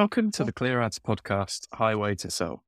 Welcome 0.00 0.30
to 0.30 0.44
the 0.44 0.52
ClearAds 0.54 0.98
podcast, 0.98 1.68
Highway 1.74 2.14
to 2.14 2.30
Sell. 2.30 2.64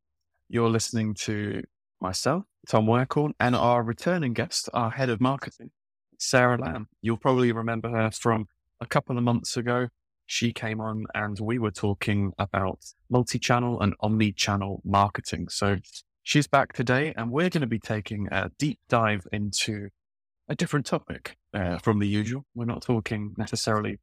You're 0.51 0.69
listening 0.69 1.15
to 1.21 1.63
myself, 1.99 2.45
Tom 2.69 2.87
Waghorn, 2.87 3.33
and 3.41 3.57
our 3.57 3.83
returning 3.83 4.35
guest, 4.35 4.69
our 4.75 4.91
head 4.91 5.09
of 5.09 5.19
marketing, 5.19 5.71
Sarah 6.19 6.59
Lamb. 6.61 6.89
You'll 7.01 7.17
probably 7.17 7.51
remember 7.51 7.89
her 7.89 8.11
from 8.11 8.49
a 8.83 8.87
couple 8.87 9.17
of 9.17 9.25
months 9.25 9.57
ago. 9.57 9.89
She 10.27 10.53
came 10.53 10.79
on 10.79 11.07
and 11.15 11.41
we 11.41 11.59
were 11.59 11.71
talking 11.71 12.35
about 12.39 12.85
multi 13.09 13.39
channel 13.39 13.81
and 13.81 13.95
omni 14.01 14.33
channel 14.33 14.83
marketing. 14.85 15.49
So 15.49 15.79
she's 16.23 16.47
back 16.47 16.75
today, 16.75 17.15
and 17.17 17.31
we're 17.31 17.49
going 17.49 17.63
to 17.63 17.67
be 17.67 17.79
taking 17.79 18.29
a 18.31 18.51
deep 18.59 18.79
dive 18.91 19.27
into 19.33 19.89
a 20.51 20.55
different 20.55 20.85
topic 20.85 21.39
uh, 21.55 21.79
from 21.79 21.99
the 21.99 22.09
usual. 22.09 22.45
We're 22.55 22.67
not 22.67 22.83
talking 22.83 23.33
necessarily 23.39 24.01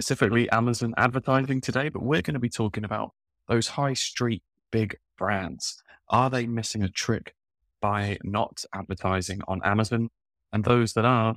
specifically 0.00 0.48
Amazon 0.48 0.94
advertising 0.96 1.60
today, 1.60 1.90
but 1.90 2.02
we're 2.02 2.22
going 2.22 2.32
to 2.32 2.40
be 2.40 2.48
talking 2.48 2.84
about 2.84 3.12
those 3.48 3.68
high 3.68 3.92
street 3.92 4.42
big 4.70 4.96
brands. 5.18 5.82
Are 6.08 6.30
they 6.30 6.46
missing 6.46 6.82
a 6.82 6.88
trick 6.88 7.34
by 7.82 8.16
not 8.24 8.64
advertising 8.72 9.42
on 9.46 9.60
Amazon? 9.62 10.08
And 10.54 10.64
those 10.64 10.94
that 10.94 11.04
are, 11.04 11.34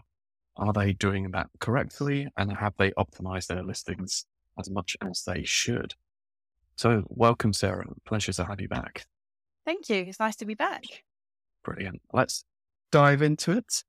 are 0.55 0.71
they 0.71 0.93
doing 0.93 1.31
that 1.31 1.47
correctly? 1.59 2.29
And 2.37 2.53
have 2.53 2.73
they 2.77 2.91
optimized 2.91 3.47
their 3.47 3.63
listings 3.63 4.25
as 4.57 4.69
much 4.69 4.95
as 5.01 5.23
they 5.27 5.43
should? 5.43 5.95
So, 6.77 7.03
welcome, 7.09 7.51
Sarah. 7.51 7.85
Pleasure 8.05 8.31
to 8.31 8.45
have 8.45 8.61
you 8.61 8.69
back. 8.69 9.05
Thank 9.65 9.89
you. 9.89 10.05
It's 10.07 10.21
nice 10.21 10.37
to 10.37 10.45
be 10.45 10.55
back. 10.55 10.85
Brilliant. 11.65 12.01
Let's 12.13 12.45
dive 12.93 13.21
into 13.21 13.51
it. 13.51 13.83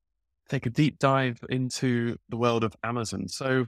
Take 0.49 0.65
a 0.65 0.69
deep 0.69 0.99
dive 0.99 1.39
into 1.49 2.17
the 2.27 2.35
world 2.35 2.65
of 2.65 2.75
Amazon. 2.83 3.29
So, 3.29 3.67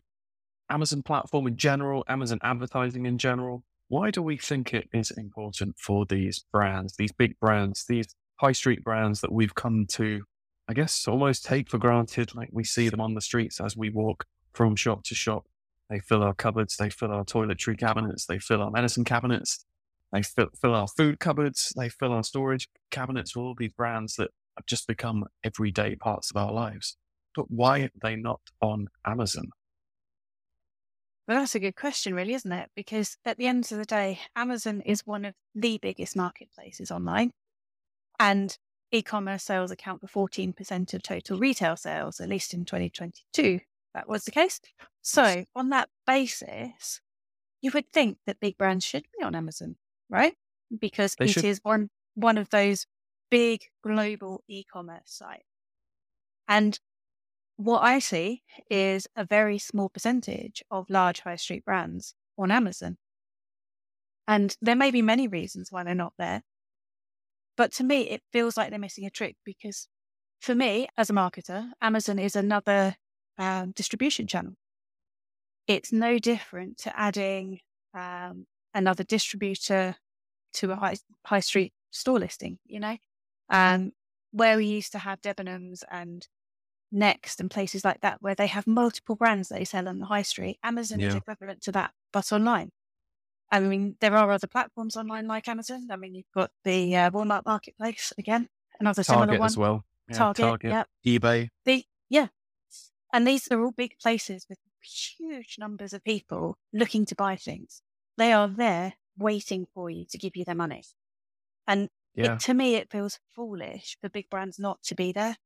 Amazon 0.70 1.02
platform 1.02 1.48
in 1.48 1.58
general, 1.58 2.04
Amazon 2.08 2.40
advertising 2.44 3.06
in 3.06 3.18
general, 3.18 3.64
why 3.88 4.12
do 4.12 4.22
we 4.22 4.38
think 4.38 4.73
it 4.73 4.90
is 4.94 5.12
important 5.12 5.78
for 5.80 6.06
these 6.06 6.46
brands, 6.52 6.96
these 6.98 7.12
big 7.12 7.40
brands, 7.40 7.86
these 7.88 8.14
high 8.38 8.52
street 8.52 8.84
brands 8.84 9.22
that 9.22 9.32
we've 9.32 9.56
come 9.56 9.86
to, 9.92 10.23
I 10.68 10.73
guess, 10.73 11.08
almost 11.08 11.45
take 11.45 11.70
for 11.70 11.78
granted? 11.78 12.36
Like 12.36 12.50
we 12.52 12.66
see 12.66 12.90
them 12.90 13.00
on 13.00 13.14
the 13.14 13.22
streets 13.22 13.62
as 13.62 13.78
we 13.78 13.90
walk 13.90 14.26
from 14.54 14.76
shop 14.76 15.04
to 15.06 15.16
shop. 15.16 15.45
They 15.90 16.00
fill 16.00 16.22
our 16.22 16.34
cupboards, 16.34 16.76
they 16.76 16.90
fill 16.90 17.14
our 17.14 17.23
toiletry 17.23 17.80
cabinets, 17.80 18.26
they 18.26 18.40
fill 18.40 18.62
our 18.62 18.72
medicine 18.72 19.06
cabinets, 19.06 19.66
they 20.12 20.22
fill, 20.22 20.50
fill 20.60 20.76
our 20.76 20.88
food 20.88 21.20
cupboards, 21.20 21.73
they 21.78 21.88
fill 21.88 22.12
our 22.12 22.23
storage 22.23 22.68
cabinets, 22.92 23.38
all 23.38 23.56
these 23.58 23.72
brands 23.72 24.16
that 24.16 24.32
have 24.58 24.66
just 24.66 24.86
become 24.86 25.23
everyday 25.45 25.95
parts 25.95 26.30
of 26.30 26.36
our 26.36 26.52
lives. 26.52 26.98
But 27.36 27.50
why 27.50 27.80
are 27.82 27.92
they 28.02 28.18
not 28.18 28.42
on 28.62 28.88
Amazon? 29.06 29.52
Well, 31.28 31.39
that's 31.39 31.56
a 31.56 31.59
good 31.59 31.75
question, 31.75 32.14
really, 32.14 32.33
isn't 32.33 32.52
it? 32.52 32.70
Because 32.75 33.17
at 33.25 33.38
the 33.38 33.47
end 33.47 33.70
of 33.72 33.78
the 33.78 33.86
day, 33.86 34.20
Amazon 34.36 34.81
is 34.81 35.06
one 35.06 35.25
of 35.25 35.33
the 35.53 35.78
biggest 35.81 36.16
marketplaces 36.16 36.89
online. 36.89 37.31
And 38.20 38.58
e 38.92 39.02
commerce 39.02 39.44
sales 39.44 39.72
account 39.72 40.02
for 40.08 40.28
14% 40.30 40.94
of 40.94 41.03
total 41.03 41.38
retail 41.38 41.75
sales, 41.75 42.22
at 42.22 42.30
least 42.30 42.53
in 42.53 42.64
2022. 42.64 43.59
That 43.94 44.08
was 44.08 44.23
the 44.23 44.31
case. 44.31 44.61
So, 45.02 45.44
on 45.55 45.70
that 45.70 45.89
basis, 46.05 47.02
you 47.61 47.72
would 47.73 47.89
think 47.92 48.20
that 48.25 48.39
big 48.39 48.58
brands 48.58 48.86
should 48.86 49.05
be 49.17 49.23
on 49.23 49.36
Amazon, 49.36 49.75
right? 50.09 50.36
Because 50.80 51.16
they 51.16 51.25
it 51.25 51.31
should. 51.31 51.45
is 51.45 51.59
one, 51.64 51.89
one 52.16 52.38
of 52.38 52.50
those 52.50 52.86
big 53.30 53.64
global 53.83 54.44
e 54.48 54.64
commerce 54.64 55.02
sites. 55.05 55.44
And 56.48 56.80
what 57.58 57.83
I 57.83 58.00
see 58.00 58.44
is 58.69 59.08
a 59.16 59.25
very 59.25 59.58
small 59.58 59.89
percentage 59.89 60.64
of 60.71 60.89
large 60.89 61.21
high 61.21 61.36
street 61.36 61.65
brands 61.65 62.14
on 62.37 62.52
Amazon. 62.52 62.98
And 64.27 64.55
there 64.61 64.76
may 64.76 64.92
be 64.92 65.02
many 65.02 65.27
reasons 65.27 65.71
why 65.71 65.83
they're 65.83 65.95
not 65.95 66.14
there. 66.17 66.43
But 67.55 67.71
to 67.73 67.83
me, 67.83 68.09
it 68.09 68.21
feels 68.32 68.55
like 68.55 68.70
they're 68.70 68.80
missing 68.80 69.05
a 69.05 69.09
trick 69.09 69.36
because 69.43 69.87
for 70.39 70.54
me, 70.54 70.87
as 70.98 71.09
a 71.09 71.14
marketer, 71.14 71.71
Amazon 71.82 72.20
is 72.20 72.36
another 72.36 72.95
um, 73.39 73.71
distribution 73.71 74.27
channel. 74.27 74.53
It's 75.67 75.92
no 75.92 76.20
different 76.20 76.77
to 76.80 76.98
adding 76.98 77.59
um, 77.95 78.45
another 78.73 79.03
distributor 79.03 79.95
to 80.53 80.71
a 80.71 80.76
high, 80.76 80.98
high 81.26 81.39
street 81.39 81.73
store 81.89 82.20
listing, 82.20 82.59
you 82.65 82.80
know, 82.80 82.98
um, 83.49 83.93
where 84.32 84.58
we 84.58 84.65
used 84.65 84.92
to 84.92 84.99
have 84.99 85.21
Debenhams 85.21 85.83
and 85.89 86.27
Next 86.89 87.42
and 87.42 87.52
places 87.52 87.83
like 87.83 87.99
that, 87.99 88.21
where 88.21 88.36
they 88.36 88.48
have 88.48 88.65
multiple 88.65 89.15
brands 89.15 89.49
they 89.49 89.65
sell 89.65 89.89
on 89.89 89.99
the 89.99 90.05
high 90.05 90.21
street. 90.21 90.58
Amazon 90.64 91.02
yeah. 91.02 91.09
is 91.09 91.15
equivalent 91.15 91.61
to 91.64 91.71
that, 91.73 91.92
but 92.14 92.31
online. 92.31 92.71
I 93.52 93.59
mean, 93.59 93.95
there 93.99 94.15
are 94.15 94.31
other 94.31 94.48
platforms 94.48 94.95
online 94.95 95.27
like 95.27 95.47
Amazon. 95.47 95.87
I 95.89 95.95
mean, 95.95 96.15
you've 96.15 96.31
got 96.33 96.52
the 96.64 96.95
uh, 96.95 97.11
Walmart 97.11 97.45
Marketplace 97.45 98.14
again, 98.17 98.49
another 98.80 99.03
Target 99.03 99.23
similar 99.23 99.39
one 99.39 99.45
as 99.45 99.58
well. 99.58 99.86
Yeah, 100.09 100.17
Target, 100.17 100.45
Target, 100.45 100.71
yeah, 100.71 100.83
eBay. 101.05 101.49
The 101.65 101.83
yeah, 102.09 102.27
and 103.14 103.27
these 103.27 103.47
are 103.52 103.61
all 103.61 103.71
big 103.71 103.99
places 104.02 104.45
with 104.49 104.59
huge 104.81 105.58
numbers 105.59 105.92
of 105.93 106.03
people 106.03 106.58
looking 106.73 107.05
to 107.05 107.15
buy 107.15 107.36
things. 107.36 107.81
They 108.17 108.31
are 108.31 108.47
there 108.47 108.93
waiting 109.17 109.67
for 109.73 109.89
you 109.89 110.05
to 110.09 110.17
give 110.17 110.36
you 110.36 110.45
their 110.45 110.55
money, 110.55 110.83
and 111.67 111.89
yeah. 112.15 112.36
it, 112.36 112.39
to 112.42 112.53
me, 112.53 112.76
it 112.76 112.92
feels 112.92 113.20
foolish 113.36 113.97
for 113.99 114.09
big 114.09 114.30
brands 114.30 114.58
not 114.58 114.83
to 114.83 114.95
be 114.95 115.11
there. 115.11 115.37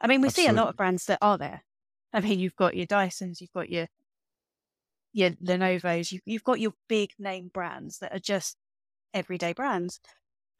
I 0.00 0.06
mean, 0.06 0.20
we 0.20 0.28
Absolutely. 0.28 0.52
see 0.52 0.56
a 0.56 0.60
lot 0.60 0.68
of 0.68 0.76
brands 0.76 1.06
that 1.06 1.18
are 1.22 1.38
there. 1.38 1.64
I 2.12 2.20
mean, 2.20 2.38
you've 2.38 2.56
got 2.56 2.76
your 2.76 2.86
Dysons, 2.86 3.40
you've 3.40 3.52
got 3.52 3.70
your 3.70 3.88
your 5.12 5.30
Lenovo's, 5.30 6.12
you've, 6.12 6.22
you've 6.26 6.44
got 6.44 6.60
your 6.60 6.74
big 6.88 7.10
name 7.18 7.50
brands 7.52 7.98
that 8.00 8.14
are 8.14 8.18
just 8.20 8.56
everyday 9.14 9.54
brands. 9.54 9.98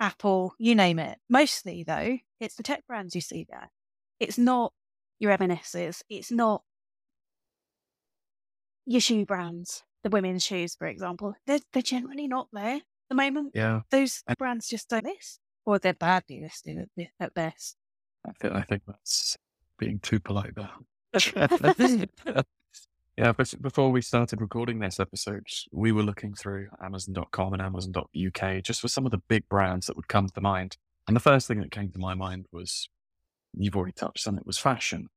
Apple, 0.00 0.54
you 0.58 0.74
name 0.74 0.98
it. 0.98 1.19
Mostly, 1.28 1.84
though, 1.84 2.19
it's 2.41 2.54
the 2.54 2.62
tech 2.62 2.86
brands 2.86 3.14
you 3.14 3.20
see 3.20 3.47
there. 3.48 3.70
It's 4.19 4.38
not 4.38 4.72
your 5.19 5.30
M&S's. 5.32 6.03
It's 6.08 6.30
not 6.30 6.62
your 8.86 9.00
shoe 9.00 9.26
brands, 9.26 9.82
the 10.03 10.10
women's 10.10 10.44
shoes, 10.44 10.74
for 10.74 10.86
example. 10.86 11.34
They're, 11.47 11.60
they're 11.72 11.82
generally 11.82 12.28
not 12.28 12.48
there 12.53 12.76
at 12.76 12.82
the 13.10 13.14
moment. 13.14 13.53
Yeah. 13.54 13.80
Those 13.91 14.22
brands 14.38 14.68
just 14.68 14.88
don't 14.88 15.04
list, 15.04 15.41
or 15.64 15.78
they're 15.78 15.94
badly 15.94 16.41
listed 16.41 16.88
at, 16.98 17.06
at 17.20 17.34
best. 17.34 17.76
I 18.26 18.32
think 18.41 18.54
I 18.54 18.62
think 18.62 18.82
that's 18.87 19.37
being 19.78 19.98
too 20.00 20.20
polite 20.20 20.54
there. 20.54 20.70
yeah, 23.16 23.32
but 23.32 23.54
before 23.60 23.91
we 23.91 24.03
started 24.03 24.41
recording 24.41 24.78
this 24.78 25.00
episode, 25.00 25.47
we 25.72 25.92
were 25.92 26.03
looking 26.03 26.34
through 26.34 26.69
Amazon.com 26.82 27.53
and 27.53 27.62
Amazon.uk 27.62 28.62
just 28.62 28.81
for 28.81 28.88
some 28.88 29.06
of 29.06 29.12
the 29.12 29.22
big 29.28 29.48
brands 29.48 29.86
that 29.86 29.97
would 29.97 30.09
come 30.09 30.28
to 30.28 30.41
mind. 30.41 30.76
And 31.06 31.15
the 31.15 31.20
first 31.20 31.47
thing 31.47 31.60
that 31.60 31.70
came 31.70 31.91
to 31.91 31.98
my 31.98 32.15
mind 32.15 32.47
was 32.53 32.88
you've 33.54 33.76
already 33.76 33.92
touched 33.92 34.26
on 34.26 34.36
it 34.36 34.47
was 34.47 34.59
fashion. 34.59 35.09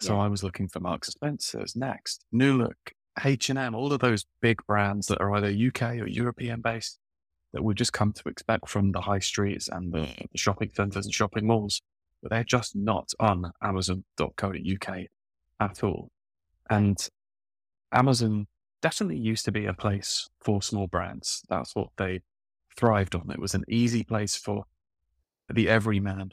So 0.00 0.14
yeah. 0.14 0.22
I 0.22 0.28
was 0.28 0.42
looking 0.42 0.68
for 0.68 0.80
Marks 0.80 1.08
and 1.08 1.14
Spencer's, 1.14 1.76
Next, 1.76 2.24
New 2.32 2.56
Look, 2.56 2.92
H&M, 3.22 3.74
all 3.74 3.92
of 3.92 4.00
those 4.00 4.24
big 4.40 4.58
brands 4.66 5.06
that 5.08 5.20
are 5.20 5.34
either 5.34 5.48
UK 5.48 6.00
or 6.00 6.08
European 6.08 6.60
based 6.60 6.98
that 7.52 7.62
we've 7.62 7.76
just 7.76 7.92
come 7.92 8.12
to 8.12 8.28
expect 8.28 8.68
from 8.68 8.92
the 8.92 9.02
high 9.02 9.18
streets 9.18 9.68
and 9.68 9.92
the, 9.92 10.08
the 10.32 10.38
shopping 10.38 10.70
centres 10.74 11.04
and 11.04 11.14
shopping 11.14 11.46
malls 11.46 11.82
but 12.22 12.30
they're 12.30 12.44
just 12.44 12.76
not 12.76 13.10
on 13.18 13.52
Amazon.co.uk 13.62 14.98
at 15.60 15.84
all. 15.84 16.08
And 16.68 17.08
Amazon 17.92 18.46
definitely 18.82 19.18
used 19.18 19.44
to 19.44 19.52
be 19.52 19.66
a 19.66 19.74
place 19.74 20.28
for 20.40 20.62
small 20.62 20.86
brands. 20.86 21.42
That's 21.48 21.74
what 21.74 21.88
they 21.96 22.20
thrived 22.76 23.14
on. 23.14 23.30
It 23.30 23.40
was 23.40 23.54
an 23.54 23.64
easy 23.68 24.04
place 24.04 24.36
for 24.36 24.64
the 25.52 25.68
everyman, 25.68 26.32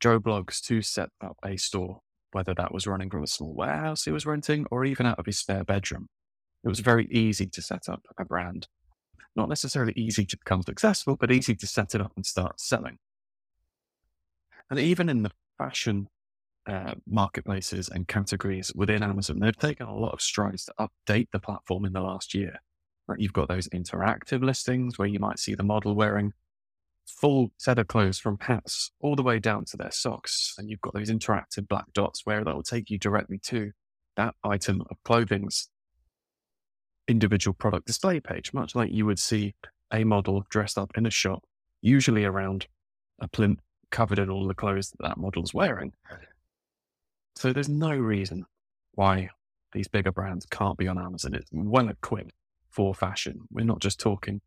Joe 0.00 0.20
Bloggs, 0.20 0.60
to 0.66 0.82
set 0.82 1.10
up 1.20 1.36
a 1.44 1.56
store, 1.56 2.00
whether 2.32 2.54
that 2.54 2.72
was 2.72 2.86
running 2.86 3.10
from 3.10 3.24
a 3.24 3.26
small 3.26 3.54
warehouse 3.54 4.04
he 4.04 4.12
was 4.12 4.26
renting 4.26 4.66
or 4.70 4.84
even 4.84 5.06
out 5.06 5.18
of 5.18 5.26
his 5.26 5.38
spare 5.38 5.64
bedroom. 5.64 6.08
It 6.64 6.68
was 6.68 6.80
very 6.80 7.08
easy 7.10 7.46
to 7.46 7.60
set 7.60 7.88
up 7.88 8.02
a 8.18 8.24
brand. 8.24 8.68
Not 9.34 9.48
necessarily 9.48 9.94
easy 9.96 10.24
to 10.26 10.36
become 10.36 10.62
successful, 10.62 11.16
but 11.16 11.32
easy 11.32 11.54
to 11.56 11.66
set 11.66 11.94
it 11.94 12.00
up 12.00 12.12
and 12.16 12.24
start 12.24 12.60
selling. 12.60 12.98
And 14.72 14.80
even 14.80 15.10
in 15.10 15.22
the 15.22 15.30
fashion 15.58 16.08
uh, 16.66 16.94
marketplaces 17.06 17.90
and 17.90 18.08
categories 18.08 18.72
within 18.74 19.02
Amazon, 19.02 19.38
they've 19.38 19.54
taken 19.54 19.86
a 19.86 19.94
lot 19.94 20.14
of 20.14 20.22
strides 20.22 20.64
to 20.64 20.88
update 20.88 21.28
the 21.30 21.40
platform 21.40 21.84
in 21.84 21.92
the 21.92 22.00
last 22.00 22.32
year. 22.32 22.58
You've 23.18 23.34
got 23.34 23.48
those 23.48 23.68
interactive 23.68 24.42
listings 24.42 24.98
where 24.98 25.08
you 25.08 25.18
might 25.18 25.38
see 25.38 25.54
the 25.54 25.62
model 25.62 25.94
wearing 25.94 26.32
full 27.04 27.52
set 27.58 27.78
of 27.78 27.88
clothes 27.88 28.18
from 28.18 28.38
hats 28.40 28.92
all 29.00 29.14
the 29.14 29.22
way 29.22 29.38
down 29.38 29.66
to 29.66 29.76
their 29.76 29.90
socks. 29.90 30.54
And 30.56 30.70
you've 30.70 30.80
got 30.80 30.94
those 30.94 31.10
interactive 31.10 31.68
black 31.68 31.92
dots 31.92 32.24
where 32.24 32.42
that 32.42 32.54
will 32.54 32.62
take 32.62 32.88
you 32.88 32.98
directly 32.98 33.36
to 33.48 33.72
that 34.16 34.34
item 34.42 34.84
of 34.88 34.96
clothing's 35.04 35.68
individual 37.06 37.52
product 37.52 37.86
display 37.86 38.20
page, 38.20 38.54
much 38.54 38.74
like 38.74 38.90
you 38.90 39.04
would 39.04 39.18
see 39.18 39.54
a 39.92 40.04
model 40.04 40.46
dressed 40.48 40.78
up 40.78 40.92
in 40.96 41.04
a 41.04 41.10
shop, 41.10 41.44
usually 41.82 42.24
around 42.24 42.68
a 43.20 43.28
plinth 43.28 43.60
covered 43.92 44.18
in 44.18 44.28
all 44.28 44.48
the 44.48 44.54
clothes 44.54 44.90
that 44.90 45.02
that 45.02 45.18
model's 45.18 45.54
wearing. 45.54 45.92
So 47.36 47.52
there's 47.52 47.68
no 47.68 47.94
reason 47.94 48.44
why 48.94 49.30
these 49.72 49.88
bigger 49.88 50.12
brands 50.12 50.46
can't 50.46 50.76
be 50.76 50.88
on 50.88 50.98
Amazon. 50.98 51.34
It's 51.34 51.48
well 51.52 51.88
equipped 51.88 52.32
for 52.70 52.94
fashion. 52.94 53.42
We're 53.50 53.64
not 53.64 53.80
just 53.80 54.00
talking 54.00 54.40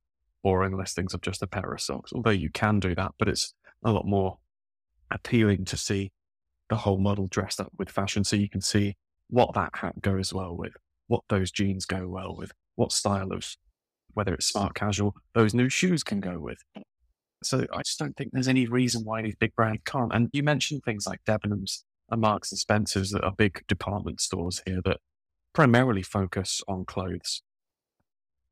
boring 0.43 0.77
listings 0.77 1.13
of 1.13 1.21
just 1.21 1.41
a 1.41 1.47
pair 1.47 1.71
of 1.71 1.81
socks, 1.81 2.11
although 2.13 2.29
you 2.29 2.49
can 2.51 2.79
do 2.79 2.93
that, 2.93 3.13
but 3.17 3.27
it's 3.27 3.53
a 3.83 3.91
lot 3.91 4.05
more 4.05 4.37
appealing 5.09 5.65
to 5.65 5.77
see 5.77 6.11
the 6.69 6.75
whole 6.75 6.97
model 6.97 7.27
dressed 7.27 7.59
up 7.59 7.71
with 7.77 7.89
fashion 7.89 8.23
so 8.23 8.35
you 8.35 8.49
can 8.49 8.61
see 8.61 8.95
what 9.29 9.53
that 9.53 9.71
hat 9.73 10.01
goes 10.01 10.33
well 10.33 10.55
with, 10.55 10.73
what 11.07 11.23
those 11.29 11.51
jeans 11.51 11.85
go 11.85 12.07
well 12.07 12.35
with, 12.35 12.51
what 12.75 12.91
style 12.91 13.31
of, 13.31 13.55
whether 14.13 14.33
it's 14.33 14.47
smart 14.47 14.75
casual, 14.75 15.15
those 15.33 15.53
new 15.53 15.69
shoes 15.69 16.03
can 16.03 16.19
go 16.19 16.39
with. 16.39 16.59
So 17.45 17.65
I 17.73 17.81
just 17.83 17.99
don't 17.99 18.15
think 18.15 18.31
there's 18.31 18.47
any 18.47 18.67
reason 18.67 19.03
why 19.03 19.21
these 19.21 19.35
big 19.35 19.55
brands 19.55 19.81
can't. 19.85 20.13
And 20.13 20.29
you 20.33 20.43
mentioned 20.43 20.83
things 20.83 21.05
like 21.05 21.23
Debenhams 21.25 21.83
and 22.09 22.21
Marks 22.21 22.51
and 22.51 22.59
Spencers 22.59 23.11
that 23.11 23.23
are 23.23 23.31
big 23.31 23.65
department 23.67 24.21
stores 24.21 24.61
here 24.65 24.81
that 24.85 24.97
primarily 25.53 26.01
focus 26.01 26.61
on 26.67 26.85
clothes 26.85 27.41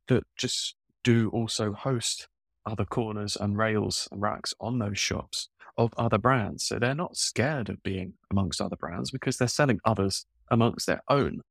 that 0.08 0.24
just 0.38 0.76
do 1.04 1.30
also 1.34 1.74
host 1.74 2.28
other 2.66 2.86
corners 2.86 3.36
and 3.36 3.58
rails 3.58 4.08
and 4.12 4.22
racks 4.22 4.54
on 4.60 4.80
those 4.80 4.98
shops 4.98 5.50
of 5.78 5.94
other 5.98 6.18
brands. 6.18 6.68
So 6.68 6.80
they're 6.80 6.96
not 6.96 7.18
scared 7.18 7.70
of 7.70 7.84
being 7.84 8.14
amongst 8.32 8.62
other 8.62 8.76
brands 8.76 9.12
because 9.12 9.38
they're 9.38 9.48
selling 9.48 9.80
others 9.86 10.26
amongst 10.50 10.88
their 10.88 11.02
own. 11.10 11.42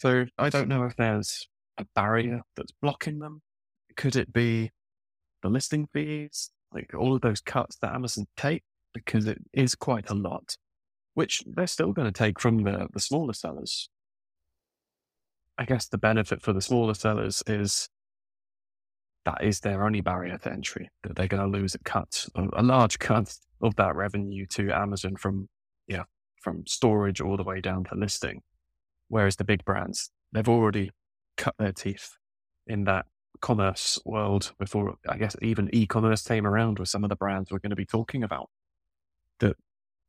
So 0.00 0.26
I 0.36 0.48
don't 0.50 0.68
know 0.68 0.84
if 0.84 0.96
there's 0.96 1.48
a 1.78 1.86
barrier 1.94 2.42
that's 2.56 2.72
blocking 2.82 3.20
them. 3.20 3.42
Could 3.96 4.16
it 4.16 4.32
be 4.32 4.70
the 5.42 5.48
listing 5.48 5.88
fees, 5.92 6.50
like 6.72 6.92
all 6.94 7.14
of 7.14 7.20
those 7.20 7.40
cuts 7.40 7.76
that 7.82 7.94
Amazon 7.94 8.26
take? 8.36 8.62
Because 8.94 9.26
it 9.26 9.38
is 9.52 9.74
quite 9.74 10.10
a 10.10 10.14
lot, 10.14 10.56
which 11.14 11.42
they're 11.46 11.66
still 11.66 11.92
going 11.92 12.10
to 12.10 12.18
take 12.18 12.40
from 12.40 12.62
the, 12.64 12.88
the 12.92 13.00
smaller 13.00 13.32
sellers. 13.32 13.88
I 15.58 15.64
guess 15.64 15.88
the 15.88 15.98
benefit 15.98 16.42
for 16.42 16.52
the 16.52 16.60
smaller 16.60 16.94
sellers 16.94 17.42
is 17.46 17.88
that 19.24 19.42
is 19.42 19.60
their 19.60 19.84
only 19.84 20.00
barrier 20.00 20.38
to 20.38 20.52
entry, 20.52 20.88
that 21.02 21.16
they're 21.16 21.28
going 21.28 21.42
to 21.42 21.58
lose 21.58 21.74
a 21.74 21.78
cut, 21.80 22.26
a 22.34 22.62
large 22.62 22.98
cut 22.98 23.34
of 23.60 23.76
that 23.76 23.94
revenue 23.94 24.46
to 24.46 24.70
Amazon 24.70 25.16
from, 25.16 25.48
yeah, 25.86 26.04
from 26.40 26.64
storage 26.66 27.20
all 27.20 27.36
the 27.36 27.44
way 27.44 27.60
down 27.60 27.84
to 27.84 27.94
listing. 27.94 28.40
Whereas 29.08 29.36
the 29.36 29.44
big 29.44 29.64
brands, 29.64 30.10
they've 30.32 30.48
already 30.48 30.92
cut 31.36 31.54
their 31.58 31.72
teeth 31.72 32.16
in 32.66 32.84
that 32.84 33.06
commerce 33.40 33.98
world 34.04 34.52
before, 34.58 34.96
I 35.08 35.16
guess, 35.16 35.36
even 35.42 35.70
e-commerce 35.72 36.22
came 36.22 36.46
around 36.46 36.78
with 36.78 36.88
some 36.88 37.04
of 37.04 37.10
the 37.10 37.16
brands 37.16 37.50
we're 37.50 37.58
going 37.58 37.70
to 37.70 37.76
be 37.76 37.86
talking 37.86 38.22
about 38.22 38.50
that 39.40 39.56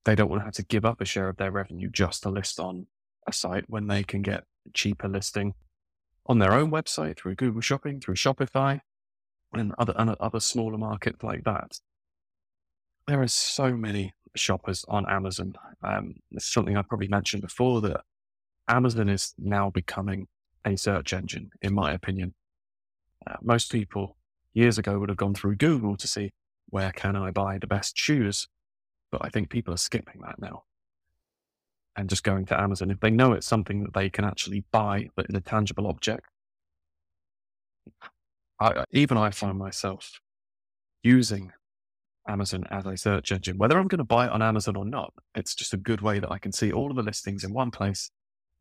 they 0.06 0.16
don't 0.16 0.30
want 0.30 0.42
to 0.42 0.46
have 0.46 0.54
to 0.56 0.66
give 0.66 0.86
up 0.86 1.02
a 1.02 1.06
share 1.06 1.30
of 1.30 1.38
their 1.38 1.52
revenue 1.52 1.90
just 1.90 2.24
to 2.24 2.30
list 2.30 2.60
on 2.60 2.88
a 3.28 3.34
site 3.34 3.66
when 3.68 3.88
they 3.88 4.04
can 4.04 4.22
get 4.22 4.46
cheaper 4.74 5.08
listing 5.08 5.54
on 6.26 6.40
their 6.40 6.54
own 6.54 6.72
website 6.72 7.18
through 7.18 7.36
Google 7.36 7.62
Shopping, 7.62 8.00
through 8.00 8.16
Shopify, 8.16 8.82
and 9.54 9.74
other 9.78 9.94
and 9.98 10.16
other 10.20 10.40
smaller 10.40 10.78
markets 10.78 11.24
like 11.24 11.44
that. 11.44 11.80
There 13.08 13.22
are 13.22 13.28
so 13.28 13.76
many 13.76 14.14
shoppers 14.36 14.86
on 14.88 15.10
Amazon. 15.10 15.56
Um, 15.84 16.16
it's 16.32 16.46
something 16.46 16.78
I 16.78 16.84
probably 16.84 17.08
mentioned 17.08 17.42
before 17.42 17.82
that 17.82 18.02
Amazon 18.68 19.10
is 19.10 19.34
now 19.40 19.72
becoming 19.72 20.28
a 20.66 20.76
search 20.76 21.14
engine, 21.14 21.50
in 21.62 21.74
my 21.74 21.92
opinion. 21.94 22.36
Uh, 23.28 23.36
most 23.42 23.72
people 23.72 24.18
years 24.54 24.78
ago 24.78 25.00
would 25.00 25.10
have 25.10 25.18
gone 25.18 25.34
through 25.34 25.56
Google 25.56 25.96
to 25.98 26.08
see 26.08 26.32
where 26.70 26.92
can 26.92 27.16
I 27.16 27.32
buy 27.32 27.58
the 27.58 27.68
best 27.68 27.98
shoes, 27.98 28.48
but 29.12 29.22
I 29.24 29.30
think 29.30 29.50
people 29.50 29.74
are 29.74 29.78
skipping 29.78 30.22
that 30.22 30.40
now 30.40 30.64
and 31.96 32.10
just 32.10 32.24
going 32.24 32.46
to 32.46 32.60
Amazon. 32.60 32.92
If 32.92 33.00
they 33.00 33.10
know 33.10 33.34
it's 33.34 33.48
something 33.48 33.84
that 33.84 33.94
they 33.94 34.10
can 34.10 34.24
actually 34.24 34.64
buy, 34.72 35.10
but 35.16 35.26
in 35.30 35.36
a 35.36 35.42
tangible 35.42 35.88
object, 35.88 36.26
I, 38.60 38.86
even 38.92 39.18
I 39.18 39.32
find 39.32 39.58
myself 39.58 40.20
using 41.04 41.52
Amazon 42.28 42.66
as 42.70 42.86
a 42.86 42.96
search 42.96 43.32
engine, 43.32 43.58
whether 43.58 43.78
I'm 43.78 43.88
going 43.88 44.00
to 44.00 44.04
buy 44.04 44.28
it 44.28 44.32
on 44.32 44.42
Amazon 44.42 44.76
or 44.76 44.86
not. 44.86 45.14
It's 45.36 45.56
just 45.56 45.74
a 45.74 45.78
good 45.78 46.02
way 46.02 46.20
that 46.20 46.32
I 46.32 46.38
can 46.38 46.52
see 46.52 46.72
all 46.72 46.90
of 46.90 46.96
the 46.96 47.04
listings 47.04 47.44
in 47.44 47.54
one 47.54 47.72
place. 47.72 48.12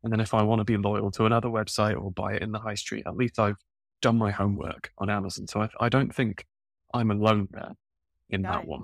And 0.03 0.11
then 0.11 0.19
if 0.19 0.33
I 0.33 0.41
want 0.43 0.59
to 0.59 0.65
be 0.65 0.77
loyal 0.77 1.11
to 1.11 1.25
another 1.25 1.49
website 1.49 2.01
or 2.01 2.11
buy 2.11 2.33
it 2.33 2.41
in 2.41 2.51
the 2.51 2.59
high 2.59 2.75
street, 2.75 3.03
at 3.05 3.15
least 3.15 3.39
I've 3.39 3.57
done 4.01 4.17
my 4.17 4.31
homework 4.31 4.91
on 4.97 5.09
Amazon. 5.09 5.47
So 5.47 5.61
I, 5.61 5.69
I 5.79 5.89
don't 5.89 6.13
think 6.13 6.45
I'm 6.93 7.11
alone 7.11 7.47
there 7.51 7.73
in 8.29 8.41
no, 8.41 8.51
that 8.51 8.67
one. 8.67 8.83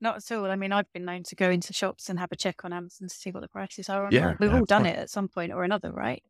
Not 0.00 0.16
at 0.16 0.36
all. 0.36 0.50
I 0.50 0.56
mean, 0.56 0.72
I've 0.72 0.92
been 0.92 1.04
known 1.04 1.22
to 1.24 1.36
go 1.36 1.50
into 1.50 1.72
shops 1.72 2.08
and 2.08 2.18
have 2.18 2.32
a 2.32 2.36
check 2.36 2.64
on 2.64 2.72
Amazon 2.72 3.08
to 3.08 3.14
see 3.14 3.30
what 3.30 3.40
the 3.40 3.48
prices 3.48 3.88
are. 3.88 4.08
Yeah, 4.10 4.34
We've 4.38 4.50
yeah, 4.50 4.58
all 4.58 4.64
done 4.64 4.86
it 4.86 4.98
at 4.98 5.10
some 5.10 5.28
point 5.28 5.52
or 5.52 5.64
another, 5.64 5.92
right? 5.92 6.22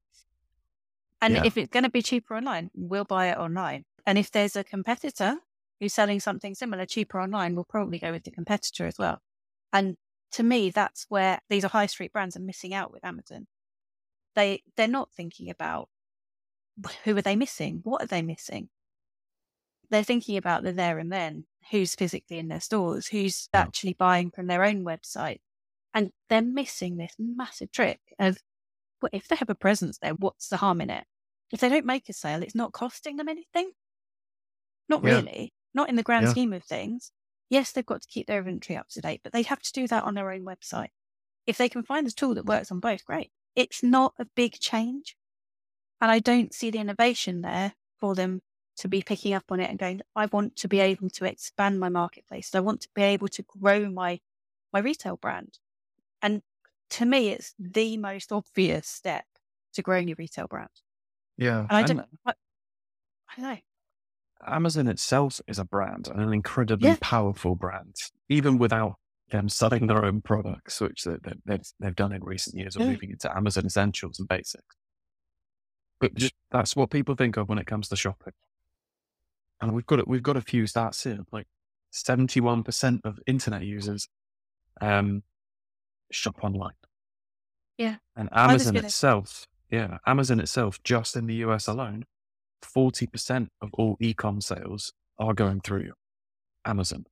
And 1.20 1.34
yeah. 1.34 1.42
if 1.44 1.56
it's 1.56 1.70
going 1.70 1.84
to 1.84 1.90
be 1.90 2.02
cheaper 2.02 2.36
online, 2.36 2.70
we'll 2.74 3.04
buy 3.04 3.28
it 3.28 3.38
online. 3.38 3.84
And 4.06 4.18
if 4.18 4.30
there's 4.30 4.56
a 4.56 4.64
competitor 4.64 5.38
who's 5.80 5.94
selling 5.94 6.20
something 6.20 6.54
similar 6.54 6.84
cheaper 6.84 7.20
online, 7.20 7.54
we'll 7.54 7.64
probably 7.64 7.98
go 7.98 8.12
with 8.12 8.24
the 8.24 8.30
competitor 8.30 8.86
as 8.86 8.98
well. 8.98 9.20
And 9.72 9.96
to 10.32 10.42
me, 10.42 10.70
that's 10.70 11.06
where 11.08 11.40
these 11.48 11.64
are 11.64 11.68
high 11.68 11.86
street 11.86 12.12
brands 12.12 12.36
are 12.36 12.40
missing 12.40 12.74
out 12.74 12.92
with 12.92 13.04
Amazon. 13.04 13.46
They 14.34 14.62
they're 14.76 14.88
not 14.88 15.12
thinking 15.12 15.48
about 15.48 15.88
who 17.04 17.16
are 17.16 17.22
they 17.22 17.36
missing? 17.36 17.80
What 17.84 18.02
are 18.02 18.06
they 18.06 18.22
missing? 18.22 18.68
They're 19.90 20.02
thinking 20.02 20.36
about 20.36 20.62
the 20.62 20.72
there 20.72 20.98
and 20.98 21.12
then, 21.12 21.44
who's 21.70 21.94
physically 21.94 22.38
in 22.38 22.48
their 22.48 22.60
stores, 22.60 23.08
who's 23.08 23.48
actually 23.52 23.94
buying 23.94 24.30
from 24.30 24.46
their 24.46 24.64
own 24.64 24.84
website. 24.84 25.38
And 25.92 26.10
they're 26.28 26.42
missing 26.42 26.96
this 26.96 27.14
massive 27.18 27.70
trick 27.70 28.00
of 28.18 28.38
well, 29.00 29.10
if 29.12 29.28
they 29.28 29.36
have 29.36 29.50
a 29.50 29.54
presence 29.54 29.98
there, 29.98 30.14
what's 30.14 30.48
the 30.48 30.56
harm 30.56 30.80
in 30.80 30.90
it? 30.90 31.04
If 31.52 31.60
they 31.60 31.68
don't 31.68 31.84
make 31.84 32.08
a 32.08 32.12
sale, 32.12 32.42
it's 32.42 32.54
not 32.54 32.72
costing 32.72 33.16
them 33.16 33.28
anything. 33.28 33.72
Not 34.88 35.04
yeah. 35.04 35.16
really. 35.16 35.52
Not 35.74 35.88
in 35.88 35.96
the 35.96 36.02
grand 36.02 36.24
yeah. 36.24 36.30
scheme 36.30 36.52
of 36.52 36.64
things. 36.64 37.12
Yes, 37.50 37.72
they've 37.72 37.84
got 37.84 38.02
to 38.02 38.08
keep 38.08 38.26
their 38.26 38.38
inventory 38.38 38.76
up 38.76 38.88
to 38.90 39.00
date, 39.00 39.20
but 39.22 39.32
they 39.32 39.42
have 39.42 39.60
to 39.60 39.72
do 39.72 39.86
that 39.88 40.04
on 40.04 40.14
their 40.14 40.30
own 40.30 40.44
website. 40.44 40.88
If 41.46 41.58
they 41.58 41.68
can 41.68 41.82
find 41.82 42.06
a 42.06 42.10
tool 42.10 42.34
that 42.34 42.46
works 42.46 42.72
on 42.72 42.80
both, 42.80 43.04
great. 43.04 43.30
It's 43.54 43.82
not 43.82 44.14
a 44.18 44.26
big 44.34 44.58
change. 44.58 45.16
And 46.04 46.10
I 46.10 46.18
don't 46.18 46.52
see 46.52 46.70
the 46.70 46.80
innovation 46.80 47.40
there 47.40 47.72
for 47.98 48.14
them 48.14 48.42
to 48.76 48.88
be 48.88 49.00
picking 49.00 49.32
up 49.32 49.44
on 49.48 49.58
it 49.58 49.70
and 49.70 49.78
going, 49.78 50.02
I 50.14 50.26
want 50.26 50.54
to 50.56 50.68
be 50.68 50.78
able 50.78 51.08
to 51.08 51.24
expand 51.24 51.80
my 51.80 51.88
marketplace. 51.88 52.54
I 52.54 52.60
want 52.60 52.82
to 52.82 52.90
be 52.94 53.00
able 53.00 53.28
to 53.28 53.42
grow 53.42 53.88
my 53.88 54.20
my 54.70 54.80
retail 54.80 55.16
brand. 55.16 55.60
And 56.20 56.42
to 56.90 57.06
me, 57.06 57.30
it's 57.30 57.54
mm. 57.58 57.72
the 57.72 57.96
most 57.96 58.32
obvious 58.32 58.86
step 58.86 59.24
to 59.72 59.80
growing 59.80 60.06
your 60.06 60.16
retail 60.18 60.46
brand. 60.46 60.68
Yeah. 61.38 61.60
And 61.60 61.72
I 61.72 61.82
don't, 61.84 62.00
I, 62.26 62.32
I 63.30 63.40
don't 63.40 63.50
know. 63.52 63.58
Amazon 64.46 64.88
itself 64.88 65.40
is 65.48 65.58
a 65.58 65.64
brand 65.64 66.08
and 66.08 66.20
an 66.20 66.34
incredibly 66.34 66.90
yeah. 66.90 66.96
powerful 67.00 67.54
brand, 67.54 67.96
even 68.28 68.58
without 68.58 68.96
them 69.30 69.48
selling 69.48 69.86
their 69.86 70.04
own 70.04 70.20
products, 70.20 70.82
which 70.82 71.04
they, 71.04 71.16
have 71.48 71.64
they've 71.80 71.96
done 71.96 72.12
in 72.12 72.22
recent 72.22 72.58
years, 72.58 72.76
or 72.76 72.80
yeah. 72.80 72.90
moving 72.90 73.08
into 73.08 73.34
Amazon 73.34 73.64
Essentials 73.64 74.18
and 74.18 74.28
Basics. 74.28 74.76
But 76.00 76.14
just 76.14 76.34
that's 76.50 76.76
what 76.76 76.90
people 76.90 77.14
think 77.14 77.36
of 77.36 77.48
when 77.48 77.58
it 77.58 77.66
comes 77.66 77.88
to 77.88 77.96
shopping. 77.96 78.32
And 79.60 79.72
we've 79.72 79.86
got 79.86 80.06
we've 80.06 80.22
got 80.22 80.36
a 80.36 80.42
few 80.42 80.64
stats 80.64 81.04
here, 81.04 81.24
like 81.32 81.46
seventy 81.90 82.40
one 82.40 82.62
percent 82.62 83.00
of 83.04 83.18
internet 83.26 83.62
users 83.62 84.08
um, 84.80 85.22
shop 86.10 86.42
online. 86.42 86.74
Yeah, 87.78 87.96
and 88.16 88.28
Amazon 88.32 88.76
itself, 88.76 89.46
yeah, 89.70 89.98
Amazon 90.06 90.40
itself, 90.40 90.82
just 90.84 91.16
in 91.16 91.26
the 91.26 91.34
US 91.36 91.66
alone, 91.66 92.04
40% 92.64 93.48
of 93.60 93.70
all 93.74 93.96
e-com 94.00 94.40
sales 94.40 94.92
are 95.18 95.34
going 95.34 95.60
through 95.60 95.92
Amazon, 96.64 97.06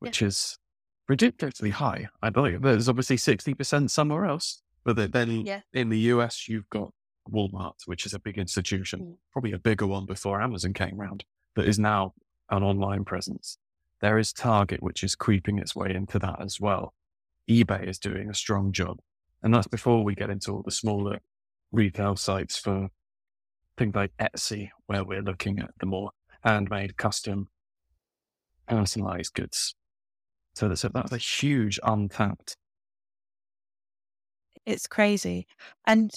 which 0.00 0.20
yeah. 0.20 0.28
is 0.28 0.58
ridiculously 1.08 1.70
high. 1.70 2.08
I 2.22 2.30
believe 2.30 2.62
there's 2.62 2.88
obviously 2.88 3.16
60% 3.16 3.90
somewhere 3.90 4.24
else, 4.24 4.62
but 4.84 5.12
then 5.12 5.46
yeah. 5.46 5.60
in 5.72 5.88
the 5.88 5.98
US, 5.98 6.48
you've 6.48 6.68
got 6.70 6.92
Walmart, 7.30 7.86
which 7.86 8.06
is 8.06 8.14
a 8.14 8.18
big 8.18 8.38
institution, 8.38 9.00
mm. 9.00 9.14
probably 9.32 9.52
a 9.52 9.58
bigger 9.58 9.86
one 9.86 10.06
before 10.06 10.42
Amazon 10.42 10.72
came 10.72 11.00
around, 11.00 11.24
that 11.56 11.66
is 11.66 11.78
now 11.78 12.14
an 12.50 12.62
online 12.62 13.04
presence. 13.04 13.58
There 14.00 14.18
is 14.18 14.32
Target, 14.32 14.82
which 14.82 15.04
is 15.04 15.14
creeping 15.14 15.58
its 15.58 15.76
way 15.76 15.94
into 15.94 16.18
that 16.18 16.40
as 16.40 16.60
well. 16.60 16.94
eBay 17.48 17.88
is 17.88 17.98
doing 17.98 18.28
a 18.28 18.34
strong 18.34 18.72
job. 18.72 18.98
And 19.42 19.54
that's 19.54 19.68
before 19.68 20.04
we 20.04 20.14
get 20.14 20.30
into 20.30 20.52
all 20.52 20.62
the 20.62 20.70
smaller 20.70 21.20
retail 21.70 22.16
sites 22.16 22.58
for 22.58 22.88
things 23.76 23.94
like 23.94 24.12
Etsy, 24.18 24.70
where 24.86 25.04
we're 25.04 25.22
looking 25.22 25.58
at 25.58 25.70
the 25.78 25.86
more 25.86 26.10
handmade, 26.42 26.96
custom, 26.96 27.48
personalized 28.68 29.34
goods. 29.34 29.74
So 30.54 30.68
that's 30.68 30.84
a, 30.84 30.90
that's 30.90 31.12
a 31.12 31.18
huge 31.18 31.78
untapped. 31.82 32.56
It's 34.66 34.86
crazy. 34.86 35.46
And 35.86 36.12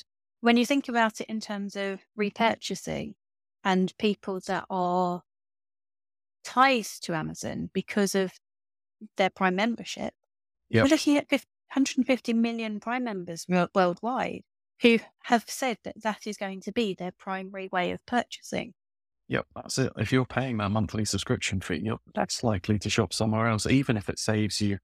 when 0.46 0.58
you 0.58 0.66
think 0.66 0.88
about 0.88 1.20
it 1.22 1.28
in 1.28 1.40
terms 1.40 1.76
of 1.76 2.02
repurchasing 2.16 3.16
and 3.64 3.98
people 3.98 4.40
that 4.46 4.64
are 4.70 5.24
ties 6.44 7.00
to 7.00 7.16
Amazon 7.16 7.72
because 7.74 8.14
of 8.14 8.32
their 9.18 9.32
Prime 9.32 9.56
membership, 9.56 10.14
yep. 10.70 10.84
we're 10.84 10.90
looking 10.90 11.18
at 11.18 11.32
150 11.32 12.34
million 12.34 12.80
Prime 12.80 13.04
members 13.04 13.48
worldwide. 13.50 14.44
who 14.84 15.00
have 15.24 15.46
said 15.48 15.80
that 15.84 16.00
that 16.04 16.28
is 16.28 16.38
going 16.38 16.62
to 16.62 16.72
be 16.72 16.94
their 16.94 17.14
primary 17.18 17.68
way 17.72 17.90
of 17.90 18.06
purchasing. 18.06 18.76
Yep, 19.30 19.48
that's 19.56 19.80
it. 19.80 19.94
If 19.98 20.12
you're 20.12 20.26
paying 20.26 20.58
that 20.58 20.70
monthly 20.70 21.06
subscription 21.06 21.60
fee, 21.60 21.82
you're 21.84 21.98
less 22.16 22.44
likely 22.44 22.78
to 22.78 22.90
shop 22.92 23.14
somewhere 23.14 23.48
else, 23.48 23.66
even 23.66 23.98
if 23.98 24.10
it 24.10 24.20
saves 24.20 24.62
you 24.62 24.78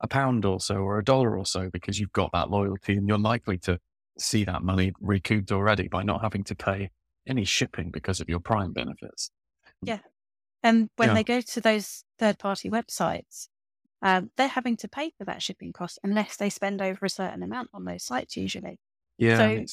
a 0.00 0.08
pound 0.08 0.44
or 0.44 0.58
so 0.58 0.78
or 0.78 0.98
a 0.98 1.04
dollar 1.04 1.38
or 1.38 1.46
so, 1.46 1.70
because 1.72 2.00
you've 2.00 2.12
got 2.12 2.32
that 2.32 2.50
loyalty 2.50 2.96
and 2.96 3.06
you're 3.06 3.18
likely 3.18 3.56
to 3.58 3.78
see 4.20 4.44
that 4.44 4.62
money 4.62 4.92
recouped 5.00 5.52
already 5.52 5.88
by 5.88 6.02
not 6.02 6.22
having 6.22 6.44
to 6.44 6.54
pay 6.54 6.90
any 7.26 7.44
shipping 7.44 7.90
because 7.90 8.20
of 8.20 8.28
your 8.28 8.40
Prime 8.40 8.72
benefits. 8.72 9.30
Yeah. 9.82 10.00
And 10.62 10.90
when 10.96 11.08
Yeah. 11.10 11.14
they 11.14 11.24
go 11.24 11.40
to 11.40 11.60
those 11.60 12.04
third 12.18 12.38
party 12.38 12.70
websites, 12.70 13.48
um, 14.02 14.30
they're 14.36 14.48
having 14.48 14.76
to 14.78 14.88
pay 14.88 15.10
for 15.18 15.24
that 15.24 15.42
shipping 15.42 15.72
cost 15.72 15.98
unless 16.02 16.36
they 16.36 16.50
spend 16.50 16.80
over 16.82 17.06
a 17.06 17.10
certain 17.10 17.42
amount 17.42 17.70
on 17.74 17.84
those 17.84 18.04
sites, 18.04 18.36
usually. 18.36 18.78
Yeah, 19.18 19.36
So 19.36 19.66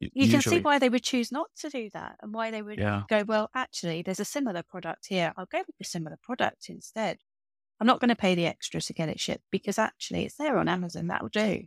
You 0.00 0.28
can 0.28 0.40
see 0.40 0.60
why 0.60 0.78
they 0.78 0.88
would 0.88 1.04
choose 1.04 1.30
not 1.30 1.50
to 1.56 1.68
do 1.68 1.90
that 1.92 2.16
and 2.22 2.32
why 2.32 2.50
they 2.50 2.62
would 2.62 2.78
yeah, 2.78 3.02
go, 3.08 3.22
well, 3.22 3.50
actually, 3.54 4.02
there's 4.02 4.20
a 4.20 4.24
similar 4.24 4.62
product 4.62 5.06
here. 5.08 5.32
I'll 5.36 5.46
go 5.46 5.58
with 5.58 5.76
the 5.78 5.84
similar 5.84 6.16
product 6.22 6.68
instead. 6.68 7.18
I'm 7.80 7.86
not 7.86 8.00
going 8.00 8.08
to 8.08 8.16
pay 8.16 8.34
the 8.34 8.46
extra 8.46 8.80
to 8.80 8.92
get 8.94 9.08
it 9.08 9.20
shipped 9.20 9.44
because 9.50 9.78
actually 9.78 10.24
it's 10.24 10.36
there 10.36 10.58
on 10.58 10.68
Amazon. 10.68 11.06
That'll 11.08 11.28
do. 11.28 11.66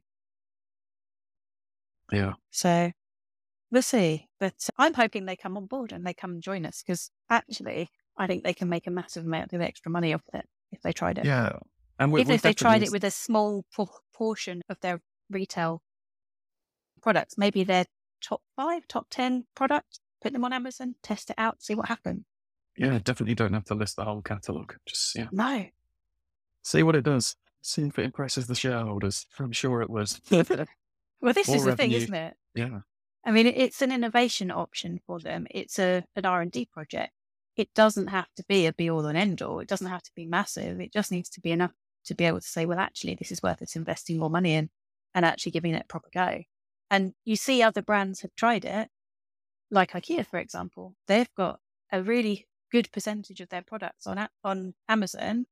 Yeah, 2.14 2.34
So 2.52 2.92
we'll 3.72 3.82
see. 3.82 4.28
But 4.40 4.70
I'm 4.78 4.94
hoping 4.94 5.26
they 5.26 5.36
come 5.36 5.58
on 5.58 5.66
board 5.66 5.92
and 5.92 6.06
they 6.06 6.14
come 6.14 6.32
and 6.32 6.42
join 6.44 6.66
us 6.66 6.84
because 6.86 7.12
actually, 7.30 7.90
I 8.18 8.28
think 8.28 8.44
they 8.44 8.54
can 8.54 8.70
make 8.70 8.88
a 8.88 8.92
massive 8.92 9.26
amount 9.26 9.54
of 9.54 9.62
extra 9.62 9.92
money 9.92 10.14
off 10.14 10.22
it 10.34 10.46
if 10.72 10.82
they 10.82 10.94
tried 10.94 11.18
it. 11.18 11.26
yeah. 11.26 11.58
And 12.00 12.12
we, 12.12 12.22
Even 12.22 12.34
if 12.36 12.42
they 12.42 12.54
tried 12.54 12.82
it 12.84 12.92
with 12.92 13.04
a 13.04 13.12
small 13.12 13.66
por- 13.76 13.90
portion 14.14 14.62
of 14.70 14.80
their 14.82 15.02
retail 15.30 15.82
products, 17.02 17.38
maybe 17.38 17.64
their 17.64 17.86
top 18.22 18.42
five, 18.56 18.88
top 18.88 19.08
10 19.10 19.46
products, 19.56 20.00
put 20.22 20.34
them 20.34 20.44
on 20.44 20.54
Amazon, 20.54 20.96
test 21.04 21.30
it 21.30 21.36
out, 21.38 21.62
see 21.62 21.76
what 21.76 21.88
happens. 21.90 22.24
Yeah, 22.78 22.98
definitely 23.04 23.36
don't 23.36 23.54
have 23.54 23.66
to 23.66 23.76
list 23.76 23.96
the 23.98 24.06
whole 24.06 24.22
catalogue. 24.24 24.76
Just 24.88 25.16
yeah, 25.16 25.28
No. 25.32 25.66
see 26.64 26.82
what 26.82 26.96
it 26.96 27.04
does. 27.04 27.36
See 27.62 27.84
if 27.84 28.00
it 28.00 28.06
impresses 28.06 28.48
the 28.48 28.56
shareholders. 28.56 29.28
I'm 29.40 29.52
sure 29.52 29.82
it 29.82 29.90
was. 29.90 30.20
Well, 31.24 31.34
this 31.34 31.48
More 31.48 31.58
is 31.58 31.64
the 31.64 31.76
thing, 31.78 31.92
isn't 31.92 32.14
it? 32.14 32.36
yeah, 32.54 32.82
I 33.26 33.32
mean, 33.32 33.48
it's 33.48 33.82
an 33.82 33.92
innovation 33.94 34.52
option 34.52 35.00
for 35.08 35.20
them. 35.20 35.48
It's 35.50 35.80
a 35.80 36.04
an 36.16 36.26
R 36.26 36.42
and 36.42 36.52
D 36.52 36.66
project. 36.66 37.14
It 37.56 37.74
doesn't 37.74 38.08
have 38.08 38.28
to 38.36 38.44
be 38.50 38.66
a 38.68 38.74
be 38.74 38.90
all 38.90 39.06
and 39.06 39.18
end 39.18 39.42
all. 39.42 39.60
It 39.60 39.68
doesn't 39.70 39.88
have 39.88 40.04
to 40.04 40.12
be 40.16 40.26
massive. 40.26 40.82
It 40.82 40.92
just 40.92 41.12
needs 41.12 41.30
to 41.32 41.42
be 41.42 41.52
enough 41.52 41.72
to 42.06 42.14
be 42.16 42.26
able 42.26 42.42
to 42.42 42.48
say, 42.48 42.66
well, 42.66 42.80
actually, 42.80 43.16
this 43.16 43.32
is 43.32 43.42
worth 43.42 43.62
us 43.62 43.76
investing 43.78 44.18
more 44.18 44.30
money 44.30 44.54
in 44.54 44.70
and 45.16 45.26
actually 45.26 45.54
giving 45.54 45.74
it 45.74 45.84
a 45.84 45.88
proper 45.88 46.10
go. 46.14 46.42
And 46.92 47.14
you 47.24 47.36
see 47.38 47.62
other 47.64 47.82
brands 47.82 48.22
have 48.22 48.36
tried 48.36 48.66
it, 48.66 48.90
like 49.72 49.92
IKEA, 49.92 50.26
for 50.26 50.38
example. 50.40 50.96
They've 51.08 51.34
got 51.38 51.60
a 51.92 52.04
really 52.04 52.48
good 52.72 52.92
percentage 52.92 53.40
of 53.40 53.50
their 53.50 53.62
products 53.62 54.06
on 54.08 54.18
A- 54.18 54.30
on 54.44 54.74
Amazon, 54.90 55.46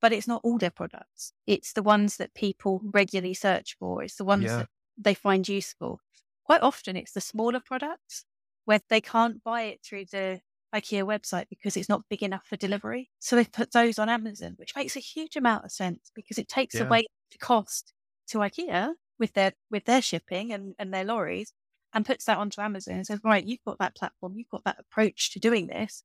but 0.00 0.12
it's 0.12 0.28
not 0.28 0.42
all 0.44 0.58
their 0.58 0.70
products. 0.70 1.32
It's 1.46 1.72
the 1.72 1.82
ones 1.82 2.18
that 2.18 2.34
people 2.34 2.80
regularly 2.84 3.34
search 3.34 3.76
for. 3.80 4.02
It's 4.04 4.16
the 4.16 4.24
ones 4.24 4.44
Yeah. 4.44 4.58
that 4.58 4.68
they 4.98 5.14
find 5.14 5.48
useful. 5.48 6.00
Quite 6.44 6.62
often, 6.62 6.96
it's 6.96 7.12
the 7.12 7.20
smaller 7.20 7.60
products 7.60 8.24
where 8.64 8.80
they 8.88 9.00
can't 9.00 9.42
buy 9.44 9.62
it 9.62 9.80
through 9.84 10.06
the 10.06 10.40
IKEA 10.74 11.04
website 11.04 11.48
because 11.48 11.76
it's 11.76 11.88
not 11.88 12.02
big 12.08 12.22
enough 12.22 12.46
for 12.46 12.56
delivery. 12.56 13.10
So 13.18 13.36
they 13.36 13.44
put 13.44 13.72
those 13.72 13.98
on 13.98 14.08
Amazon, 14.08 14.54
which 14.56 14.74
makes 14.76 14.96
a 14.96 15.00
huge 15.00 15.36
amount 15.36 15.64
of 15.64 15.72
sense 15.72 16.10
because 16.14 16.38
it 16.38 16.48
takes 16.48 16.74
Yeah. 16.74 16.84
away 16.84 17.06
the 17.32 17.38
cost 17.38 17.92
to 18.28 18.38
IKEA 18.38 18.94
with 19.18 19.32
their 19.34 19.52
with 19.70 19.84
their 19.84 20.02
shipping 20.02 20.52
and, 20.52 20.74
and 20.78 20.92
their 20.92 21.04
lorries 21.04 21.52
and 21.94 22.04
puts 22.04 22.24
that 22.26 22.38
onto 22.38 22.60
Amazon 22.60 22.94
and 22.96 23.06
says, 23.06 23.20
right, 23.24 23.44
you've 23.44 23.64
got 23.66 23.78
that 23.78 23.96
platform, 23.96 24.34
you've 24.36 24.48
got 24.50 24.64
that 24.64 24.78
approach 24.78 25.32
to 25.32 25.38
doing 25.40 25.68
this. 25.68 26.02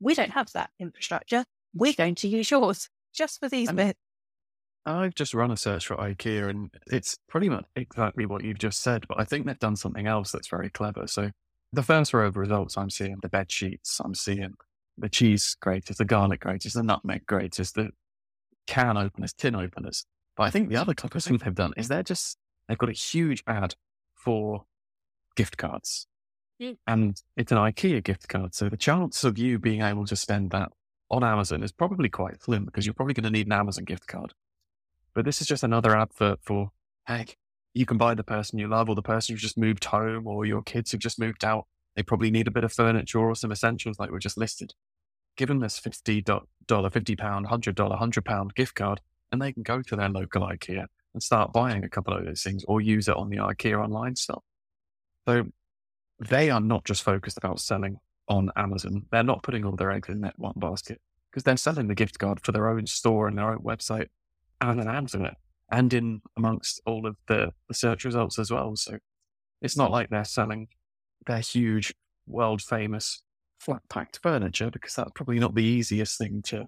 We 0.00 0.14
don't 0.14 0.30
have 0.32 0.52
that 0.52 0.70
infrastructure. 0.78 1.44
We're 1.74 1.92
going 1.92 2.14
to 2.16 2.28
use 2.28 2.50
yours 2.50 2.88
just 3.14 3.38
for 3.40 3.48
these 3.48 3.72
bits. 3.72 3.98
I've 4.88 5.14
just 5.14 5.34
run 5.34 5.50
a 5.50 5.56
search 5.56 5.86
for 5.86 5.96
IKEA 5.96 6.48
and 6.48 6.70
it's 6.86 7.18
pretty 7.28 7.48
much 7.48 7.66
exactly 7.76 8.24
what 8.24 8.42
you've 8.42 8.58
just 8.58 8.80
said, 8.80 9.04
but 9.06 9.20
I 9.20 9.24
think 9.24 9.46
they've 9.46 9.58
done 9.58 9.76
something 9.76 10.06
else 10.06 10.32
that's 10.32 10.48
very 10.48 10.70
clever. 10.70 11.06
So 11.06 11.30
the 11.72 11.82
first 11.82 12.14
row 12.14 12.26
of 12.26 12.36
results 12.36 12.78
I'm 12.78 12.88
seeing 12.88 13.16
the 13.20 13.28
bed 13.28 13.52
sheets, 13.52 14.00
I'm 14.02 14.14
seeing 14.14 14.54
the 14.96 15.10
cheese 15.10 15.56
graters, 15.60 15.98
the 15.98 16.04
garlic 16.06 16.40
graters, 16.40 16.72
the 16.72 16.82
nutmeg 16.82 17.26
graters, 17.26 17.72
the 17.72 17.90
can 18.66 18.96
openers, 18.96 19.34
tin 19.34 19.54
openers. 19.54 20.06
But 20.36 20.44
I 20.44 20.50
think 20.50 20.70
the 20.70 20.76
other 20.76 20.94
clever 20.94 21.20
thing 21.20 21.36
they've 21.36 21.54
done 21.54 21.74
is 21.76 21.88
they're 21.88 22.02
just 22.02 22.38
they've 22.66 22.78
got 22.78 22.88
a 22.88 22.92
huge 22.92 23.42
ad 23.46 23.74
for 24.14 24.64
gift 25.36 25.58
cards. 25.58 26.06
Mm. 26.60 26.76
And 26.86 27.22
it's 27.36 27.52
an 27.52 27.58
IKEA 27.58 28.02
gift 28.02 28.28
card. 28.28 28.54
So 28.54 28.68
the 28.68 28.76
chance 28.76 29.22
of 29.22 29.36
you 29.36 29.58
being 29.58 29.82
able 29.82 30.06
to 30.06 30.16
spend 30.16 30.50
that 30.52 30.70
on 31.10 31.22
Amazon 31.22 31.62
is 31.62 31.72
probably 31.72 32.08
quite 32.08 32.42
slim 32.42 32.64
because 32.64 32.86
you're 32.86 32.94
probably 32.94 33.14
going 33.14 33.24
to 33.24 33.30
need 33.30 33.46
an 33.46 33.52
Amazon 33.52 33.84
gift 33.84 34.06
card. 34.06 34.32
But 35.18 35.24
this 35.24 35.40
is 35.40 35.48
just 35.48 35.64
another 35.64 35.96
advert 35.96 36.38
for, 36.44 36.70
hey, 37.08 37.26
you 37.74 37.84
can 37.86 37.98
buy 37.98 38.14
the 38.14 38.22
person 38.22 38.60
you 38.60 38.68
love 38.68 38.88
or 38.88 38.94
the 38.94 39.02
person 39.02 39.34
who's 39.34 39.42
just 39.42 39.58
moved 39.58 39.86
home 39.86 40.28
or 40.28 40.46
your 40.46 40.62
kids 40.62 40.92
who've 40.92 41.00
just 41.00 41.18
moved 41.18 41.44
out. 41.44 41.66
They 41.96 42.04
probably 42.04 42.30
need 42.30 42.46
a 42.46 42.52
bit 42.52 42.62
of 42.62 42.72
furniture 42.72 43.18
or 43.18 43.34
some 43.34 43.50
essentials 43.50 43.98
like 43.98 44.12
we 44.12 44.20
just 44.20 44.38
listed. 44.38 44.74
Give 45.36 45.48
them 45.48 45.58
this 45.58 45.80
$50, 45.80 46.22
$50, 46.22 46.44
$100, 46.68 47.46
£100 47.48 48.54
gift 48.54 48.76
card 48.76 49.00
and 49.32 49.42
they 49.42 49.52
can 49.52 49.64
go 49.64 49.82
to 49.82 49.96
their 49.96 50.08
local 50.08 50.42
IKEA 50.42 50.86
and 51.12 51.20
start 51.20 51.52
buying 51.52 51.82
a 51.82 51.88
couple 51.88 52.14
of 52.14 52.24
those 52.24 52.44
things 52.44 52.64
or 52.68 52.80
use 52.80 53.08
it 53.08 53.16
on 53.16 53.28
the 53.28 53.38
IKEA 53.38 53.82
online 53.82 54.14
store. 54.14 54.42
So 55.26 55.46
they 56.20 56.48
are 56.48 56.60
not 56.60 56.84
just 56.84 57.02
focused 57.02 57.38
about 57.38 57.58
selling 57.58 57.96
on 58.28 58.52
Amazon. 58.54 59.06
They're 59.10 59.24
not 59.24 59.42
putting 59.42 59.64
all 59.64 59.74
their 59.74 59.90
eggs 59.90 60.10
in 60.10 60.20
that 60.20 60.38
one 60.38 60.54
basket 60.54 61.00
because 61.32 61.42
they're 61.42 61.56
selling 61.56 61.88
the 61.88 61.96
gift 61.96 62.20
card 62.20 62.38
for 62.44 62.52
their 62.52 62.68
own 62.68 62.86
store 62.86 63.26
and 63.26 63.36
their 63.36 63.50
own 63.50 63.58
website 63.64 64.06
and 64.60 64.80
an 64.80 65.08
in 65.14 65.24
it 65.26 65.34
and 65.70 65.92
in 65.92 66.22
amongst 66.36 66.80
all 66.86 67.06
of 67.06 67.16
the, 67.26 67.52
the 67.68 67.74
search 67.74 68.04
results 68.04 68.38
as 68.38 68.50
well. 68.50 68.74
So 68.76 68.98
it's 69.60 69.76
not 69.76 69.90
like 69.90 70.10
they're 70.10 70.24
selling 70.24 70.68
their 71.26 71.40
huge, 71.40 71.94
world 72.26 72.60
famous 72.62 73.22
flat 73.58 73.82
packed 73.88 74.20
furniture 74.22 74.70
because 74.70 74.94
that's 74.94 75.10
probably 75.14 75.38
not 75.38 75.54
the 75.54 75.64
easiest 75.64 76.18
thing 76.18 76.42
to 76.42 76.66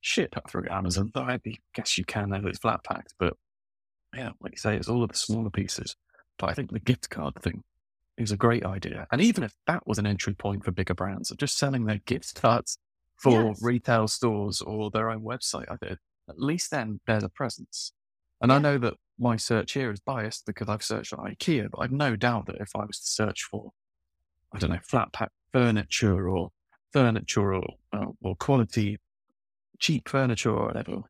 ship 0.00 0.36
up 0.36 0.50
through 0.50 0.68
Amazon. 0.70 1.10
Though 1.14 1.22
I 1.22 1.38
guess 1.74 1.98
you 1.98 2.04
can 2.04 2.32
if 2.32 2.44
it's 2.44 2.58
flat 2.58 2.84
packed, 2.84 3.14
but 3.18 3.34
yeah, 4.14 4.30
like 4.40 4.52
you 4.52 4.58
say, 4.58 4.76
it's 4.76 4.88
all 4.88 5.02
of 5.02 5.10
the 5.10 5.18
smaller 5.18 5.50
pieces. 5.50 5.96
But 6.38 6.50
I 6.50 6.54
think 6.54 6.72
the 6.72 6.80
gift 6.80 7.10
card 7.10 7.34
thing 7.42 7.62
is 8.16 8.32
a 8.32 8.36
great 8.36 8.64
idea. 8.64 9.06
And 9.12 9.20
even 9.20 9.44
if 9.44 9.54
that 9.66 9.86
was 9.86 9.98
an 9.98 10.06
entry 10.06 10.34
point 10.34 10.64
for 10.64 10.70
bigger 10.72 10.94
brands, 10.94 11.30
of 11.30 11.36
just 11.36 11.58
selling 11.58 11.84
their 11.84 12.00
gift 12.06 12.34
cards 12.40 12.78
for 13.16 13.32
Yes. 13.32 13.62
retail 13.62 14.08
stores 14.08 14.60
or 14.60 14.90
their 14.90 15.10
own 15.10 15.22
website, 15.22 15.66
I 15.70 15.76
think 15.76 15.98
at 16.28 16.38
least 16.40 16.70
then 16.70 17.00
there's 17.06 17.24
a 17.24 17.28
presence. 17.28 17.92
And 18.40 18.52
I 18.52 18.58
know 18.58 18.78
that 18.78 18.94
my 19.18 19.36
search 19.36 19.72
here 19.72 19.90
is 19.90 20.00
biased 20.00 20.46
because 20.46 20.68
I've 20.68 20.82
searched 20.82 21.12
on 21.12 21.18
IKEA, 21.26 21.70
but 21.70 21.78
I've 21.80 21.92
no 21.92 22.14
doubt 22.16 22.46
that 22.46 22.56
if 22.60 22.70
I 22.76 22.84
was 22.84 23.00
to 23.00 23.06
search 23.06 23.42
for, 23.44 23.72
I 24.52 24.58
don't 24.58 24.70
know, 24.70 24.78
flat 24.82 25.12
pack 25.12 25.30
furniture 25.52 26.28
or 26.28 26.50
furniture 26.92 27.54
or, 27.54 27.66
uh, 27.92 28.06
or 28.22 28.36
quality 28.36 28.98
cheap 29.80 30.08
furniture 30.08 30.50
or 30.54 30.66
whatever, 30.66 31.02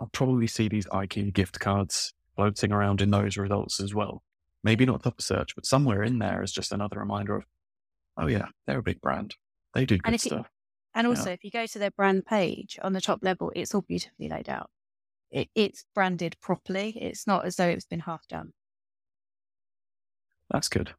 I'll 0.00 0.08
probably 0.12 0.46
see 0.46 0.68
these 0.68 0.86
IKEA 0.86 1.32
gift 1.32 1.58
cards 1.60 2.12
floating 2.36 2.72
around 2.72 3.00
in 3.00 3.10
those 3.10 3.36
results 3.36 3.80
as 3.80 3.94
well. 3.94 4.22
Maybe 4.62 4.86
not 4.86 5.02
top 5.02 5.18
of 5.18 5.24
search, 5.24 5.54
but 5.54 5.66
somewhere 5.66 6.02
in 6.02 6.18
there 6.18 6.42
is 6.42 6.52
just 6.52 6.72
another 6.72 6.98
reminder 6.98 7.36
of, 7.36 7.44
oh 8.16 8.26
yeah, 8.26 8.46
they're 8.66 8.78
a 8.78 8.82
big 8.82 9.00
brand. 9.00 9.34
They 9.74 9.84
do 9.84 9.96
And 9.96 10.02
good 10.04 10.12
you- 10.24 10.44
And 10.94 11.06
Yeah. 11.06 11.10
also, 11.10 11.30
if 11.32 11.44
you 11.44 11.50
go 11.50 11.66
to 11.66 11.78
their 11.78 11.90
brand 11.90 12.24
page 12.26 12.78
on 12.82 12.92
the 12.92 13.00
top 13.00 13.20
level, 13.22 13.52
it's 13.54 13.74
all 13.74 13.82
beautifully 13.82 14.28
laid 14.28 14.48
out. 14.48 14.70
It, 15.30 15.48
it's 15.54 15.84
branded 15.94 16.36
properly. 16.40 16.96
It's 16.96 17.26
not 17.26 17.44
as 17.44 17.56
though 17.56 17.68
it's 17.68 17.86
been 17.86 18.00
half 18.00 18.26
done. 18.28 18.52
That's 20.50 20.68
good. 20.68 20.94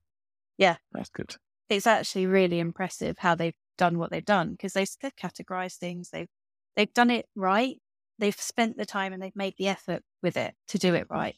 Yeah. 0.58 0.78
That's 0.92 1.10
good. 1.10 1.36
It's 1.70 1.88
actually 1.88 2.28
really 2.28 2.60
impressive 2.60 3.18
how 3.20 3.36
they've 3.36 3.56
done 3.78 3.98
what 3.98 4.12
they've 4.12 4.24
done 4.26 4.52
because 4.52 4.74
they've 4.74 4.90
categorized 5.16 5.78
things. 5.78 6.10
They've 6.10 6.28
they've 6.76 6.94
done 6.94 7.10
it 7.10 7.28
right. 7.36 7.78
They've 8.20 8.40
spent 8.40 8.78
the 8.78 8.86
time 8.86 9.14
and 9.14 9.22
they've 9.22 9.36
made 9.36 9.56
the 9.58 9.68
effort 9.68 10.04
with 10.22 10.38
it 10.38 10.54
to 10.68 10.78
do 10.78 10.94
it 10.94 11.08
right. 11.10 11.36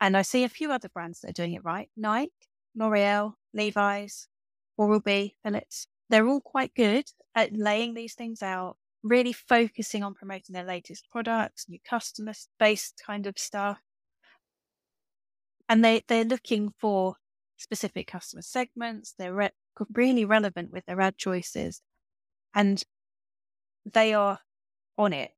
And 0.00 0.16
I 0.16 0.22
see 0.22 0.44
a 0.44 0.48
few 0.48 0.70
other 0.70 0.88
brands 0.88 1.20
that 1.20 1.30
are 1.30 1.32
doing 1.32 1.54
it 1.54 1.64
right. 1.64 1.90
Nike, 1.96 2.32
L'Oreal, 2.76 3.34
Levi's, 3.52 4.28
Oral 4.76 5.00
B, 5.00 5.34
Philips. 5.42 5.88
They're 6.10 6.26
all 6.28 6.40
quite 6.40 6.74
good 6.74 7.06
at 7.34 7.54
laying 7.56 7.94
these 7.94 8.14
things 8.14 8.42
out, 8.42 8.78
really 9.02 9.32
focusing 9.32 10.02
on 10.02 10.14
promoting 10.14 10.54
their 10.54 10.64
latest 10.64 11.10
products, 11.10 11.68
new 11.68 11.80
customer 11.80 12.32
based 12.58 13.00
kind 13.04 13.26
of 13.26 13.38
stuff. 13.38 13.80
And 15.68 15.84
they, 15.84 16.02
they're 16.08 16.24
looking 16.24 16.70
for 16.78 17.16
specific 17.56 18.06
customer 18.06 18.42
segments. 18.42 19.12
They're 19.12 19.34
re- 19.34 19.50
really 19.92 20.24
relevant 20.24 20.70
with 20.72 20.86
their 20.86 21.00
ad 21.00 21.18
choices. 21.18 21.82
And 22.54 22.84
they 23.84 24.14
are 24.14 24.40
on 24.98 25.12
it, 25.12 25.32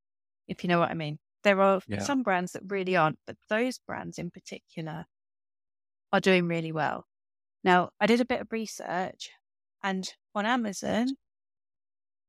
if 0.48 0.64
you 0.64 0.68
know 0.68 0.80
what 0.80 0.90
I 0.90 0.94
mean. 0.94 1.18
There 1.44 1.60
are 1.62 1.82
Yeah. 1.86 1.98
some 1.98 2.22
brands 2.22 2.52
that 2.52 2.62
really 2.66 2.96
aren't, 2.96 3.20
but 3.26 3.38
those 3.48 3.78
brands 3.78 4.18
in 4.18 4.30
particular 4.30 5.06
are 6.12 6.20
doing 6.20 6.48
really 6.48 6.72
well. 6.72 7.06
Now, 7.64 7.92
I 8.00 8.06
did 8.06 8.20
a 8.20 8.24
bit 8.26 8.40
of 8.40 8.52
research 8.52 9.30
and 9.82 10.12
on 10.34 10.46
Amazon, 10.46 11.08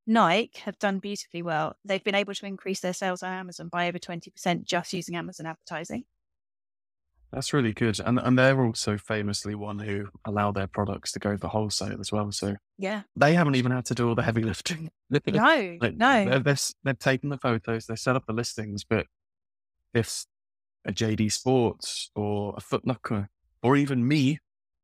Nike 0.08 0.60
have 0.62 0.80
done 0.80 1.00
beautifully 1.00 1.42
well. 1.42 1.76
They've 1.86 2.04
been 2.04 2.16
able 2.16 2.34
to 2.34 2.46
increase 2.46 2.80
their 2.80 2.94
sales 2.94 3.22
on 3.24 3.32
Amazon 3.34 3.70
by 3.70 3.88
over 3.88 4.00
20% 4.00 4.64
just 4.64 4.94
using 4.94 5.16
Amazon 5.16 5.46
advertising. 5.46 6.06
That's 7.32 7.54
really 7.54 7.72
good. 7.72 7.98
And 8.02 8.20
and 8.20 8.38
they're 8.38 8.62
also 8.62 8.98
famously 8.98 9.56
one 9.56 9.80
who 9.80 10.08
allow 10.26 10.52
their 10.52 10.68
products 10.68 11.14
to 11.14 11.20
go 11.20 11.38
for 11.38 11.48
wholesale 11.48 12.02
as 12.02 12.12
well. 12.12 12.30
So 12.34 12.56
Yeah. 12.78 13.04
they 13.16 13.36
haven't 13.36 13.56
even 13.56 13.72
had 13.72 13.86
to 13.86 13.96
do 13.96 14.10
all 14.10 14.16
the 14.16 14.24
heavy 14.24 14.42
lifting. 14.44 14.90
No, 15.10 15.78
Like, 15.82 15.96
no. 15.96 16.40
They're, 16.42 16.56
they've 16.84 17.00
taken 17.00 17.30
the 17.30 17.38
photos, 17.38 17.86
they 17.86 17.96
set 17.96 18.18
up 18.18 18.26
the 18.26 18.34
listings, 18.34 18.84
but 18.84 19.06
if 19.94 20.26
a 20.84 20.92
JD 20.92 21.32
Sports 21.32 22.12
or 22.16 22.54
a 22.58 22.60
Foot 22.62 22.86
Locker 22.86 23.30
or 23.64 23.78
even 23.78 24.06
me 24.06 24.40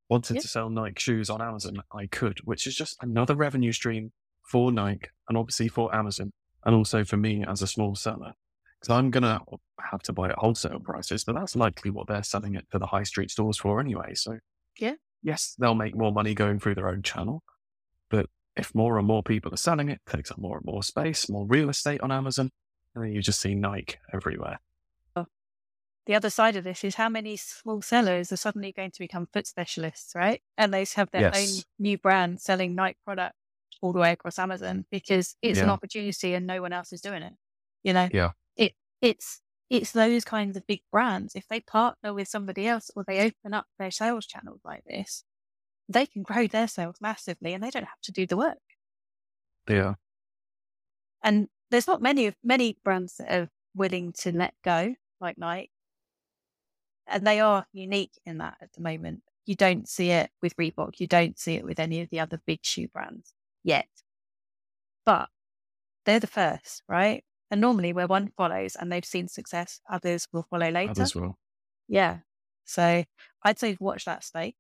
wanted 0.09 0.35
Yeah. 0.35 0.41
to 0.41 0.47
sell 0.47 0.69
Nike 0.69 0.99
shoes 0.99 1.29
on 1.29 1.41
Amazon, 1.41 1.81
I 1.93 2.07
could, 2.07 2.39
which 2.43 2.65
is 2.67 2.75
just 2.75 2.95
another 3.01 3.35
revenue 3.35 3.71
stream 3.71 4.11
for 4.43 4.71
Nike 4.71 5.09
and 5.27 5.37
obviously 5.37 5.67
for 5.67 5.93
Amazon 5.93 6.31
and 6.65 6.75
also 6.75 7.03
for 7.03 7.17
me 7.17 7.43
as 7.45 7.61
a 7.61 7.67
small 7.67 7.95
seller. 7.95 8.33
Because 8.79 8.93
I'm 8.95 9.09
going 9.11 9.23
to 9.23 9.41
have 9.91 10.01
to 10.03 10.13
buy 10.13 10.29
at 10.29 10.37
wholesale 10.37 10.79
prices, 10.79 11.23
but 11.23 11.35
that's 11.35 11.55
likely 11.55 11.89
what 11.91 12.07
they're 12.07 12.23
selling 12.23 12.55
it 12.55 12.67
to 12.71 12.79
the 12.79 12.85
high 12.87 13.03
street 13.03 13.31
stores 13.31 13.57
for 13.57 13.79
anyway. 13.79 14.13
So, 14.13 14.39
Yeah. 14.77 14.95
yes, 15.23 15.55
they'll 15.57 15.73
make 15.75 15.95
more 15.95 16.11
money 16.11 16.33
going 16.35 16.59
through 16.59 16.75
their 16.75 16.87
own 16.89 17.01
channel. 17.01 17.43
But 18.09 18.27
if 18.55 18.73
more 18.75 18.97
and 18.97 19.07
more 19.07 19.23
people 19.23 19.53
are 19.53 19.57
selling 19.57 19.89
it, 19.89 19.99
it 20.05 20.11
takes 20.11 20.31
up 20.31 20.37
more 20.37 20.57
and 20.57 20.65
more 20.65 20.83
space, 20.83 21.27
more 21.27 21.45
real 21.47 21.69
estate 21.69 22.01
on 22.01 22.11
Amazon. 22.11 22.51
And 22.95 23.03
then 23.03 23.11
you 23.11 23.21
just 23.21 23.41
see 23.41 23.55
Nike 23.55 23.95
everywhere. 24.13 24.59
The 26.07 26.15
other 26.15 26.29
side 26.29 26.55
of 26.55 26.63
this 26.63 26.83
is 26.83 26.95
how 26.95 27.09
many 27.09 27.35
small 27.37 27.81
sellers 27.81 28.31
are 28.31 28.37
suddenly 28.37 28.71
going 28.71 28.91
to 28.91 28.99
become 28.99 29.27
foot 29.31 29.45
specialists, 29.45 30.13
right? 30.15 30.41
And 30.57 30.73
they 30.73 30.85
have 30.95 31.11
their 31.11 31.31
own 31.35 31.47
new 31.77 31.97
brand 31.97 32.39
selling 32.41 32.73
Nike 32.75 32.97
product 33.05 33.35
all 33.81 33.93
the 33.93 33.99
way 33.99 34.13
across 34.13 34.39
Amazon 34.39 34.85
because 34.89 35.35
it's 35.41 35.59
an 35.59 35.69
opportunity 35.69 36.33
and 36.33 36.47
no 36.47 36.61
one 36.61 36.73
else 36.73 36.91
is 36.93 37.01
doing 37.01 37.21
it. 37.23 37.33
You 37.83 37.93
know, 37.93 38.09
Yeah. 38.11 38.31
it 38.55 38.73
it's 39.01 39.41
it's 39.69 39.91
those 39.91 40.23
kinds 40.23 40.55
of 40.55 40.65
big 40.65 40.79
brands. 40.91 41.35
If 41.35 41.47
they 41.49 41.59
partner 41.59 42.13
with 42.13 42.29
somebody 42.29 42.67
else 42.67 42.89
or 42.95 43.03
they 43.05 43.19
open 43.19 43.53
up 43.53 43.67
their 43.77 43.91
sales 43.91 44.25
channels 44.25 44.61
like 44.63 44.83
this, 44.85 45.25
they 45.89 46.05
can 46.05 46.23
grow 46.23 46.47
their 46.47 46.69
sales 46.69 46.95
massively 47.01 47.53
and 47.53 47.61
they 47.61 47.69
don't 47.69 47.83
have 47.83 48.01
to 48.03 48.11
do 48.13 48.25
the 48.25 48.37
work. 48.37 48.57
Yeah. 49.69 49.95
And 51.21 51.49
there's 51.69 51.87
not 51.87 52.01
many 52.01 52.27
of 52.27 52.35
many 52.43 52.77
brands 52.83 53.17
that 53.17 53.31
are 53.31 53.49
willing 53.75 54.13
to 54.19 54.31
let 54.31 54.53
go 54.63 54.95
like 55.19 55.37
Nike. 55.37 55.71
And 57.07 57.25
they 57.25 57.39
are 57.39 57.65
unique 57.71 58.19
in 58.25 58.39
that 58.39 58.57
at 58.61 58.73
the 58.73 58.81
moment. 58.81 59.21
You 59.45 59.55
don't 59.55 59.87
see 59.87 60.11
it 60.11 60.29
with 60.41 60.55
Reebok. 60.57 60.99
You 60.99 61.07
don't 61.07 61.39
see 61.39 61.55
it 61.55 61.63
with 61.63 61.79
any 61.79 62.01
of 62.01 62.09
the 62.09 62.19
other 62.19 62.41
big 62.45 62.59
shoe 62.63 62.87
brands 62.89 63.33
yet. 63.63 63.87
But 65.05 65.29
they're 66.05 66.19
the 66.19 66.27
first, 66.27 66.83
right? 66.87 67.23
And 67.49 67.61
normally 67.61 67.93
where 67.93 68.07
one 68.07 68.29
follows 68.35 68.75
and 68.75 68.91
they've 68.91 69.05
seen 69.05 69.29
success, 69.29 69.79
others 69.89 70.27
will 70.33 70.45
follow 70.49 70.69
later. 70.69 70.91
Others 70.91 71.15
will. 71.15 71.37
Yeah. 71.87 72.17
So 72.65 73.05
I'd 73.43 73.59
say 73.59 73.77
watch 73.79 74.03
that 74.03 74.25
space 74.25 74.55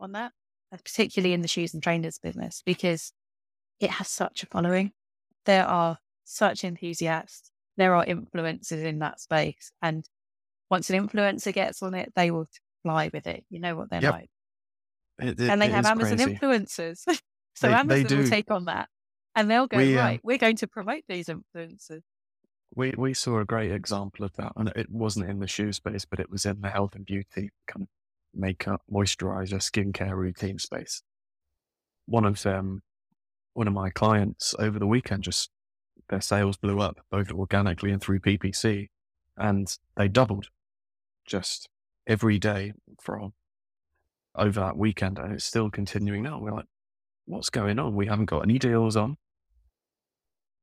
on 0.00 0.12
that, 0.12 0.32
particularly 0.72 1.32
in 1.32 1.42
the 1.42 1.48
shoes 1.48 1.74
and 1.74 1.82
trainers 1.82 2.18
business, 2.18 2.62
because 2.66 3.12
it 3.78 3.90
has 3.90 4.08
such 4.08 4.42
a 4.42 4.46
following. 4.46 4.90
There 5.46 5.64
are 5.64 5.98
such 6.24 6.64
enthusiasts. 6.64 7.52
There 7.76 7.94
are 7.94 8.04
influencers 8.04 8.82
in 8.82 8.98
that 8.98 9.20
space. 9.20 9.70
And 9.80 10.04
once 10.70 10.90
an 10.90 11.06
influencer 11.08 11.52
gets 11.52 11.82
on 11.82 11.94
it, 11.94 12.12
they 12.16 12.30
will 12.30 12.46
fly 12.82 13.10
with 13.12 13.26
it. 13.26 13.44
You 13.50 13.60
know 13.60 13.76
what 13.76 13.90
they're 13.90 14.02
Yep. 14.02 14.12
like. 14.12 14.30
It, 15.20 15.40
it- 15.40 15.50
and 15.50 15.60
they 15.60 15.68
have 15.70 15.86
Amazon 15.86 16.18
crazy. 16.18 16.34
influencers. 16.34 16.98
so 17.06 17.12
They- 17.62 17.68
they 17.68 17.74
Amazon 17.74 18.18
will 18.18 18.28
take 18.28 18.50
on 18.50 18.64
that. 18.66 18.88
And 19.34 19.50
they'll 19.50 19.66
go, 19.68 19.76
We, 19.78 19.96
um, 19.96 20.04
right, 20.04 20.20
we're 20.24 20.38
going 20.38 20.56
to 20.56 20.66
promote 20.66 21.02
these 21.08 21.28
influencers. 21.28 22.02
We 22.74 22.92
we 22.98 23.14
saw 23.14 23.38
a 23.38 23.44
great 23.44 23.72
example 23.72 24.24
of 24.24 24.32
that, 24.34 24.52
and 24.56 24.68
it 24.76 24.90
wasn't 24.90 25.30
in 25.30 25.38
the 25.38 25.46
shoe 25.46 25.72
space, 25.72 26.04
but 26.04 26.20
it 26.20 26.28
was 26.30 26.44
in 26.44 26.60
the 26.60 26.68
health 26.68 26.94
and 26.94 27.04
beauty 27.06 27.50
kind 27.66 27.82
of 27.82 27.88
makeup, 28.34 28.82
moisturizer, 28.92 29.54
skincare 29.58 30.14
routine 30.14 30.58
space. 30.58 31.02
One 32.06 32.24
of 32.26 32.42
them, 32.42 32.82
one 33.54 33.68
of 33.68 33.74
my 33.74 33.90
clients 33.90 34.54
over 34.58 34.78
the 34.78 34.86
weekend, 34.86 35.22
just 35.24 35.50
their 36.10 36.20
sales 36.20 36.56
blew 36.58 36.80
up 36.80 36.98
both 37.10 37.30
organically 37.30 37.90
and 37.90 38.02
through 38.02 38.20
PPC, 38.20 38.88
and 39.36 39.74
they 39.96 40.08
doubled 40.08 40.48
just 41.28 41.68
every 42.06 42.38
day 42.38 42.72
from 43.00 43.32
over 44.34 44.60
that 44.60 44.76
weekend, 44.76 45.18
and 45.18 45.32
it's 45.32 45.44
still 45.44 45.70
continuing 45.70 46.22
now. 46.22 46.40
We're 46.40 46.52
like, 46.52 46.66
what's 47.26 47.50
going 47.50 47.78
on? 47.78 47.94
We 47.94 48.06
haven't 48.06 48.26
got 48.26 48.40
any 48.40 48.58
deals 48.58 48.96
on. 48.96 49.16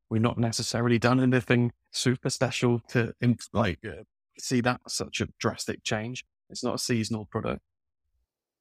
We've 0.10 0.22
not 0.22 0.38
necessarily 0.38 1.00
done 1.00 1.20
anything 1.20 1.72
super 1.92 2.30
special 2.30 2.82
to 2.90 3.14
like 3.54 3.80
uh, 3.86 4.04
see 4.38 4.62
that 4.62 4.82
such 4.88 5.22
a 5.22 5.28
drastic 5.40 5.84
change. 5.84 6.26
It's 6.50 6.64
not 6.64 6.76
a 6.76 6.80
seasonal 6.80 7.26
product. 7.26 7.62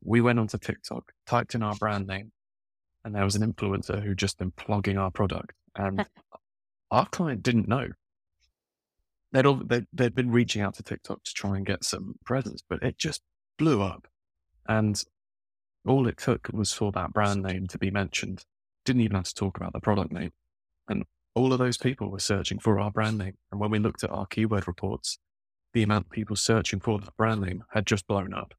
We 0.03 0.21
went 0.21 0.39
onto 0.39 0.59
TikTok, 0.59 1.13
typed 1.27 1.55
in 1.55 1.63
our 1.63 1.75
brand 1.75 2.07
name, 2.07 2.33
and 3.05 3.15
there 3.15 3.25
was 3.25 3.37
an 3.37 3.53
influencer 3.53 4.03
who 4.03 4.15
just 4.15 4.39
been 4.39 4.53
plugging 4.53 4.99
our 4.99 5.11
product, 5.11 5.53
and 5.77 6.07
our 6.91 7.07
client 7.07 7.43
didn't 7.43 7.69
know. 7.69 7.89
They'd, 9.35 9.45
all, 9.47 9.57
they'd 9.57 9.87
they'd 9.93 10.15
been 10.15 10.31
reaching 10.31 10.63
out 10.63 10.75
to 10.77 10.83
TikTok 10.83 11.25
to 11.25 11.35
try 11.35 11.57
and 11.57 11.67
get 11.67 11.85
some 11.85 12.15
presents, 12.25 12.63
but 12.67 12.83
it 12.83 12.97
just 12.97 13.21
blew 13.59 13.83
up, 13.83 14.07
and 14.67 15.03
all 15.87 16.07
it 16.09 16.17
took 16.17 16.49
was 16.53 16.73
for 16.73 16.91
that 16.93 17.13
brand 17.13 17.43
name 17.43 17.67
to 17.67 17.79
be 17.79 17.91
mentioned. 17.91 18.45
Didn't 18.87 19.03
even 19.03 19.17
have 19.17 19.25
to 19.27 19.35
talk 19.35 19.57
about 19.59 19.73
the 19.75 19.81
product 19.81 20.13
name, 20.13 20.31
and 20.89 21.05
all 21.35 21.53
of 21.53 21.59
those 21.59 21.77
people 21.77 22.11
were 22.11 22.21
searching 22.21 22.59
for 22.61 22.79
our 22.79 22.91
brand 22.93 23.19
name. 23.19 23.35
And 23.51 23.61
when 23.61 23.71
we 23.71 23.79
looked 23.81 24.05
at 24.05 24.11
our 24.11 24.25
keyword 24.25 24.69
reports, 24.69 25.19
the 25.73 25.83
amount 25.83 26.07
of 26.07 26.11
people 26.13 26.37
searching 26.37 26.79
for 26.79 27.01
that 27.01 27.17
brand 27.17 27.41
name 27.43 27.65
had 27.73 27.87
just 27.87 28.07
blown 28.07 28.33
up. 28.33 28.55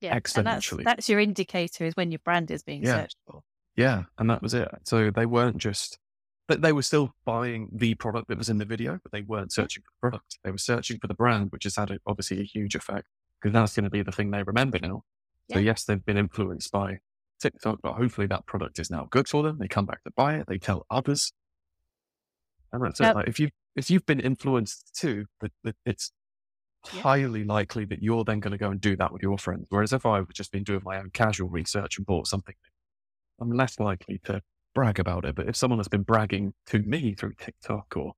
Yeah. 0.00 0.12
And 0.14 0.22
that's, 0.22 0.32
Exponentially. 0.70 0.84
that's 0.84 1.08
your 1.08 1.18
indicator 1.18 1.84
is 1.84 1.96
when 1.96 2.12
your 2.12 2.20
brand 2.24 2.52
is 2.52 2.62
being 2.62 2.84
Yeah. 2.84 3.00
searched 3.00 3.16
for. 3.26 3.42
Yeah. 3.74 4.04
And 4.16 4.30
that 4.30 4.42
was 4.42 4.54
it. 4.54 4.68
So 4.84 5.10
they 5.10 5.26
weren't 5.26 5.58
just, 5.58 5.98
but 6.48 6.62
they 6.62 6.72
were 6.72 6.82
still 6.82 7.14
buying 7.24 7.68
the 7.72 7.94
product 7.94 8.28
that 8.28 8.38
was 8.38 8.48
in 8.48 8.58
the 8.58 8.64
video, 8.64 8.98
but 9.02 9.12
they 9.12 9.22
weren't 9.22 9.52
searching 9.52 9.82
for 9.82 9.90
the 9.94 10.00
product. 10.10 10.38
They 10.42 10.50
were 10.50 10.58
searching 10.58 10.98
for 10.98 11.06
the 11.06 11.14
brand, 11.14 11.52
which 11.52 11.64
has 11.64 11.76
had 11.76 11.90
a, 11.90 11.98
obviously 12.06 12.40
a 12.40 12.44
huge 12.44 12.74
effect 12.74 13.06
because 13.40 13.52
that's 13.52 13.74
going 13.76 13.84
to 13.84 13.90
be 13.90 14.02
the 14.02 14.10
thing 14.12 14.30
they 14.30 14.42
remember 14.42 14.78
now. 14.80 15.04
So 15.52 15.58
yes, 15.58 15.84
they've 15.84 16.04
been 16.04 16.16
influenced 16.18 16.72
by 16.72 16.98
TikTok, 17.40 17.80
but 17.82 17.92
hopefully 17.94 18.26
that 18.26 18.46
product 18.46 18.78
is 18.78 18.90
now 18.90 19.06
good 19.10 19.28
for 19.28 19.42
them. 19.42 19.58
They 19.58 19.68
come 19.68 19.86
back 19.86 20.02
to 20.04 20.10
buy 20.16 20.36
it. 20.36 20.46
They 20.48 20.58
tell 20.58 20.84
others. 20.90 21.32
And 22.72 22.82
that's 22.84 23.00
Now- 23.00 23.10
it. 23.10 23.16
Like 23.16 23.28
if 23.28 23.38
you, 23.38 23.50
if 23.76 23.90
you've 23.90 24.06
been 24.06 24.20
influenced 24.20 24.94
too, 24.98 25.26
it's 25.86 26.12
Yeah. 26.92 27.00
highly 27.02 27.44
likely 27.44 27.84
that 27.86 28.02
you're 28.02 28.24
then 28.24 28.40
going 28.40 28.52
to 28.52 28.58
go 28.58 28.70
and 28.70 28.80
do 28.80 28.96
that 28.96 29.12
with 29.12 29.22
your 29.22 29.38
friends. 29.38 29.66
Whereas 29.68 29.92
if 29.92 30.04
I've 30.06 30.28
just 30.30 30.52
been 30.52 30.64
doing 30.64 30.80
my 30.84 30.98
own 30.98 31.10
casual 31.10 31.48
research 31.48 31.96
and 31.98 32.06
bought 32.06 32.26
something, 32.26 32.54
I'm 33.40 33.50
less 33.52 33.78
likely 33.78 34.18
to 34.24 34.42
brag 34.78 35.00
about 35.00 35.24
it. 35.24 35.34
But 35.34 35.48
if 35.48 35.56
someone 35.56 35.80
has 35.80 35.88
been 35.88 36.02
bragging 36.02 36.54
to 36.66 36.78
me 36.78 37.12
through 37.14 37.32
TikTok 37.36 37.96
or 37.96 38.12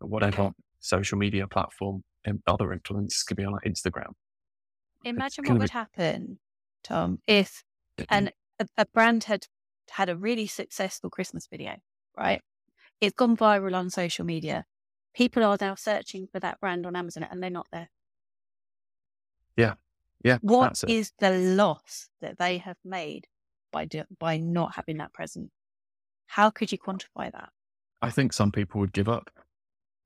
whatever 0.00 0.50
social 0.80 1.16
media 1.16 1.46
platform 1.46 2.02
and 2.24 2.42
other 2.48 2.72
influences 2.72 3.22
could 3.22 3.36
be 3.36 3.44
on 3.44 3.52
like 3.52 3.62
Instagram. 3.62 4.12
Imagine 5.04 5.44
what 5.44 5.58
would 5.58 5.70
be- 5.70 5.72
happen, 5.72 6.40
Tom, 6.82 7.20
if 7.28 7.62
an, 8.08 8.30
a, 8.58 8.66
a 8.76 8.86
brand 8.86 9.24
had 9.24 9.46
had 9.90 10.08
a 10.08 10.16
really 10.16 10.48
successful 10.48 11.08
Christmas 11.08 11.46
video, 11.46 11.76
right? 12.18 12.42
It's 13.00 13.14
gone 13.14 13.36
viral 13.36 13.76
on 13.76 13.88
social 13.88 14.24
media. 14.24 14.64
People 15.14 15.44
are 15.44 15.56
now 15.60 15.76
searching 15.76 16.26
for 16.26 16.40
that 16.40 16.58
brand 16.58 16.84
on 16.84 16.96
Amazon 16.96 17.28
and 17.30 17.40
they're 17.40 17.48
not 17.48 17.68
there. 17.70 17.90
yeah, 19.56 19.74
Yeah. 20.24 20.38
What 20.40 20.82
is 20.88 21.12
the 21.20 21.30
loss 21.30 22.08
that 22.20 22.38
they 22.38 22.58
have 22.58 22.78
made 22.84 23.28
by 23.70 23.84
do, 23.84 24.02
by 24.18 24.38
not 24.38 24.74
having 24.74 24.96
that 24.96 25.12
present? 25.12 25.52
How 26.26 26.50
could 26.50 26.72
you 26.72 26.78
quantify 26.78 27.30
that? 27.32 27.50
I 28.02 28.10
think 28.10 28.32
some 28.32 28.52
people 28.52 28.80
would 28.80 28.92
give 28.92 29.08
up. 29.08 29.30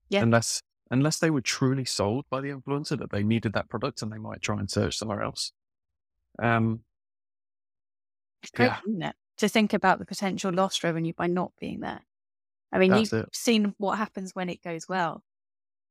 Yeah. 0.09 0.23
Unless 0.23 0.63
unless 0.91 1.19
they 1.19 1.31
were 1.31 1.41
truly 1.41 1.85
sold 1.85 2.25
by 2.31 2.41
the 2.41 2.49
influencer 2.49 2.99
that 2.99 3.11
they 3.11 3.23
needed 3.23 3.53
that 3.53 3.69
product 3.69 4.03
and 4.03 4.11
they 4.13 4.19
might 4.19 4.43
try 4.43 4.59
and 4.59 4.69
search 4.71 4.97
somewhere 4.97 5.23
else. 5.23 5.53
Um 6.43 6.85
It's 8.43 8.51
great, 8.51 8.67
Yeah. 8.67 8.79
isn't 8.87 9.03
it? 9.03 9.17
To 9.39 9.49
think 9.49 9.73
about 9.73 9.99
the 9.99 10.05
potential 10.07 10.53
lost 10.53 10.83
revenue 10.85 11.13
by 11.17 11.27
not 11.27 11.53
being 11.61 11.81
there. 11.81 12.01
I 12.73 12.79
mean, 12.79 12.91
That's 12.91 13.13
you've 13.13 13.25
it. 13.25 13.37
seen 13.37 13.75
what 13.79 13.99
happens 13.99 14.35
when 14.35 14.49
it 14.49 14.63
goes 14.63 14.89
well. 14.89 15.25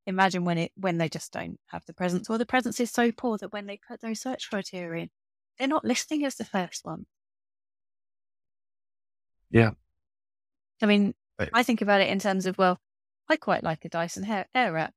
Imagine 0.05 0.45
when 0.45 0.57
it 0.57 0.71
when 0.75 0.97
they 0.97 1.09
just 1.09 1.31
don't 1.31 1.59
have 1.67 1.85
the 1.85 1.93
presence, 1.93 2.29
or 2.29 2.37
the 2.37 2.45
presence 2.45 2.79
is 2.79 2.89
so 2.91 3.11
poor 3.11 3.37
that 3.37 3.51
when 3.53 3.67
they 3.67 3.77
put 3.77 4.01
those 4.01 4.21
search 4.21 4.49
criteria 4.49 5.03
in, 5.03 5.09
they're 5.57 5.67
not 5.67 5.85
listing 5.85 6.25
as 6.25 6.35
the 6.35 6.45
first 6.45 6.85
one. 6.85 7.05
Yeah. 9.51 9.71
I 10.81 10.85
mean, 10.85 11.13
Right. 11.39 11.49
I 11.53 11.63
think 11.63 11.81
about 11.81 12.01
it 12.01 12.09
in 12.09 12.19
terms 12.19 12.45
of 12.45 12.57
well, 12.57 12.79
I 13.29 13.37
quite 13.37 13.63
like 13.63 13.85
a 13.85 13.89
Dyson 13.89 14.23
hair 14.23 14.47
air 14.53 14.73
wrap. 14.73 14.93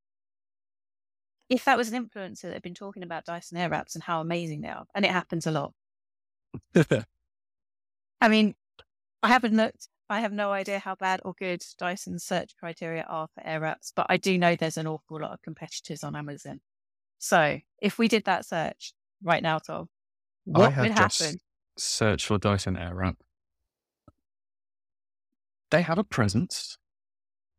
if 1.48 1.64
that 1.66 1.76
was 1.76 1.92
an 1.92 2.04
influencer 2.08 2.42
that 2.42 2.54
had 2.54 2.62
been 2.62 2.74
talking 2.74 3.02
about 3.02 3.24
Dyson 3.26 3.58
Airwraps 3.58 3.94
and 3.94 4.02
how 4.02 4.20
amazing 4.20 4.62
they 4.62 4.68
are, 4.68 4.86
and 4.94 5.04
it 5.04 5.10
happens 5.12 5.46
a 5.46 5.50
lot. 5.52 5.72
I 8.20 8.28
mean, 8.28 8.54
I 9.22 9.28
haven't 9.28 9.56
looked. 9.56 9.88
I 10.08 10.20
have 10.20 10.32
no 10.32 10.50
idea 10.50 10.78
how 10.78 10.94
bad 10.94 11.20
or 11.24 11.34
good 11.38 11.62
Dyson's 11.78 12.24
search 12.24 12.56
criteria 12.58 13.04
are 13.08 13.28
for 13.34 13.46
Airwraps, 13.46 13.92
but 13.94 14.06
I 14.08 14.16
do 14.16 14.36
know 14.36 14.56
there's 14.56 14.76
an 14.76 14.86
awful 14.86 15.20
lot 15.20 15.32
of 15.32 15.42
competitors 15.42 16.02
on 16.02 16.16
Amazon. 16.16 16.60
So 17.18 17.60
if 17.80 17.98
we 17.98 18.08
did 18.08 18.24
that 18.24 18.44
search 18.44 18.94
right 19.22 19.42
now, 19.42 19.58
Tom, 19.58 19.88
what 20.44 20.76
would 20.76 20.90
happen? 20.90 21.36
Search 21.78 22.26
for 22.26 22.38
Dyson 22.38 22.76
Airwrap. 22.76 23.16
They 25.72 25.82
have 25.82 25.98
a 25.98 26.04
presence. 26.04 26.76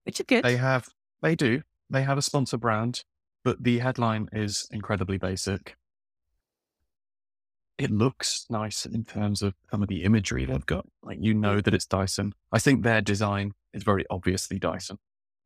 Which 0.04 0.19
is 0.19 0.26
good. 0.28 0.45
They 0.45 0.58
have, 0.58 0.88
they 1.23 1.36
do. 1.36 1.63
They 1.89 2.04
have 2.04 2.17
a 2.17 2.21
sponsor 2.21 2.58
brand, 2.58 3.04
but 3.43 3.63
the 3.63 3.80
headline 3.80 4.30
is 4.32 4.67
incredibly 4.71 5.17
basic. 5.17 5.76
It 7.80 7.89
looks 7.89 8.45
nice 8.52 8.86
in 8.86 9.04
terms 9.04 9.41
of 9.41 9.56
some 9.71 9.82
of 9.82 9.89
the 9.89 10.04
imagery 10.04 10.45
they've 10.45 10.65
got. 10.65 10.86
Like, 11.02 11.17
you 11.21 11.34
know 11.34 11.60
that 11.60 11.73
it's 11.73 11.88
Dyson. 11.88 12.34
I 12.52 12.60
think 12.60 12.84
their 12.84 13.02
design 13.02 13.54
is 13.73 13.82
very 13.82 14.06
obviously 14.12 14.60
Dyson. 14.60 14.99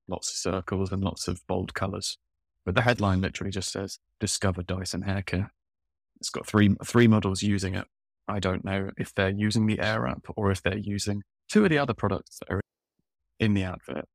Lots 0.09 0.29
of 0.29 0.35
circles 0.35 0.91
and 0.91 1.01
lots 1.01 1.29
of 1.29 1.47
bold 1.47 1.73
colors. 1.73 2.17
But 2.65 2.75
the 2.75 2.81
headline 2.81 3.21
literally 3.21 3.51
just 3.51 3.71
says 3.71 3.99
Discover 4.19 4.63
Dyson 4.63 5.03
Hair 5.03 5.21
Care. 5.21 5.53
It's 6.19 6.29
got 6.29 6.45
three 6.45 6.75
three 6.83 7.07
models 7.07 7.43
using 7.43 7.75
it. 7.75 7.85
I 8.27 8.39
don't 8.39 8.65
know 8.65 8.91
if 8.97 9.15
they're 9.15 9.29
using 9.29 9.67
the 9.67 9.77
Airwrap 9.77 10.23
or 10.35 10.51
if 10.51 10.61
they're 10.61 10.77
using 10.77 11.23
two 11.49 11.63
of 11.63 11.69
the 11.69 11.77
other 11.77 11.93
products 11.93 12.39
that 12.39 12.53
are 12.53 12.61
in 13.39 13.53
the 13.53 13.63
advert. 13.63 14.05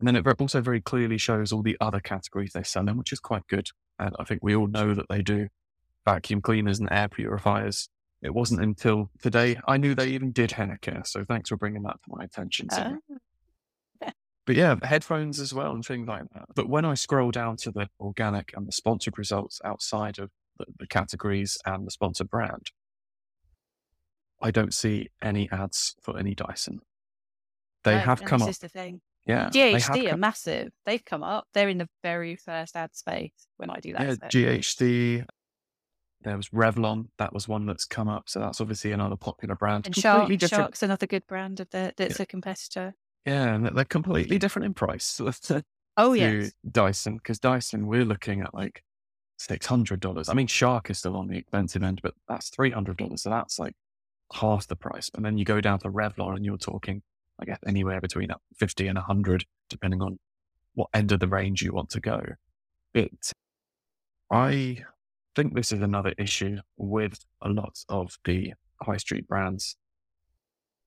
And 0.00 0.08
then 0.08 0.16
it 0.16 0.40
also 0.40 0.60
very 0.60 0.80
clearly 0.80 1.18
shows 1.18 1.52
all 1.52 1.62
the 1.62 1.76
other 1.80 2.00
categories 2.00 2.52
they 2.52 2.62
sell 2.62 2.88
in, 2.88 2.96
which 2.96 3.12
is 3.12 3.20
quite 3.20 3.46
good. 3.46 3.68
And 3.98 4.14
I 4.18 4.24
think 4.24 4.42
we 4.42 4.54
all 4.54 4.66
know 4.66 4.92
that 4.94 5.06
they 5.08 5.22
do 5.22 5.48
vacuum 6.04 6.42
cleaners 6.42 6.80
and 6.80 6.88
air 6.90 7.08
purifiers. 7.08 7.88
It 8.20 8.34
wasn't 8.34 8.62
until 8.62 9.10
today 9.22 9.58
I 9.66 9.76
knew 9.76 9.94
they 9.94 10.08
even 10.08 10.32
did 10.32 10.52
hair 10.52 10.78
care. 10.82 11.02
So 11.04 11.24
thanks 11.24 11.48
for 11.48 11.56
bringing 11.56 11.82
that 11.82 11.96
to 12.04 12.16
my 12.16 12.24
attention. 12.24 12.68
Uh, 12.70 12.96
but 14.46 14.56
yeah, 14.56 14.76
headphones 14.82 15.40
as 15.40 15.54
well 15.54 15.72
and 15.72 15.84
things 15.84 16.08
like 16.08 16.24
that. 16.34 16.46
But 16.54 16.68
when 16.68 16.84
I 16.84 16.94
scroll 16.94 17.30
down 17.30 17.56
to 17.58 17.70
the 17.70 17.88
organic 18.00 18.52
and 18.56 18.66
the 18.66 18.72
sponsored 18.72 19.16
results 19.16 19.60
outside 19.64 20.18
of 20.18 20.30
the, 20.58 20.66
the 20.78 20.86
categories 20.86 21.56
and 21.64 21.86
the 21.86 21.90
sponsored 21.90 22.30
brand, 22.30 22.70
I 24.44 24.50
don't 24.50 24.74
see 24.74 25.08
any 25.22 25.48
ads 25.50 25.96
for 26.02 26.18
any 26.18 26.34
Dyson. 26.34 26.80
They 27.82 27.98
have 27.98 28.22
come 28.22 28.42
up. 28.42 28.54
The 28.54 28.68
thing. 28.68 29.00
Yeah. 29.26 29.48
GHD 29.48 30.12
are 30.12 30.18
massive. 30.18 30.68
They've 30.84 31.04
come 31.04 31.22
up. 31.22 31.46
They're 31.54 31.70
in 31.70 31.78
the 31.78 31.88
very 32.02 32.36
first 32.36 32.76
ad 32.76 32.94
space 32.94 33.32
when 33.56 33.70
I 33.70 33.80
do 33.80 33.94
that. 33.94 34.02
Yeah, 34.02 34.28
GHD. 34.28 35.24
There 36.20 36.36
was 36.36 36.50
Revlon. 36.50 37.06
That 37.18 37.32
was 37.32 37.48
one 37.48 37.64
that's 37.64 37.86
come 37.86 38.06
up. 38.06 38.24
So 38.28 38.38
that's 38.38 38.60
obviously 38.60 38.92
another 38.92 39.16
popular 39.16 39.54
brand. 39.54 39.86
And 39.86 39.96
Shark, 39.96 40.30
Shark's 40.42 40.82
another 40.82 41.06
good 41.06 41.26
brand 41.26 41.60
of 41.60 41.70
the, 41.70 41.94
that's 41.96 42.18
yeah. 42.18 42.24
a 42.24 42.26
competitor. 42.26 42.94
Yeah, 43.24 43.54
and 43.54 43.66
they're 43.74 43.84
completely 43.86 44.38
different 44.38 44.66
in 44.66 44.74
price. 44.74 45.22
oh, 45.96 46.12
yes. 46.12 46.52
Dyson, 46.70 47.16
because 47.16 47.38
Dyson, 47.38 47.86
we're 47.86 48.04
looking 48.04 48.42
at 48.42 48.52
like 48.52 48.82
$600. 49.40 50.28
I 50.28 50.34
mean, 50.34 50.48
Shark 50.48 50.90
is 50.90 50.98
still 50.98 51.16
on 51.16 51.28
the 51.28 51.38
expensive 51.38 51.82
end, 51.82 52.00
but 52.02 52.12
that's 52.28 52.50
$300. 52.50 53.18
So 53.18 53.30
that's 53.30 53.58
like 53.58 53.74
half 54.32 54.66
the 54.66 54.76
price. 54.76 55.10
And 55.14 55.24
then 55.24 55.38
you 55.38 55.44
go 55.44 55.60
down 55.60 55.78
to 55.80 55.90
Revlon 55.90 56.36
and 56.36 56.44
you're 56.44 56.56
talking, 56.56 57.02
I 57.38 57.44
guess, 57.44 57.58
anywhere 57.66 58.00
between 58.00 58.30
50 58.58 58.86
and 58.86 58.96
100, 58.96 59.44
depending 59.68 60.02
on 60.02 60.18
what 60.74 60.88
end 60.92 61.12
of 61.12 61.20
the 61.20 61.28
range 61.28 61.62
you 61.62 61.72
want 61.72 61.90
to 61.90 62.00
go. 62.00 62.20
It, 62.94 63.32
I 64.30 64.84
think 65.34 65.54
this 65.54 65.72
is 65.72 65.80
another 65.80 66.14
issue 66.18 66.58
with 66.76 67.18
a 67.42 67.48
lot 67.48 67.78
of 67.88 68.18
the 68.24 68.54
high 68.82 68.96
street 68.96 69.26
brands 69.28 69.76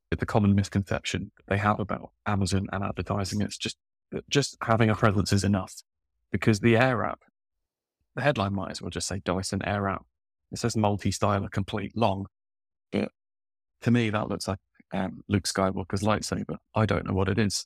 with 0.09 0.19
the 0.19 0.25
common 0.25 0.55
misconception 0.55 1.31
they 1.47 1.57
have 1.57 1.79
about 1.79 2.11
Amazon 2.25 2.67
and 2.71 2.83
advertising. 2.83 3.41
It's 3.41 3.57
just 3.57 3.77
just 4.29 4.57
having 4.61 4.89
a 4.89 4.95
presence 4.95 5.33
is 5.33 5.43
enough 5.43 5.73
because 6.31 6.61
the 6.61 6.75
Airwrap, 6.75 7.17
the 8.15 8.21
headline 8.21 8.53
might 8.53 8.71
as 8.71 8.81
well 8.81 8.89
just 8.89 9.07
say 9.07 9.19
Dyson 9.23 9.59
Airwrap. 9.59 10.03
It 10.51 10.59
says 10.59 10.77
multi-styler 10.77 11.51
complete 11.51 11.91
long. 11.95 12.27
But 12.91 13.11
to 13.81 13.91
me, 13.91 14.09
that 14.09 14.29
looks 14.29 14.47
like 14.47 14.59
um, 14.93 15.23
Luke 15.27 15.43
Skywalker's 15.43 16.01
lightsaber. 16.01 16.57
I 16.75 16.85
don't 16.85 17.05
know 17.05 17.13
what 17.13 17.29
it 17.29 17.37
is. 17.37 17.65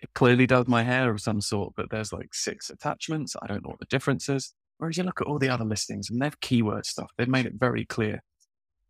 It 0.00 0.10
clearly 0.14 0.46
does 0.46 0.66
my 0.68 0.82
hair 0.82 1.10
of 1.10 1.20
some 1.20 1.40
sort, 1.40 1.74
but 1.76 1.90
there's 1.90 2.12
like 2.12 2.34
six 2.34 2.70
attachments. 2.70 3.36
I 3.40 3.46
don't 3.46 3.62
know 3.62 3.70
what 3.70 3.80
the 3.80 3.86
difference 3.86 4.28
is. 4.28 4.52
Whereas 4.78 4.96
you 4.96 5.04
look 5.04 5.20
at 5.20 5.26
all 5.26 5.38
the 5.38 5.48
other 5.48 5.64
listings 5.64 6.10
and 6.10 6.20
they've 6.20 6.40
keyword 6.40 6.84
stuff. 6.84 7.10
They've 7.16 7.28
made 7.28 7.46
it 7.46 7.54
very 7.54 7.84
clear 7.84 8.22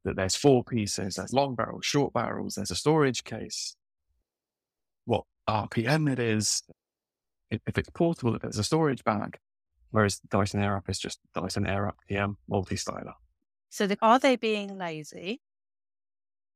that 0.05 0.16
there's 0.16 0.37
four 0.37 0.64
pieces, 0.64 1.14
there's 1.14 1.33
long 1.33 1.55
barrels, 1.55 1.85
short 1.85 2.12
barrels, 2.12 2.55
there's 2.55 2.70
a 2.70 2.77
storage 2.77 3.24
case, 3.24 3.77
what 5.05 5.24
RPM 5.48 6.11
it 6.11 6.18
is, 6.18 6.62
if 7.50 7.79
it's 7.79 7.90
portable, 7.90 8.35
if 8.35 8.44
it's 8.44 8.59
a 8.59 8.64
storage 8.64 9.05
bag. 9.05 9.38
Whereas 9.90 10.18
Dyson 10.29 10.61
Airwrap 10.61 10.88
is 10.90 10.98
just 10.98 11.20
Dyson 11.35 11.64
Airwrap 11.64 11.94
PM 12.09 12.37
multi-styler. 12.48 13.14
So 13.70 13.87
the, 13.87 13.96
are 14.03 14.18
they 14.18 14.37
being 14.37 14.77
lazy? 14.77 15.40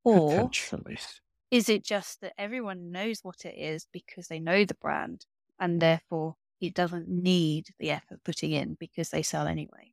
Or 0.08 0.50
is 1.50 1.68
it 1.68 1.84
just 1.84 2.20
that 2.20 2.34
everyone 2.38 2.90
knows 2.92 3.20
what 3.22 3.44
it 3.44 3.54
is 3.56 3.86
because 3.92 4.28
they 4.28 4.38
know 4.38 4.64
the 4.64 4.74
brand 4.74 5.26
and 5.58 5.80
therefore 5.80 6.36
it 6.60 6.74
doesn't 6.74 7.08
need 7.08 7.68
the 7.78 7.90
effort 7.90 8.24
putting 8.24 8.52
in 8.52 8.76
because 8.80 9.10
they 9.10 9.22
sell 9.22 9.46
anyway? 9.46 9.92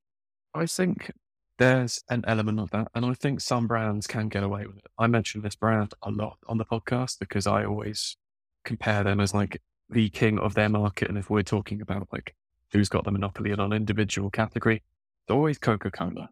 I 0.54 0.65
think 0.65 1.12
there's 1.58 2.04
an 2.10 2.23
element 2.28 2.60
of 2.60 2.71
that. 2.71 2.88
And 2.95 3.06
I 3.06 3.13
think 3.13 3.41
some 3.41 3.67
brands 3.67 4.08
can 4.08 4.30
get 4.30 4.43
away 4.43 4.65
with 4.65 4.78
it. 4.78 4.88
I 4.97 5.08
mention 5.08 5.41
this 5.41 5.56
brand 5.56 5.93
a 6.01 6.12
lot 6.12 6.38
on 6.47 6.58
the 6.58 6.65
podcast 6.65 7.19
because 7.19 7.47
I 7.47 7.65
always 7.65 8.17
compare 8.63 9.04
them 9.04 9.19
as 9.19 9.34
like 9.34 9.62
the 9.89 10.10
king 10.10 10.39
of 10.39 10.54
their 10.54 10.69
market. 10.69 11.10
And 11.10 11.17
if 11.17 11.30
we're 11.30 11.43
talking 11.43 11.82
about 11.82 12.08
like 12.12 12.36
who's 12.71 12.89
got 12.89 13.04
the 13.04 13.12
monopoly 13.12 13.51
on 13.51 13.60
an 13.60 13.73
individual 13.73 14.30
category, 14.30 14.78
it's 14.78 15.32
always 15.32 15.58
Coca 15.58 15.91
Cola. 15.91 16.30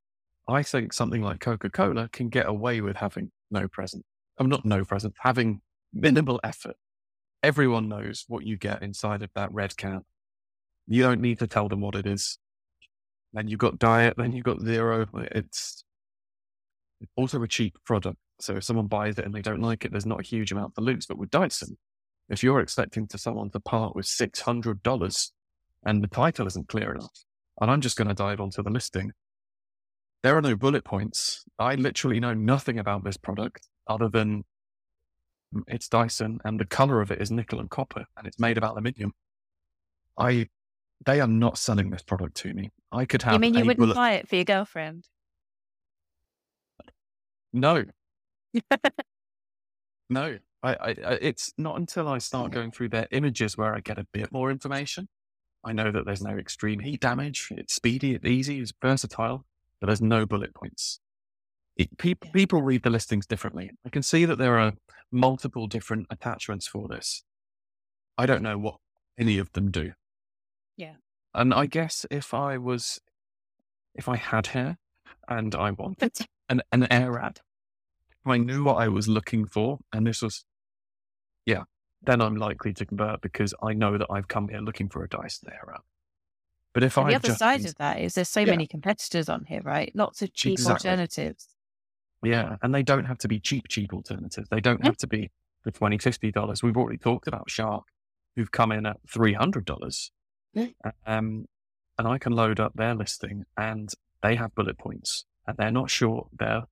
I 0.48 0.64
think 0.64 0.92
something 0.92 1.22
like 1.22 1.40
Coca 1.40 1.70
Cola 1.70 2.10
can 2.10 2.28
get 2.28 2.48
away 2.48 2.82
with 2.82 2.98
having 2.98 3.32
no 3.54 3.70
present. 3.70 4.04
I'm 4.38 4.50
not 4.50 4.66
no 4.66 4.84
present, 4.84 5.14
having 5.22 5.62
minimal 5.94 6.42
effort. 6.44 6.76
Everyone 7.42 7.88
knows 7.88 8.26
what 8.28 8.46
you 8.46 8.58
get 8.58 8.84
inside 8.84 9.22
of 9.22 9.30
that 9.36 9.54
red 9.54 9.78
can. 9.78 10.02
You 10.88 11.04
don't 11.04 11.22
need 11.22 11.40
to 11.40 11.48
tell 11.48 11.70
them 11.70 11.80
what 11.82 11.96
it 11.96 12.06
is. 12.06 12.38
Then 13.32 13.48
you've 13.48 13.60
got 13.60 13.80
diet, 13.80 14.16
then 14.18 14.34
you've 14.34 14.44
got 14.44 14.62
zero. 14.62 15.08
It's 15.32 15.86
also 17.16 17.42
a 17.42 17.48
cheap 17.48 17.78
product. 17.86 18.18
So 18.40 18.58
if 18.58 18.64
someone 18.64 18.88
buys 18.88 19.18
it 19.18 19.26
and 19.26 19.34
they 19.34 19.42
don't 19.42 19.62
like 19.62 19.86
it, 19.86 19.92
there's 19.92 20.06
not 20.06 20.20
a 20.20 20.24
huge 20.24 20.52
amount 20.52 20.76
to 20.76 20.82
lose. 20.82 21.06
But 21.06 21.18
with 21.18 21.30
Dyson, 21.30 21.78
if 22.30 22.44
you're 22.44 22.60
expecting 22.60 23.08
to 23.08 23.18
someone 23.18 23.50
to 23.52 23.60
part 23.60 23.96
with 23.96 24.06
$600 24.06 25.32
and 25.86 26.04
the 26.04 26.08
title 26.08 26.48
isn't 26.48 26.68
clear 26.68 26.94
enough, 26.94 27.24
and 27.62 27.70
I'm 27.70 27.82
just 27.82 27.98
going 27.98 28.08
to 28.08 28.14
dive 28.14 28.42
onto 28.42 28.64
the 28.64 28.70
listing, 28.70 29.12
there 30.24 30.38
are 30.38 30.42
no 30.42 30.56
bullet 30.56 30.84
points. 30.84 31.44
I 31.60 31.76
literally 31.76 32.20
know 32.20 32.34
nothing 32.34 32.80
about 32.80 33.04
this 33.04 33.18
product 33.18 33.68
other 33.88 34.10
than 34.10 34.46
it's 35.68 35.88
Dyson 35.88 36.40
and 36.44 36.60
the 36.60 36.66
color 36.66 37.02
of 37.02 37.12
it 37.12 37.22
is 37.22 37.30
nickel 37.30 37.60
and 37.60 37.70
copper 37.70 38.06
and 38.18 38.26
it's 38.26 38.40
made 38.40 38.58
of 38.58 38.64
aluminium. 38.64 39.14
I 40.18 40.48
they 41.06 41.20
are 41.20 41.28
not 41.28 41.58
selling 41.58 41.90
this 41.90 42.02
product 42.02 42.36
to 42.38 42.54
me. 42.54 42.72
I 42.92 43.06
could 43.06 43.24
have. 43.24 43.34
You 43.34 43.40
mean 43.40 43.54
you 43.54 43.66
wouldn't 43.66 43.80
bullet... 43.80 43.96
buy 43.96 44.14
it 44.14 44.30
for 44.30 44.36
your 44.36 44.46
girlfriend? 44.46 45.06
No. 47.52 47.84
no. 50.10 50.38
I, 50.66 50.74
I, 50.74 50.96
it's 51.22 51.52
not 51.58 51.78
until 51.78 52.08
I 52.08 52.20
start 52.20 52.54
going 52.54 52.72
through 52.72 52.88
their 52.90 53.08
images 53.12 53.58
where 53.58 53.76
I 53.76 53.82
get 53.82 54.00
a 54.00 54.08
bit 54.14 54.32
more 54.32 54.50
information. 54.50 55.10
I 55.62 55.74
know 55.74 55.92
that 55.92 56.06
there's 56.06 56.22
no 56.22 56.38
extreme 56.38 56.80
heat 56.80 57.02
damage. 57.02 57.50
It's 57.52 57.76
speedy, 57.76 58.14
it's 58.14 58.26
easy, 58.26 58.60
it's 58.60 58.72
versatile, 58.82 59.46
but 59.84 59.88
there's 59.88 60.02
no 60.02 60.26
bullet 60.26 60.54
points. 60.54 61.02
It, 61.76 61.98
people, 61.98 62.30
people 62.32 62.62
read 62.62 62.84
the 62.84 62.90
listings 62.90 63.26
differently. 63.26 63.70
I 63.86 63.90
can 63.90 64.02
see 64.02 64.24
that 64.24 64.38
there 64.38 64.58
are 64.58 64.76
multiple 65.12 65.68
different 65.68 66.08
attachments 66.10 66.66
for 66.68 66.88
this. 66.88 67.26
I 68.18 68.26
don't 68.26 68.44
know 68.44 68.58
what 68.58 68.78
any 69.20 69.38
of 69.40 69.52
them 69.52 69.72
do. 69.72 69.92
Yeah. 70.78 70.94
And 71.34 71.54
I 71.54 71.66
guess 71.66 72.06
if 72.10 72.34
I 72.34 72.58
was, 72.58 73.02
if 73.94 74.08
I 74.08 74.16
had 74.16 74.48
hair 74.48 74.78
and 75.28 75.54
I 75.54 75.72
wanted 75.78 76.14
an, 76.48 76.62
an 76.72 76.84
Airwrap, 76.84 77.36
if 77.36 78.26
I 78.26 78.38
knew 78.38 78.64
what 78.64 78.76
I 78.76 78.88
was 78.88 79.10
looking 79.10 79.46
for, 79.46 79.80
and 79.92 80.08
this 80.08 80.22
was, 80.22 80.46
yeah, 81.46 81.64
then 82.02 82.22
I'm 82.22 82.38
likely 82.38 82.72
to 82.72 82.86
convert 82.86 83.20
because 83.20 83.54
I 83.62 83.74
know 83.74 83.98
that 83.98 84.08
I've 84.10 84.30
come 84.30 84.48
here 84.48 84.62
looking 84.62 84.88
for 84.88 85.04
a 85.04 85.10
Dyson 85.10 85.50
Airwrap. 85.52 85.82
But 86.74 86.84
if 86.84 86.98
I 86.98 87.12
the 87.12 87.16
other 87.16 87.36
side 87.36 87.66
of 87.66 87.76
that 87.76 88.00
is 88.00 88.16
there's 88.16 88.30
so 88.30 88.42
yeah. 88.42 88.52
many 88.52 88.66
competitors 88.66 89.30
on 89.30 89.46
here, 89.46 89.62
right? 89.64 89.92
Lots 89.94 90.22
of 90.22 90.34
cheap 90.34 90.54
exactly. 90.54 90.90
alternatives. 90.90 91.50
Yeah, 92.24 92.56
and 92.62 92.74
they 92.74 92.84
don't 92.84 93.06
have 93.06 93.18
to 93.20 93.28
be 93.28 93.40
cheap, 93.40 93.68
cheap 93.68 93.94
alternatives. 93.94 94.48
They 94.50 94.62
don't 94.62 94.84
have 94.86 94.98
to 94.98 95.08
be 95.08 95.30
the 95.66 95.72
20 95.72 95.98
$50. 95.98 96.64
We've 96.64 96.78
already 96.78 96.98
talked 96.98 97.28
about 97.28 97.50
Shark, 97.50 97.84
who've 98.36 98.52
come 98.52 98.72
in 98.72 98.86
at 98.86 98.98
$300 99.08 100.10
um, 100.56 100.74
and 101.06 101.46
and 102.00 102.08
I 102.08 102.18
can 102.18 102.34
load 102.34 102.60
up 102.60 102.74
their 102.76 102.96
listing 102.96 103.46
and 103.56 103.90
they 104.24 104.36
have 104.36 104.56
bullet 104.56 104.80
points 104.80 105.26
and 105.46 105.56
they're 105.58 105.72
not 105.72 105.92
short. 105.92 106.28
They're 106.38 106.64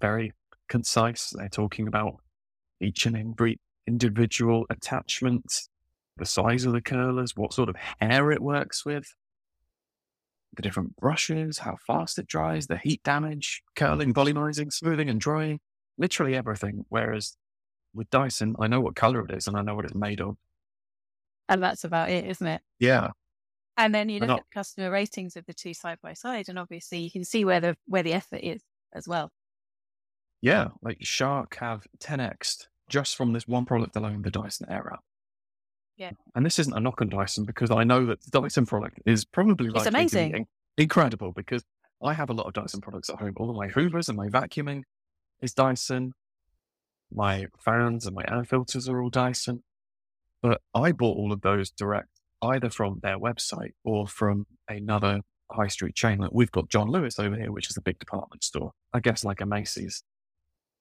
very 0.00 0.32
concise. 0.68 1.30
They're 1.30 1.48
talking 1.48 1.86
about 1.86 2.16
each 2.80 3.06
and 3.06 3.16
every 3.16 3.60
individual 3.86 4.66
attachment, 4.68 5.68
the 6.16 6.26
size 6.26 6.64
of 6.64 6.72
the 6.72 6.80
curlers, 6.80 7.36
what 7.36 7.52
sort 7.52 7.68
of 7.68 7.76
hair 8.00 8.32
it 8.32 8.42
works 8.42 8.84
with, 8.84 9.14
the 10.56 10.62
different 10.62 10.96
brushes, 10.96 11.58
how 11.58 11.76
fast 11.86 12.18
it 12.18 12.26
dries, 12.26 12.66
the 12.66 12.78
heat 12.78 13.02
damage, 13.02 13.62
curling, 13.76 14.12
mm-hmm. 14.12 14.38
volumizing, 14.38 14.72
smoothing, 14.72 15.08
and 15.08 15.20
drying, 15.20 15.60
literally 15.98 16.34
everything. 16.36 16.84
Whereas 16.88 17.36
with 17.94 18.10
Dyson, 18.10 18.56
I 18.58 18.66
know 18.66 18.80
what 18.80 18.96
color 18.96 19.24
it 19.24 19.34
is 19.34 19.46
and 19.46 19.56
I 19.56 19.62
know 19.62 19.74
what 19.74 19.84
it's 19.84 19.94
made 19.94 20.20
of. 20.20 20.36
And 21.48 21.62
that's 21.62 21.84
about 21.84 22.10
it, 22.10 22.24
isn't 22.26 22.46
it? 22.46 22.62
Yeah. 22.78 23.10
And 23.76 23.94
then 23.94 24.08
you 24.08 24.20
look 24.20 24.28
not- 24.28 24.40
at 24.40 24.50
customer 24.52 24.90
ratings 24.90 25.36
of 25.36 25.46
the 25.46 25.54
two 25.54 25.74
side 25.74 25.98
by 26.02 26.14
side, 26.14 26.48
and 26.48 26.58
obviously 26.58 26.98
you 26.98 27.10
can 27.10 27.24
see 27.24 27.44
where 27.44 27.60
the 27.60 27.76
where 27.86 28.02
the 28.02 28.12
effort 28.12 28.40
is 28.42 28.62
as 28.92 29.08
well. 29.08 29.30
Yeah. 30.40 30.68
Like 30.82 30.98
Shark 31.00 31.56
have 31.56 31.86
10x 31.98 32.66
just 32.88 33.16
from 33.16 33.32
this 33.32 33.48
one 33.48 33.64
product 33.64 33.96
alone, 33.96 34.22
the 34.22 34.30
Dyson 34.30 34.66
Airwrap. 34.70 35.00
Yeah. 35.96 36.10
And 36.34 36.44
this 36.44 36.58
isn't 36.58 36.76
a 36.76 36.80
knock 36.80 37.00
on 37.00 37.08
Dyson 37.08 37.44
because 37.44 37.70
I 37.70 37.84
know 37.84 38.06
that 38.06 38.22
the 38.22 38.40
Dyson 38.40 38.66
product 38.66 39.00
is 39.06 39.24
probably 39.24 39.70
be 39.70 39.80
amazing. 39.86 40.34
in- 40.34 40.46
incredible 40.76 41.32
because 41.32 41.64
I 42.02 42.14
have 42.14 42.30
a 42.30 42.32
lot 42.32 42.46
of 42.46 42.52
Dyson 42.52 42.80
products 42.80 43.10
at 43.10 43.16
home. 43.16 43.34
All 43.36 43.50
of 43.50 43.56
my 43.56 43.68
Hoovers 43.68 44.08
and 44.08 44.16
my 44.16 44.28
vacuuming 44.28 44.82
is 45.40 45.54
Dyson. 45.54 46.12
My 47.12 47.46
fans 47.58 48.06
and 48.06 48.14
my 48.14 48.24
air 48.28 48.44
filters 48.44 48.88
are 48.88 49.00
all 49.00 49.10
Dyson. 49.10 49.62
But 50.42 50.60
I 50.74 50.92
bought 50.92 51.16
all 51.16 51.32
of 51.32 51.40
those 51.42 51.70
direct 51.70 52.08
either 52.42 52.68
from 52.68 53.00
their 53.02 53.18
website 53.18 53.72
or 53.84 54.06
from 54.06 54.46
another 54.68 55.20
high 55.50 55.68
street 55.68 55.94
chain. 55.94 56.18
Like 56.18 56.32
we've 56.32 56.50
got 56.50 56.68
John 56.68 56.90
Lewis 56.90 57.18
over 57.18 57.36
here, 57.36 57.52
which 57.52 57.70
is 57.70 57.76
a 57.76 57.80
big 57.80 57.98
department 57.98 58.44
store. 58.44 58.72
I 58.92 59.00
guess 59.00 59.24
like 59.24 59.40
a 59.40 59.46
Macy's 59.46 60.02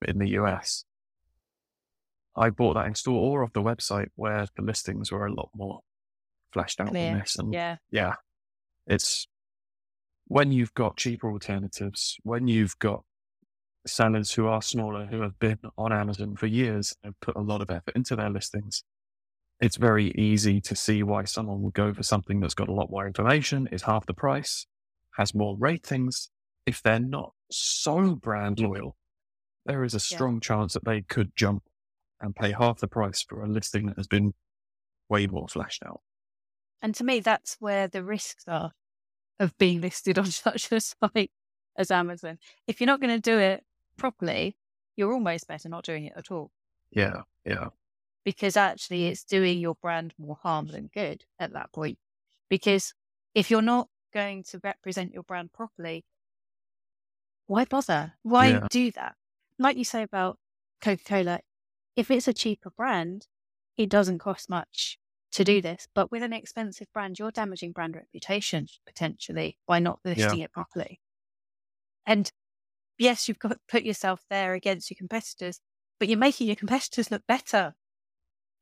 in 0.06 0.18
the 0.18 0.30
US. 0.32 0.84
I 2.36 2.50
bought 2.50 2.74
that 2.74 2.88
in 2.88 2.96
store 2.96 3.40
or 3.40 3.44
off 3.44 3.54
the 3.54 3.62
website 3.62 4.08
where 4.16 4.48
the 4.56 4.62
listings 4.64 5.12
were 5.12 5.26
a 5.26 5.34
lot 5.34 5.50
more 5.56 5.82
fleshed 6.52 6.80
out 6.80 6.90
Clear. 6.90 7.12
than 7.12 7.20
this. 7.20 7.36
And 7.38 7.54
Yeah. 7.54 7.78
yeah, 7.92 8.16
it's 8.88 9.28
when 10.28 10.52
you've 10.52 10.74
got 10.74 10.98
cheaper 10.98 11.30
alternatives, 11.32 12.18
when 12.24 12.48
you've 12.48 12.78
got 12.80 13.04
sellers 13.86 14.34
who 14.34 14.48
are 14.48 14.62
smaller, 14.62 15.06
who 15.08 15.22
have 15.22 15.38
been 15.40 15.60
on 15.78 15.92
Amazon 15.92 16.36
for 16.36 16.48
years 16.48 16.96
and 17.04 17.10
have 17.14 17.20
put 17.20 17.36
a 17.36 17.42
lot 17.42 17.62
of 17.62 17.70
effort 17.70 17.96
into 17.96 18.16
their 18.16 18.30
listings, 18.30 18.84
it's 19.60 19.76
very 19.76 20.12
easy 20.12 20.60
to 20.62 20.76
see 20.76 21.04
why 21.04 21.26
someone 21.26 21.62
would 21.62 21.74
go 21.74 21.94
for 21.94 22.04
something 22.04 22.40
that's 22.40 22.54
got 22.54 22.70
a 22.70 22.74
lot 22.74 22.90
more 22.90 23.06
information, 23.06 23.68
is 23.68 23.84
half 23.84 24.06
the 24.06 24.14
price, 24.14 24.66
has 25.18 25.36
more 25.36 25.56
ratings. 25.58 26.30
If 26.66 26.82
they're 26.82 27.00
not 27.00 27.34
so 27.52 28.16
brand 28.16 28.60
loyal, 28.60 28.96
there 29.66 29.84
is 29.84 29.94
a 29.94 29.98
Yeah. 29.98 30.16
strong 30.16 30.40
chance 30.40 30.74
that 30.74 30.86
they 30.86 31.02
could 31.02 31.36
jump 31.36 31.64
and 32.24 32.36
pay 32.36 32.52
half 32.52 32.80
the 32.80 32.88
price 32.88 33.22
for 33.22 33.44
a 33.44 33.48
listing 33.48 33.86
that 33.88 33.98
has 33.98 34.08
been 34.08 34.34
way 35.10 35.28
more 35.28 35.48
fleshed 35.48 35.84
out. 35.86 36.02
And 36.82 36.96
to 36.96 37.04
me, 37.04 37.20
that's 37.20 37.58
where 37.60 37.88
the 37.88 38.04
risks 38.04 38.46
are 38.48 38.72
of 39.40 39.58
being 39.58 39.82
listed 39.82 40.18
on 40.20 40.26
such 40.28 40.72
a 40.72 40.80
site 40.82 41.32
as 41.78 41.92
Amazon. 41.92 42.40
If 42.66 42.80
you're 42.82 42.88
not 42.88 43.02
going 43.02 43.16
to 43.16 43.22
do 43.22 43.38
it 43.38 43.64
properly, 43.98 44.58
you're 44.96 45.14
almost 45.14 45.48
better 45.48 45.70
not 45.70 45.84
doing 45.86 46.06
it 46.06 46.14
at 46.16 46.32
all 46.32 46.52
Yeah, 46.92 47.22
yeah. 47.46 47.68
because 48.24 48.56
actually 48.58 49.08
it's 49.08 49.24
doing 49.24 49.60
your 49.60 49.76
brand 49.82 50.14
more 50.18 50.38
harm 50.42 50.68
than 50.68 50.90
good 50.94 51.26
at 51.40 51.54
that 51.54 51.72
point. 51.74 51.98
Because 52.50 52.94
if 53.36 53.50
you're 53.52 53.62
not 53.62 53.90
going 54.14 54.44
to 54.44 54.60
represent 54.64 55.14
your 55.14 55.24
brand 55.24 55.52
properly, 55.52 56.06
why 57.48 57.66
bother? 57.66 58.14
Why 58.22 58.48
Yeah. 58.50 58.68
do 58.70 58.92
that? 58.92 59.16
Like 59.60 59.78
you 59.78 59.84
say 59.84 60.04
about 60.04 60.38
Coca 60.82 61.04
Cola, 61.04 61.40
if 61.96 62.10
it's 62.12 62.28
a 62.28 62.34
cheaper 62.34 62.70
brand, 62.70 63.28
it 63.78 63.90
doesn't 63.90 64.20
cost 64.20 64.50
much 64.50 64.98
to 65.34 65.44
do 65.44 65.60
mm. 65.60 65.64
this. 65.64 65.88
But 65.94 66.12
with 66.12 66.24
an 66.24 66.34
expensive 66.34 66.88
brand, 66.94 67.20
you're 67.20 67.32
damaging 67.32 67.72
brand 67.72 67.96
reputation 67.96 68.68
potentially 68.86 69.58
by 69.68 69.80
not 69.80 70.00
listing 70.06 70.40
it 70.40 70.52
properly. 70.52 71.00
And 72.06 72.32
yes, 72.98 73.28
you've 73.28 73.40
got 73.40 73.52
to 73.52 73.60
put 73.68 73.84
yourself 73.84 74.22
there 74.30 74.54
against 74.54 74.90
your 74.90 74.98
competitors, 74.98 75.60
but 76.00 76.08
you're 76.08 76.18
making 76.18 76.48
your 76.48 76.56
competitors 76.56 77.12
look 77.12 77.24
better. 77.28 77.74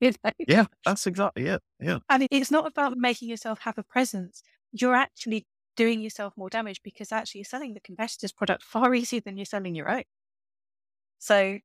You 0.02 0.14
know? 0.24 0.32
Yeah, 0.48 0.66
that's 0.84 1.06
exactly 1.06 1.46
it. 1.46 1.62
Yeah. 1.80 2.00
And 2.10 2.24
it- 2.24 2.30
it's 2.32 2.50
not 2.50 2.66
about 2.66 2.98
making 2.98 3.30
yourself 3.30 3.60
have 3.60 3.78
a 3.78 3.84
presence. 3.84 4.42
You're 4.72 4.96
actually 4.96 5.46
doing 5.76 6.02
yourself 6.02 6.34
more 6.36 6.50
damage 6.50 6.82
because 6.84 7.12
actually 7.12 7.40
you're 7.40 7.46
selling 7.46 7.76
the 7.76 7.82
competitor's 7.82 8.32
product 8.32 8.64
far 8.64 8.96
easier 8.96 9.22
than 9.22 9.38
you're 9.38 9.46
selling 9.46 9.76
your 9.76 9.92
own. 9.92 10.06
So 11.20 11.60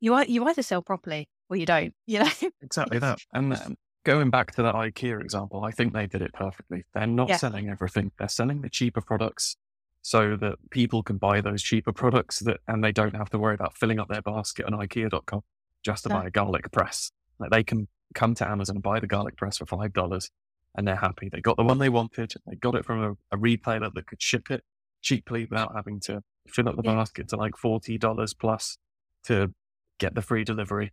you 0.00 0.18
you 0.24 0.44
either 0.48 0.62
sell 0.62 0.82
properly 0.82 1.28
or 1.48 1.56
you 1.56 1.66
don't. 1.66 1.94
You 2.06 2.20
know. 2.20 2.30
Exactly 2.62 2.98
that. 2.98 3.18
And 3.32 3.54
um, 3.54 3.76
going 4.04 4.30
back 4.30 4.52
to 4.56 4.62
that 4.62 4.74
IKEA 4.74 5.20
example, 5.20 5.64
I 5.64 5.70
think 5.70 5.92
they 5.92 6.06
did 6.06 6.22
it 6.22 6.32
perfectly. 6.32 6.84
They're 6.94 7.06
not 7.06 7.28
Yeah. 7.28 7.36
selling 7.36 7.68
everything. 7.68 8.12
They're 8.18 8.28
selling 8.28 8.62
the 8.62 8.68
cheaper 8.70 9.00
products 9.00 9.56
so 10.02 10.34
that 10.36 10.54
people 10.70 11.02
can 11.02 11.18
buy 11.18 11.40
those 11.42 11.62
cheaper 11.62 11.92
products 11.92 12.38
that 12.40 12.58
and 12.66 12.82
they 12.82 12.92
don't 12.92 13.14
have 13.14 13.28
to 13.30 13.38
worry 13.38 13.54
about 13.54 13.76
filling 13.76 13.98
up 14.00 14.08
their 14.08 14.22
basket 14.22 14.64
on 14.66 14.72
IKEA.com 14.72 15.42
just 15.84 16.04
to 16.04 16.08
No. 16.08 16.16
buy 16.20 16.26
a 16.26 16.30
garlic 16.30 16.70
press. 16.72 17.12
Like 17.38 17.50
they 17.50 17.62
can 17.62 17.88
come 18.14 18.34
to 18.36 18.48
Amazon 18.48 18.76
and 18.76 18.82
buy 18.82 18.98
the 19.00 19.06
garlic 19.06 19.36
press 19.36 19.58
for 19.58 19.66
five 19.66 19.92
dollars 19.92 20.30
and 20.76 20.86
they're 20.88 20.96
happy. 20.96 21.28
They 21.30 21.40
got 21.40 21.56
the 21.56 21.64
one 21.64 21.78
they 21.78 21.88
wanted. 21.90 22.32
They 22.46 22.56
got 22.56 22.74
it 22.76 22.84
from 22.84 23.02
a, 23.02 23.12
a 23.32 23.36
retailer 23.38 23.90
that 23.94 24.06
could 24.06 24.22
ship 24.22 24.50
it 24.50 24.64
cheaply 25.02 25.46
without 25.50 25.74
having 25.74 26.00
to 26.00 26.22
fill 26.48 26.68
up 26.68 26.76
the 26.76 26.82
Yeah. 26.84 26.94
basket 26.94 27.28
to 27.28 27.36
like 27.36 27.56
forty 27.56 27.98
dollars 27.98 28.32
plus 28.34 28.78
to 29.24 29.52
get 30.00 30.16
the 30.16 30.22
free 30.22 30.42
delivery 30.42 30.90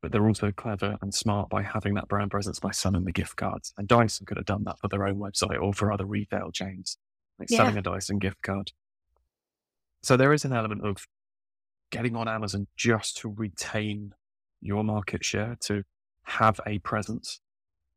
but 0.00 0.12
they're 0.12 0.26
also 0.28 0.52
clever 0.52 0.96
and 1.02 1.12
smart 1.12 1.48
by 1.48 1.62
having 1.62 1.94
that 1.94 2.08
brand 2.08 2.30
presence 2.30 2.60
by 2.60 2.70
selling 2.70 3.04
the 3.04 3.12
gift 3.12 3.36
cards. 3.36 3.72
And 3.76 3.88
Dyson 3.88 4.26
could 4.26 4.36
have 4.36 4.46
done 4.46 4.62
that 4.64 4.78
for 4.78 4.86
their 4.88 5.06
own 5.06 5.16
website 5.16 5.60
or 5.60 5.74
for 5.74 5.92
other 5.92 6.06
retail 6.06 6.52
chains, 6.52 6.98
like 7.38 7.50
Yeah. 7.50 7.56
selling 7.58 7.76
a 7.76 7.82
Dyson 7.82 8.18
gift 8.20 8.40
card. 8.42 8.70
So 10.02 10.16
there 10.16 10.32
is 10.32 10.44
an 10.44 10.52
element 10.52 10.86
of 10.86 11.08
getting 11.90 12.14
on 12.14 12.28
Amazon 12.28 12.68
just 12.76 13.16
to 13.18 13.28
retain 13.28 14.14
your 14.60 14.84
market 14.84 15.24
share, 15.24 15.56
to 15.62 15.82
have 16.22 16.60
a 16.64 16.78
presence. 16.78 17.40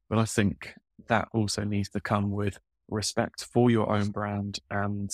But 0.10 0.18
I 0.18 0.26
think 0.26 0.74
that 1.08 1.28
also 1.34 1.64
needs 1.64 1.90
to 1.90 2.02
come 2.02 2.32
with 2.32 2.58
respect 2.88 3.46
for 3.46 3.70
your 3.70 3.92
own 3.94 4.10
brand 4.10 4.60
and 4.72 5.12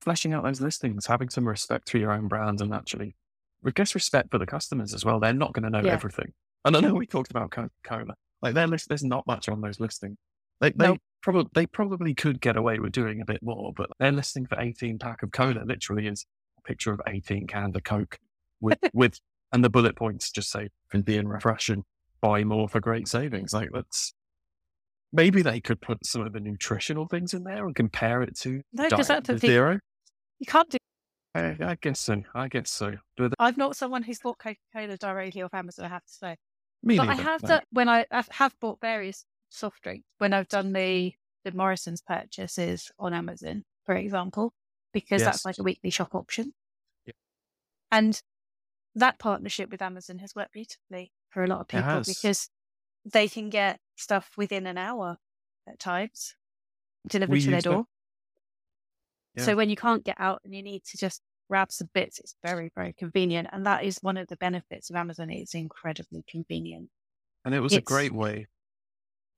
fleshing 0.00 0.32
out 0.32 0.44
those 0.44 0.60
listings, 0.60 1.06
having 1.06 1.28
some 1.28 1.48
respect 1.48 1.90
for 1.90 1.98
your 1.98 2.12
own 2.12 2.28
brand 2.28 2.60
and 2.60 2.72
actually 2.72 3.16
I 3.66 3.70
guess 3.70 3.94
respect 3.94 4.30
for 4.30 4.38
the 4.38 4.46
customers 4.46 4.94
as 4.94 5.04
well. 5.04 5.18
They're 5.20 5.32
not 5.32 5.52
going 5.52 5.64
to 5.64 5.70
know 5.70 5.84
Yeah. 5.86 5.92
everything. 5.94 6.32
And 6.64 6.76
I 6.76 6.80
know 6.80 6.94
we 6.94 7.06
talked 7.06 7.30
about 7.30 7.50
Coca 7.50 7.70
Cola. 7.82 8.14
Like 8.42 8.54
their 8.54 8.66
list, 8.66 8.88
there's 8.88 9.04
not 9.04 9.26
much 9.26 9.48
on 9.48 9.60
those 9.60 9.80
listings. 9.80 10.16
They 10.60 10.70
they 10.70 10.86
Nope. 10.88 10.98
probably 11.22 11.50
they 11.54 11.66
probably 11.66 12.14
could 12.14 12.40
get 12.40 12.56
away 12.56 12.78
with 12.78 12.92
doing 12.92 13.20
a 13.20 13.24
bit 13.24 13.42
more, 13.42 13.72
but 13.76 13.90
their 13.98 14.12
listing 14.12 14.46
for 14.46 14.60
18 14.60 14.98
pack 14.98 15.22
of 15.22 15.30
cola 15.32 15.62
literally 15.64 16.06
is 16.06 16.24
a 16.58 16.62
picture 16.62 16.92
of 16.92 17.00
18 17.06 17.46
cans 17.46 17.74
of 17.76 17.82
Coke 17.84 18.18
with 18.60 18.78
with 18.92 19.18
and 19.52 19.64
the 19.64 19.70
bullet 19.70 19.96
points 19.96 20.30
just 20.30 20.50
say 20.50 20.68
convenient 20.90 21.28
refreshing, 21.28 21.84
buy 22.20 22.44
more 22.44 22.68
for 22.68 22.80
great 22.80 23.08
savings. 23.08 23.52
Like 23.52 23.70
that's 23.72 24.14
maybe 25.12 25.42
they 25.42 25.60
could 25.60 25.80
put 25.80 26.04
some 26.04 26.22
of 26.26 26.32
the 26.32 26.40
nutritional 26.40 27.06
things 27.06 27.32
in 27.34 27.44
there 27.44 27.66
and 27.66 27.74
compare 27.74 28.22
it 28.22 28.36
to 28.40 28.60
No, 28.72 28.84
because 28.84 29.08
Diet 29.08 29.24
that's 29.24 29.28
the 29.28 29.38
thing. 29.40 29.50
zero. 29.50 29.78
You 30.38 30.46
can't 30.46 30.68
do. 30.70 30.78
I, 31.38 31.70
I 31.70 31.74
guess 31.80 32.00
so. 32.00 32.22
I 32.34 32.48
guess 32.48 32.70
so. 32.70 32.94
They- 33.16 33.28
I'm 33.38 33.56
not 33.56 33.76
someone 33.76 34.02
who's 34.02 34.18
bought 34.20 34.38
Coca 34.38 34.58
Cola 34.74 34.96
directly 34.96 35.42
off 35.42 35.54
Amazon. 35.54 35.86
I 35.86 35.88
have 35.88 36.04
to 36.04 36.12
say. 36.12 36.36
Me 36.82 36.96
but 36.96 37.08
I 37.08 37.14
have 37.14 37.42
no. 37.42 37.48
done 37.48 37.62
when 37.70 37.88
I 37.88 38.06
I've- 38.10 38.28
bought 38.60 38.80
various 38.80 39.24
soft 39.50 39.82
drinks 39.82 40.06
when 40.18 40.32
I've 40.32 40.48
done 40.48 40.72
the 40.72 41.12
the 41.44 41.52
Morrison's 41.52 42.02
purchases 42.02 42.90
on 42.98 43.14
Amazon, 43.14 43.64
for 43.86 43.94
example, 43.94 44.52
because 44.92 45.20
Yes. 45.22 45.24
that's 45.24 45.44
like 45.44 45.58
a 45.58 45.62
weekly 45.62 45.90
shop 45.90 46.14
option. 46.14 46.52
Yeah. 47.06 47.12
And 47.90 48.20
that 48.94 49.18
partnership 49.18 49.70
with 49.70 49.80
Amazon 49.82 50.18
has 50.18 50.34
worked 50.34 50.52
beautifully 50.52 51.12
for 51.30 51.44
a 51.44 51.46
lot 51.46 51.60
of 51.60 51.68
people 51.68 52.02
because 52.04 52.50
they 53.04 53.28
can 53.28 53.48
get 53.50 53.80
stuff 53.96 54.32
within 54.36 54.66
an 54.66 54.76
hour 54.78 55.18
at 55.66 55.78
times 55.78 56.34
delivered 57.06 57.32
We 57.32 57.40
to 57.42 57.50
their 57.50 57.60
door. 57.60 57.86
Yeah. 59.36 59.44
So 59.44 59.56
when 59.56 59.70
you 59.70 59.76
can't 59.76 60.04
get 60.04 60.16
out 60.18 60.40
and 60.44 60.54
you 60.54 60.62
need 60.62 60.84
to 60.84 60.98
just 60.98 61.22
grab 61.48 61.72
some 61.72 61.88
bits, 61.94 62.18
it's 62.18 62.34
very, 62.44 62.70
very 62.74 62.92
convenient. 62.92 63.48
And 63.52 63.64
that 63.66 63.84
is 63.84 63.98
one 64.02 64.16
of 64.16 64.28
the 64.28 64.36
benefits 64.36 64.90
of 64.90 64.96
Amazon. 64.96 65.30
It's 65.30 65.54
incredibly 65.54 66.24
convenient. 66.28 66.90
And 67.44 67.54
it 67.54 67.60
was 67.60 67.74
a 67.74 67.80
great 67.80 68.12
way, 68.12 68.46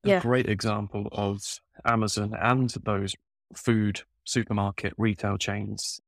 a 0.03 0.09
Yeah. 0.09 0.19
great 0.19 0.49
example 0.49 1.07
of 1.11 1.41
Amazon 1.85 2.33
and 2.39 2.69
those 2.83 3.15
food 3.55 4.01
supermarket 4.25 4.93
retail 4.97 5.37
chains 5.37 5.99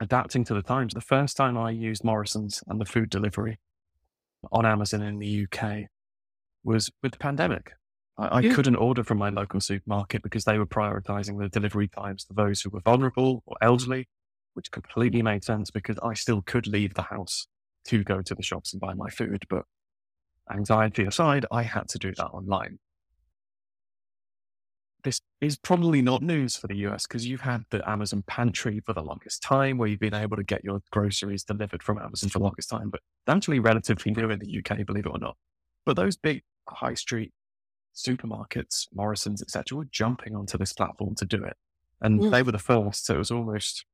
adapting 0.00 0.44
to 0.44 0.54
the 0.54 0.62
times. 0.62 0.94
The 0.94 1.00
first 1.00 1.36
time 1.36 1.56
I 1.56 1.70
used 1.70 2.04
Morrison's 2.04 2.62
and 2.66 2.80
the 2.80 2.84
food 2.84 3.10
delivery 3.10 3.58
on 4.52 4.64
Amazon 4.66 5.02
in 5.02 5.18
the 5.18 5.44
UK 5.44 5.86
was 6.64 6.90
with 7.02 7.12
the 7.12 7.18
pandemic. 7.18 7.72
I, 8.16 8.38
I 8.38 8.40
Yeah. 8.42 8.54
couldn't 8.54 8.76
order 8.76 9.04
from 9.04 9.18
my 9.18 9.28
local 9.30 9.60
supermarket 9.60 10.22
because 10.22 10.44
they 10.44 10.58
were 10.58 10.66
prioritizing 10.66 11.38
the 11.38 11.48
delivery 11.48 11.88
times 11.88 12.24
for 12.24 12.34
those 12.34 12.60
who 12.60 12.70
were 12.70 12.80
vulnerable 12.80 13.42
or 13.46 13.56
elderly, 13.60 14.08
which 14.58 14.72
completely 14.72 15.22
made 15.22 15.44
sense 15.44 15.70
because 15.70 16.00
I 16.02 16.14
still 16.14 16.42
could 16.42 16.66
leave 16.66 16.94
the 16.94 17.02
house 17.02 17.46
to 17.84 18.02
go 18.02 18.22
to 18.22 18.34
the 18.34 18.42
shops 18.42 18.72
and 18.72 18.80
buy 18.80 18.92
my 18.92 19.08
food. 19.08 19.44
But 19.48 19.62
anxiety 20.52 21.04
aside, 21.04 21.46
I 21.52 21.62
had 21.62 21.88
to 21.90 21.98
do 21.98 22.12
that 22.16 22.26
online. 22.26 22.80
This 25.04 25.20
is 25.40 25.56
probably 25.56 26.02
not 26.02 26.22
news 26.22 26.56
for 26.56 26.66
the 26.66 26.74
US 26.88 27.06
because 27.06 27.24
you've 27.24 27.42
had 27.42 27.66
the 27.70 27.88
Amazon 27.88 28.24
pantry 28.26 28.80
for 28.84 28.92
the 28.94 29.00
longest 29.00 29.44
time 29.44 29.78
where 29.78 29.88
you've 29.88 30.00
been 30.00 30.12
able 30.12 30.36
to 30.36 30.42
get 30.42 30.64
your 30.64 30.82
groceries 30.90 31.44
delivered 31.44 31.84
from 31.84 31.98
Amazon 31.98 32.28
for 32.28 32.40
the 32.40 32.44
longest 32.44 32.68
time. 32.68 32.90
But 32.90 33.00
actually 33.28 33.60
relatively 33.60 34.10
new 34.10 34.28
in 34.28 34.40
the 34.40 34.58
UK, 34.58 34.84
believe 34.84 35.06
it 35.06 35.12
or 35.12 35.20
not. 35.20 35.36
But 35.86 35.94
those 35.94 36.16
big 36.16 36.42
high 36.68 36.94
street 36.94 37.32
supermarkets, 37.94 38.88
Morrisons, 38.92 39.40
etc., 39.40 39.78
were 39.78 39.84
jumping 39.84 40.34
onto 40.34 40.58
this 40.58 40.72
platform 40.72 41.14
to 41.14 41.24
do 41.24 41.44
it. 41.44 41.56
And 42.00 42.20
Mm. 42.20 42.30
they 42.30 42.42
were 42.42 42.52
the 42.52 42.58
first. 42.58 43.06
So 43.06 43.16
it 43.16 43.18
was 43.18 43.30
almost, 43.30 43.84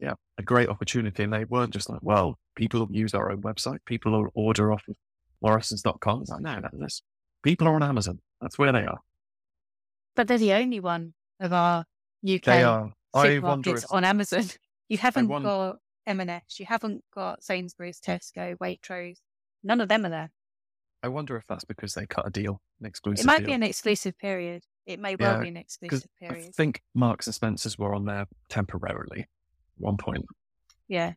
yeah, 0.00 0.14
a 0.38 0.42
great 0.42 0.68
opportunity. 0.68 1.22
And 1.22 1.32
they 1.32 1.44
weren't 1.44 1.72
just 1.72 1.88
like, 1.90 2.00
well, 2.02 2.38
people 2.56 2.88
use 2.90 3.14
our 3.14 3.30
own 3.30 3.42
website, 3.42 3.78
people 3.86 4.12
will 4.12 4.28
order 4.34 4.72
off 4.72 4.82
of 4.88 4.96
Morrisons.com. 5.42 6.22
It's 6.22 6.30
like, 6.30 6.40
no, 6.42 6.58
no, 6.58 6.68
this 6.72 7.02
people 7.42 7.66
are 7.68 7.74
on 7.74 7.82
Amazon. 7.82 8.18
That's 8.40 8.58
where 8.58 8.72
they 8.72 8.84
are. 8.84 8.98
But 10.16 10.28
they're 10.28 10.38
the 10.38 10.52
only 10.54 10.80
one 10.80 11.14
of 11.38 11.52
our 11.52 11.84
UK 12.28 12.42
They 12.42 12.62
are. 12.62 12.92
I 13.14 13.26
supermarkets 13.28 13.84
if, 13.84 13.92
on 13.92 14.04
Amazon. 14.04 14.44
You 14.88 14.98
haven't 14.98 15.28
wonder- 15.28 15.46
got 15.46 15.76
M&S, 16.08 16.58
you 16.58 16.66
haven't 16.66 17.04
got 17.14 17.44
Sainsbury's, 17.44 18.00
Tesco, 18.00 18.56
Waitrose. 18.58 19.18
None 19.62 19.80
of 19.80 19.88
them 19.88 20.04
are 20.04 20.08
there. 20.08 20.32
I 21.04 21.06
wonder 21.08 21.36
if 21.36 21.44
that's 21.48 21.64
because 21.64 21.94
they 21.94 22.06
cut 22.06 22.26
a 22.26 22.30
deal, 22.30 22.60
an 22.80 22.86
exclusive 22.86 23.24
It 23.24 23.26
might 23.28 23.38
deal. 23.38 23.46
be 23.46 23.52
an 23.52 23.62
exclusive 23.62 24.18
period. 24.18 24.64
It 24.86 24.98
may 24.98 25.14
well 25.14 25.36
Yeah, 25.36 25.42
be 25.42 25.48
an 25.48 25.56
exclusive 25.56 26.10
period. 26.18 26.48
I 26.48 26.50
think 26.50 26.82
Marks 26.92 27.28
and 27.28 27.34
Spencers 27.34 27.78
were 27.78 27.94
on 27.94 28.04
there 28.06 28.26
temporarily 28.48 29.26
one 29.80 29.96
point. 29.96 30.24
Yeah. 30.88 31.14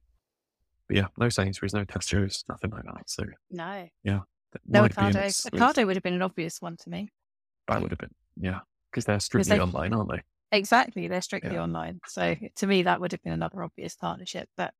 But 0.88 0.98
yeah, 0.98 1.08
no 1.18 1.30
Sainsbury's, 1.30 1.74
no 1.74 1.86
Tesco's, 1.86 2.44
nothing 2.50 2.72
like 2.72 2.84
that. 2.84 3.10
So 3.10 3.24
No. 3.52 3.88
Yeah. 4.04 4.20
No 4.68 4.84
Ocado. 4.88 5.50
Ocado 5.52 5.86
would 5.86 5.96
have 5.96 6.04
been 6.04 6.14
an 6.14 6.22
obvious 6.22 6.62
one 6.62 6.78
to 6.78 6.90
me. 6.90 7.10
That 7.68 7.82
would 7.82 7.92
have 7.92 7.98
been, 8.00 8.14
yeah, 8.38 8.60
because 8.92 9.06
they're 9.06 9.20
strictly 9.20 9.58
they- 9.58 9.62
online, 9.64 9.94
aren't 9.94 10.12
they? 10.12 10.22
Exactly. 10.52 11.08
They're 11.08 11.22
strictly 11.22 11.54
Yeah. 11.56 11.64
online. 11.64 12.00
So 12.08 12.36
to 12.58 12.68
me, 12.68 12.84
that 12.84 13.02
would 13.02 13.12
have 13.12 13.24
been 13.24 13.34
another 13.34 13.64
obvious 13.64 13.96
partnership. 13.96 14.48
But 14.56 14.74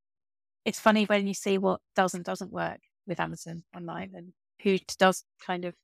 it's 0.64 0.78
funny 0.78 1.04
when 1.06 1.26
you 1.26 1.34
see 1.34 1.58
what 1.58 1.80
does 1.96 2.14
and 2.14 2.24
doesn't 2.24 2.52
work 2.52 2.78
with 3.08 3.18
Amazon 3.18 3.64
online 3.74 4.12
and 4.14 4.32
who 4.62 4.78
does 4.98 5.24
kind 5.44 5.64
of 5.64 5.74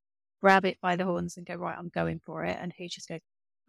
grab 0.41 0.65
it 0.65 0.79
by 0.81 0.95
the 0.95 1.05
horns 1.05 1.37
and 1.37 1.45
go, 1.45 1.57
right, 1.57 1.77
I'm 1.77 1.89
going 1.89 2.21
for 2.25 2.45
it. 2.45 2.57
And 2.61 2.73
who 2.79 2.87
just 2.87 3.09
goes, 3.09 3.19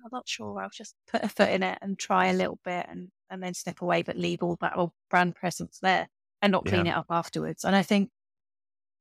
I'm 0.04 0.10
not 0.12 0.28
sure. 0.28 0.60
I'll 0.62 0.70
just 0.74 0.96
put 1.08 1.24
a 1.24 1.30
foot 1.30 1.50
in 1.50 1.64
it 1.64 1.78
and 1.82 1.98
try 1.98 2.28
a 2.28 2.34
little 2.34 2.60
bit 2.64 2.86
and, 2.90 3.10
and 3.30 3.42
then 3.42 3.54
step 3.54 3.82
away, 3.82 4.02
but 4.02 4.18
leave 4.18 4.42
all 4.44 4.58
that 4.62 4.76
old 4.78 4.92
brand 5.10 5.36
presence 5.36 5.80
there 5.82 6.10
and 6.42 6.52
not 6.52 6.66
clean 6.66 6.88
it 6.88 6.96
up 6.96 7.06
afterwards. 7.10 7.64
And 7.64 7.76
I 7.76 7.84
think 7.84 8.10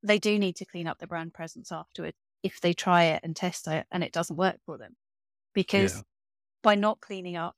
they 0.02 0.18
do 0.18 0.38
need 0.38 0.56
to 0.56 0.64
clean 0.64 0.86
up 0.86 0.98
the 0.98 1.06
brand 1.06 1.32
presence 1.34 1.72
afterwards 1.72 2.16
if 2.42 2.60
they 2.60 2.72
try 2.72 3.04
it 3.04 3.20
and 3.22 3.34
test 3.36 3.66
it 3.66 3.86
and 3.90 4.02
it 4.04 4.12
doesn't 4.12 4.36
work 4.36 4.56
for 4.66 4.78
them. 4.78 4.96
Because 5.54 5.94
Yeah. 5.96 6.02
by 6.62 6.74
not 6.74 7.00
cleaning 7.00 7.36
up, 7.36 7.56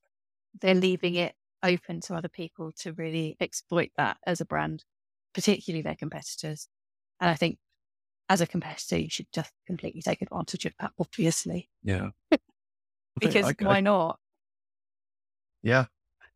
they're 0.61 0.75
leaving 0.75 1.15
it 1.15 1.35
open 1.63 2.01
to 2.03 2.15
other 2.15 2.29
people 2.29 2.73
to 2.73 2.93
really 2.93 3.37
exploit 3.41 3.91
that 3.97 4.19
as 4.27 4.41
a 4.41 4.45
brand, 4.45 4.85
particularly 5.35 5.83
their 5.83 5.95
competitors. 5.97 6.69
And 7.21 7.31
I 7.31 7.35
think 7.35 7.59
as 8.29 8.41
a 8.41 8.47
competitor, 8.47 8.99
you 8.99 9.11
should 9.11 9.31
just 9.33 9.53
completely 9.67 10.03
take 10.03 10.23
advantage 10.23 10.65
of 10.67 10.75
that, 10.81 10.93
obviously, 10.99 11.69
Yeah. 11.83 12.11
Because 13.21 13.55
why 13.61 13.81
not? 13.81 14.19
yeah. 15.63 15.87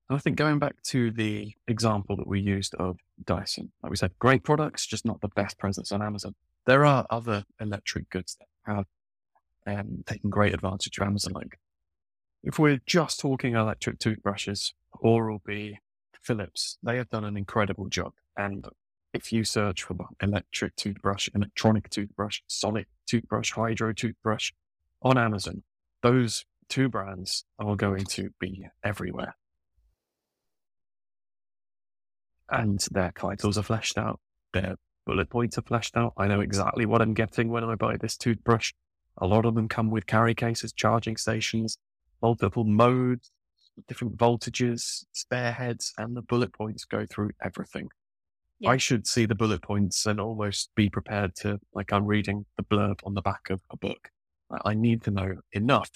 And 0.09 0.17
I 0.17 0.21
think 0.21 0.37
going 0.37 0.59
back 0.59 0.81
to 0.85 1.11
the 1.11 1.53
example 1.67 2.17
that 2.17 2.29
we 2.29 2.41
used 2.41 2.75
of 2.77 2.99
Dyson, 3.25 3.73
like 3.83 3.91
we 3.91 3.97
said, 3.97 4.12
great 4.19 4.45
products, 4.45 4.87
just 4.87 5.05
not 5.05 5.21
the 5.21 5.29
best 5.29 5.59
presence 5.59 5.91
on 5.91 6.01
Amazon. 6.01 6.35
There 6.65 6.87
are 6.87 7.07
other 7.11 7.45
electric 7.61 8.09
goods 8.11 8.37
that 8.39 8.73
have 8.73 8.87
um, 9.67 10.05
taken 10.07 10.31
great 10.31 10.55
advantage 10.55 10.97
of 10.99 11.07
Amazon. 11.07 11.33
Like 11.33 11.59
if 12.45 12.59
we're 12.59 12.81
just 12.87 13.19
talking 13.19 13.55
electric 13.55 13.99
toothbrushes, 13.99 14.75
Oral-B, 15.01 15.79
Philips, 16.23 16.79
they 16.83 16.97
have 16.97 17.11
done 17.11 17.25
an 17.25 17.37
incredible 17.37 17.89
job. 17.89 18.12
And 18.37 18.67
if 19.12 19.33
you 19.33 19.45
search 19.45 19.83
for 19.83 19.97
electric 20.23 20.77
toothbrush, 20.77 21.29
electronic 21.35 21.91
toothbrush, 21.91 22.43
sonic 22.47 22.87
toothbrush, 23.07 23.53
hydro 23.53 23.93
toothbrush 23.93 24.53
on 25.03 25.19
Amazon, 25.19 25.65
those 26.03 26.45
two 26.68 26.88
brands 26.88 27.44
are 27.59 27.76
going 27.76 28.05
to 28.05 28.31
be 28.40 28.66
everywhere. 28.83 29.37
And 32.48 32.81
their 32.90 33.12
titles 33.12 33.59
are 33.59 33.62
fleshed 33.62 33.98
out, 33.98 34.20
their 34.52 34.76
bullet 35.05 35.31
points 35.31 35.59
are 35.59 35.62
fleshed 35.62 35.96
out. 35.96 36.12
I 36.16 36.29
know 36.29 36.40
exactly 36.40 36.87
what 36.87 37.02
I'm 37.02 37.14
getting 37.14 37.48
when 37.48 37.64
I 37.64 37.74
buy 37.74 37.96
this 37.96 38.16
toothbrush. 38.16 38.72
A 39.18 39.26
lot 39.26 39.46
of 39.46 39.55
them 39.55 39.68
come 39.68 39.90
with 39.90 40.07
carry 40.07 40.35
cases, 40.35 40.72
charging 40.72 41.16
stations, 41.16 41.79
multiple 42.22 42.64
modes, 42.64 43.31
different 43.88 44.16
voltages, 44.16 45.05
spare 45.12 45.52
heads, 45.52 45.92
and 45.98 46.16
the 46.16 46.22
bullet 46.22 46.52
points 46.52 46.85
go 46.85 47.07
through 47.07 47.31
everything. 47.42 47.88
Yeah. 48.59 48.70
I 48.70 48.76
should 48.76 49.07
see 49.07 49.26
the 49.26 49.35
bullet 49.35 49.62
points 49.62 50.07
and 50.07 50.20
almost 50.20 50.70
be 50.74 50.88
prepared 50.88 51.35
to, 51.37 51.61
like, 51.74 51.92
I'm 51.92 52.07
reading 52.07 52.46
the 52.57 52.62
blurb 52.62 53.00
on 53.05 53.14
the 53.14 53.22
back 53.22 53.50
of 53.50 53.61
a 53.70 53.76
book. 53.76 54.11
I- 54.50 54.70
I 54.70 54.74
need 54.74 55.02
to 55.02 55.11
know 55.11 55.40
enough 55.52 55.90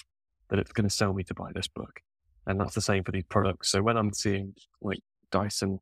that 0.50 0.58
it's 0.58 0.72
going 0.72 0.88
to 0.88 0.94
sell 0.94 1.12
me 1.12 1.24
to 1.24 1.34
buy 1.34 1.50
this 1.54 1.68
book. 1.68 2.00
And 2.46 2.60
that's 2.60 2.74
the 2.74 2.80
same 2.80 3.04
for 3.04 3.12
these 3.12 3.24
products. 3.28 3.70
So 3.70 3.82
when 3.82 3.96
I'm 3.96 4.12
seeing 4.12 4.54
like 4.82 5.00
Dyson 5.30 5.78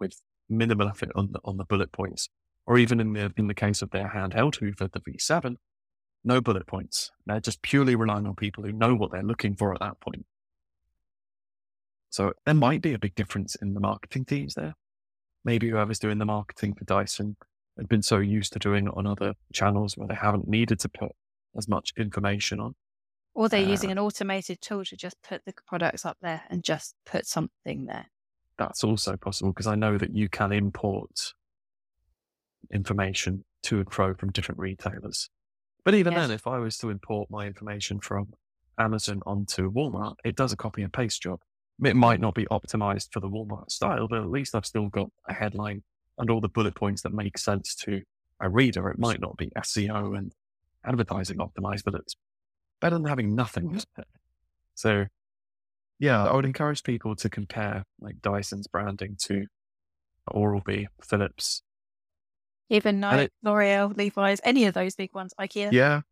with 0.00 0.20
minimal 0.48 0.88
effort 0.88 1.10
on 1.14 1.32
the, 1.32 1.40
on 1.44 1.56
the 1.56 1.64
bullet 1.64 1.92
points, 1.92 2.28
or 2.66 2.78
even 2.78 2.98
in 3.00 3.12
the, 3.12 3.32
in 3.36 3.46
the 3.46 3.54
case 3.54 3.82
of 3.82 3.90
their 3.90 4.08
handheld 4.08 4.56
Hoover, 4.56 4.88
the 4.92 5.00
V7, 5.00 5.56
no 6.24 6.40
bullet 6.40 6.66
points. 6.66 7.12
They're 7.24 7.40
just 7.40 7.62
purely 7.62 7.94
relying 7.94 8.26
on 8.26 8.34
people 8.34 8.64
who 8.64 8.72
know 8.72 8.94
what 8.94 9.12
they're 9.12 9.22
looking 9.22 9.54
for 9.54 9.72
at 9.72 9.80
that 9.80 10.00
point. 10.00 10.26
So 12.10 12.32
there 12.44 12.54
might 12.54 12.82
be 12.82 12.92
a 12.92 12.98
big 12.98 13.14
difference 13.14 13.54
in 13.56 13.74
the 13.74 13.80
marketing 13.80 14.24
teams 14.24 14.54
there. 14.54 14.74
Maybe 15.44 15.70
whoever's 15.70 16.00
doing 16.00 16.18
the 16.18 16.24
marketing 16.24 16.74
for 16.74 16.84
Dyson 16.84 17.36
had 17.76 17.88
been 17.88 18.02
so 18.02 18.18
used 18.18 18.52
to 18.54 18.58
doing 18.58 18.86
it 18.86 18.94
on 18.96 19.06
other 19.06 19.34
channels 19.52 19.96
where 19.96 20.08
they 20.08 20.14
haven't 20.14 20.48
needed 20.48 20.80
to 20.80 20.88
put 20.88 21.12
as 21.56 21.68
much 21.68 21.92
information 21.96 22.58
on. 22.58 22.74
Or 23.36 23.50
they're 23.50 23.62
Uh, 23.62 23.66
using 23.68 23.90
an 23.90 23.98
automated 23.98 24.62
tool 24.62 24.82
to 24.86 24.96
just 24.96 25.20
put 25.22 25.44
the 25.44 25.52
products 25.66 26.06
up 26.06 26.16
there 26.22 26.44
and 26.48 26.64
just 26.64 26.94
put 27.04 27.26
something 27.26 27.84
there. 27.84 28.06
That's 28.56 28.82
also 28.82 29.18
possible 29.18 29.52
because 29.52 29.66
I 29.66 29.74
know 29.74 29.98
that 29.98 30.16
you 30.16 30.30
can 30.30 30.52
import 30.52 31.34
information 32.70 33.44
to 33.64 33.78
and 33.80 33.92
fro 33.92 34.14
from 34.14 34.32
different 34.32 34.58
retailers. 34.58 35.28
But 35.84 35.94
even 35.94 36.14
Yes. 36.14 36.28
then, 36.28 36.34
if 36.34 36.46
I 36.46 36.58
was 36.58 36.78
to 36.78 36.88
import 36.88 37.30
my 37.30 37.46
information 37.46 38.00
from 38.00 38.32
Amazon 38.78 39.20
onto 39.26 39.70
Walmart, 39.70 40.16
it 40.24 40.34
does 40.34 40.52
a 40.52 40.56
copy 40.56 40.82
and 40.82 40.92
paste 40.92 41.20
job. 41.20 41.40
It 41.84 41.94
might 41.94 42.20
not 42.20 42.34
be 42.34 42.46
optimized 42.46 43.12
for 43.12 43.20
the 43.20 43.28
Walmart 43.28 43.70
style, 43.70 44.08
but 44.08 44.18
at 44.20 44.30
least 44.30 44.54
I've 44.54 44.64
still 44.66 44.88
got 44.88 45.10
a 45.28 45.34
headline 45.34 45.84
and 46.16 46.30
all 46.30 46.40
the 46.40 46.48
bullet 46.48 46.74
points 46.74 47.02
that 47.02 47.12
make 47.12 47.36
sense 47.36 47.74
to 47.76 48.02
a 48.40 48.48
reader. 48.48 48.88
It 48.88 48.98
might 48.98 49.20
not 49.20 49.36
be 49.36 49.50
SEO 49.56 50.16
and 50.16 50.32
advertising 50.84 51.36
optimized, 51.36 51.84
but 51.84 51.94
it's 51.94 52.16
better 52.86 52.98
than 52.98 53.08
having 53.08 53.34
nothing. 53.34 53.70
Mm-hmm. 53.70 54.02
So, 54.78 55.06
yeah, 55.98 56.22
I 56.22 56.36
would 56.36 56.44
encourage 56.44 56.82
people 56.82 57.16
to 57.16 57.30
compare 57.30 57.84
like 57.98 58.20
Dyson's 58.20 58.66
branding 58.66 59.16
to 59.22 59.46
Oral-B, 60.30 60.88
Philips. 61.02 61.62
Even 62.68 63.00
Nike, 63.00 63.32
L'Oreal, 63.42 63.96
Levi's, 63.96 64.38
any 64.44 64.66
of 64.66 64.74
those 64.74 64.94
big 64.94 65.14
ones, 65.14 65.32
IKEA. 65.40 65.72
Yeah. 65.72 66.02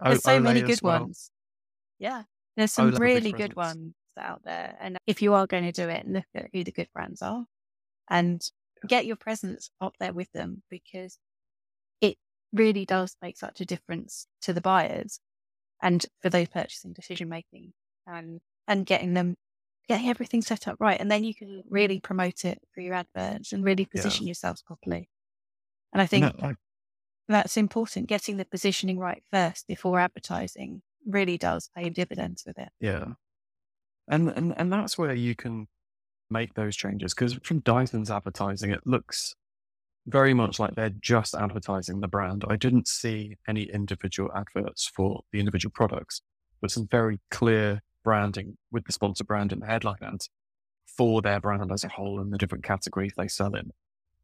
There's 0.00 0.22
so 0.22 0.38
Olay 0.38 0.42
many 0.44 0.62
good 0.62 0.80
well. 0.80 1.00
ones. 1.00 1.32
Yeah. 1.98 2.22
There's 2.56 2.70
some 2.70 2.84
Olay 2.84 2.92
have 2.92 2.94
a 2.94 3.00
big 3.00 3.14
really 3.16 3.32
good 3.32 3.56
ones 3.56 3.94
out 4.16 4.42
there. 4.44 4.76
And 4.80 4.96
if 5.08 5.20
you 5.20 5.34
are 5.34 5.48
going 5.48 5.64
to 5.64 5.72
do 5.72 5.88
it, 5.88 6.06
look 6.06 6.26
at 6.36 6.50
who 6.52 6.62
the 6.62 6.70
good 6.70 6.88
brands 6.94 7.20
are 7.20 7.46
and 8.08 8.40
get 8.86 9.06
your 9.06 9.16
presence 9.16 9.70
up 9.80 9.94
there 9.98 10.12
with 10.12 10.30
them 10.30 10.62
because 10.70 11.18
it 12.00 12.16
really 12.52 12.84
does 12.84 13.16
make 13.20 13.36
such 13.36 13.60
a 13.60 13.66
difference 13.66 14.28
to 14.42 14.52
the 14.52 14.60
buyers 14.60 15.18
and 15.82 16.04
for 16.20 16.28
those 16.30 16.48
purchasing 16.48 16.92
decision 16.92 17.28
making 17.28 17.72
and 18.06 18.40
and 18.66 18.84
getting 18.86 19.14
them 19.14 19.36
getting 19.88 20.08
everything 20.08 20.42
set 20.42 20.68
up 20.68 20.76
right. 20.80 21.00
And 21.00 21.10
then 21.10 21.24
you 21.24 21.34
can 21.34 21.62
really 21.70 21.98
promote 22.00 22.44
it 22.44 22.60
through 22.74 22.84
your 22.84 22.94
adverts 22.94 23.52
and 23.52 23.64
really 23.64 23.88
Yeah. 23.92 24.00
position 24.02 24.26
yourselves 24.26 24.60
properly. 24.62 25.08
And 25.92 26.02
I 26.02 26.06
think 26.06 26.24
No, 26.42 26.48
I- 26.50 26.54
that's 27.28 27.56
important. 27.56 28.06
Getting 28.08 28.36
the 28.36 28.44
positioning 28.44 28.98
right 28.98 29.22
first 29.32 29.66
before 29.66 29.98
advertising 29.98 30.82
really 31.06 31.38
does 31.38 31.70
pay 31.74 31.88
dividends 31.88 32.44
with 32.46 32.58
it. 32.58 32.68
Yeah. 32.80 33.14
And, 34.08 34.28
and 34.30 34.54
and 34.58 34.72
that's 34.72 34.96
where 34.98 35.14
you 35.14 35.34
can 35.34 35.68
make 36.30 36.52
those 36.54 36.76
changes 36.76 37.14
because 37.14 37.34
from 37.42 37.60
Dyson's 37.60 38.10
advertising, 38.10 38.70
it 38.70 38.86
looks 38.86 39.34
very 40.08 40.34
much 40.34 40.58
like 40.58 40.74
they're 40.74 40.90
just 41.00 41.34
advertising 41.34 42.00
the 42.00 42.08
brand. 42.08 42.44
I 42.48 42.56
didn't 42.56 42.88
see 42.88 43.36
any 43.46 43.64
individual 43.64 44.30
adverts 44.34 44.90
for 44.94 45.22
the 45.32 45.38
individual 45.38 45.72
products, 45.74 46.22
but 46.60 46.70
some 46.70 46.88
very 46.90 47.20
clear 47.30 47.82
branding 48.04 48.56
with 48.72 48.84
the 48.84 48.92
sponsor 48.92 49.24
brand 49.24 49.52
in 49.52 49.60
the 49.60 49.66
headline 49.66 50.02
ads 50.02 50.30
for 50.86 51.20
their 51.20 51.40
brand 51.40 51.70
as 51.70 51.84
a 51.84 51.88
whole 51.88 52.20
and 52.20 52.32
the 52.32 52.38
different 52.38 52.64
categories 52.64 53.12
they 53.16 53.28
sell 53.28 53.54
in. 53.54 53.70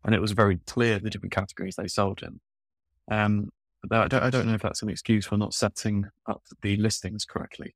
And 0.05 0.15
it 0.15 0.21
was 0.21 0.33
very 0.33 0.59
clear 0.67 0.99
the 0.99 1.11
different 1.11 1.33
categories 1.33 1.77
they 1.77 1.89
sold 1.89 2.23
in. 2.23 2.41
Um, 3.15 3.51
I 3.93 4.09
don't, 4.09 4.23
I 4.23 4.31
don't 4.31 4.47
know 4.47 4.55
if 4.55 4.63
that's 4.63 4.83
an 4.83 4.89
excuse 4.89 5.27
for 5.27 5.37
not 5.37 5.53
setting 5.53 6.07
up 6.27 6.43
the 6.63 6.77
listings 6.77 7.27
correctly. 7.27 7.75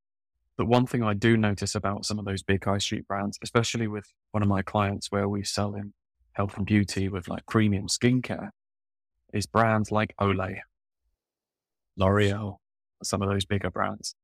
But 0.56 0.66
one 0.66 0.86
thing 0.86 1.02
I 1.02 1.14
do 1.14 1.36
notice 1.36 1.74
about 1.74 2.06
some 2.06 2.18
of 2.18 2.24
those 2.24 2.42
big 2.42 2.64
high 2.64 2.78
street 2.78 3.06
brands, 3.06 3.38
especially 3.42 3.86
with 3.86 4.12
one 4.32 4.42
of 4.42 4.48
my 4.48 4.62
clients 4.62 5.12
where 5.12 5.28
we 5.28 5.44
sell 5.44 5.74
in 5.74 5.92
health 6.39 6.57
and 6.57 6.64
beauty 6.64 7.09
with 7.09 7.28
like 7.28 7.45
premium 7.47 7.89
skincare, 7.89 8.51
is 9.34 9.47
brands 9.47 9.91
like 9.91 10.14
Olay, 10.20 10.61
L'Oreal, 11.97 12.59
some 13.03 13.20
of 13.20 13.28
those 13.28 13.45
bigger 13.45 13.70
brands. 13.70 14.14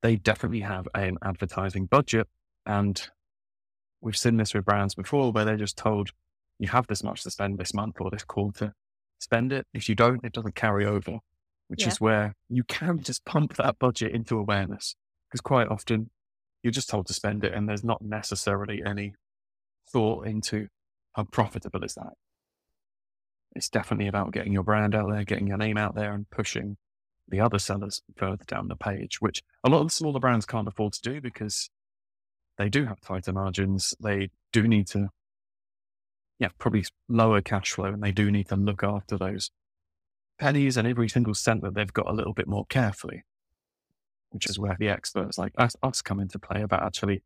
They 0.00 0.14
definitely 0.14 0.60
have 0.60 0.86
an 0.94 1.18
advertising 1.22 1.86
budget. 1.86 2.28
And 2.64 3.02
we've 4.00 4.16
seen 4.16 4.36
this 4.36 4.54
with 4.54 4.64
brands 4.64 4.94
before 4.94 5.32
where 5.32 5.44
they're 5.44 5.56
just 5.56 5.76
told, 5.76 6.10
you 6.60 6.68
have 6.68 6.86
this 6.86 7.02
much 7.02 7.24
to 7.24 7.30
spend 7.32 7.58
this 7.58 7.74
month 7.74 7.96
or 8.00 8.10
this 8.10 8.24
quarter 8.24 8.72
spend 9.18 9.52
it. 9.52 9.66
If 9.74 9.88
you 9.88 9.96
don't, 9.96 10.24
it 10.24 10.32
doesn't 10.32 10.54
carry 10.54 10.86
over, 10.86 11.18
which 11.66 11.82
yeah. 11.82 11.88
is 11.88 12.00
where 12.00 12.36
you 12.48 12.62
can 12.62 13.02
just 13.02 13.24
pump 13.24 13.56
that 13.56 13.80
budget 13.80 14.12
into 14.12 14.38
awareness. 14.38 14.94
Because 15.28 15.40
quite 15.40 15.66
often 15.66 16.10
you're 16.62 16.70
just 16.70 16.88
told 16.88 17.08
to 17.08 17.12
spend 17.12 17.42
it 17.42 17.52
and 17.52 17.68
there's 17.68 17.82
not 17.82 18.02
necessarily 18.02 18.82
any 18.86 19.14
thought 19.90 20.28
into 20.28 20.68
how 21.14 21.24
profitable 21.24 21.84
is 21.84 21.94
that. 21.94 22.14
It's 23.54 23.68
definitely 23.68 24.08
about 24.08 24.32
getting 24.32 24.52
your 24.52 24.64
brand 24.64 24.94
out 24.94 25.10
there, 25.10 25.24
getting 25.24 25.46
your 25.46 25.58
name 25.58 25.78
out 25.78 25.94
there 25.94 26.12
and 26.12 26.28
pushing 26.30 26.76
the 27.28 27.40
other 27.40 27.58
sellers 27.58 28.02
further 28.16 28.44
down 28.46 28.68
the 28.68 28.76
page, 28.76 29.20
which 29.20 29.42
a 29.62 29.68
lot 29.68 29.80
of 29.80 29.86
the 29.86 29.92
smaller 29.92 30.20
brands 30.20 30.44
can't 30.44 30.68
afford 30.68 30.92
to 30.94 31.02
do 31.02 31.20
because 31.20 31.70
they 32.58 32.68
do 32.68 32.84
have 32.86 33.00
tighter 33.00 33.32
margins. 33.32 33.94
They 34.00 34.30
do 34.52 34.66
need 34.66 34.88
to 34.88 35.08
yeah, 36.38 36.48
probably 36.58 36.84
lower 37.08 37.40
cash 37.40 37.72
flow 37.72 37.86
and 37.86 38.02
they 38.02 38.12
do 38.12 38.30
need 38.30 38.48
to 38.48 38.56
look 38.56 38.82
after 38.82 39.16
those 39.16 39.50
pennies 40.38 40.76
and 40.76 40.86
every 40.86 41.08
single 41.08 41.34
cent 41.34 41.62
that 41.62 41.74
they've 41.74 41.92
got 41.92 42.08
a 42.08 42.12
little 42.12 42.32
bit 42.32 42.48
more 42.48 42.66
carefully, 42.66 43.24
which 44.30 44.46
is 44.46 44.58
where 44.58 44.76
the 44.78 44.88
experts 44.88 45.38
like 45.38 45.52
us, 45.56 45.76
us 45.82 46.02
come 46.02 46.20
into 46.20 46.38
play 46.38 46.62
about 46.62 46.82
actually 46.82 47.22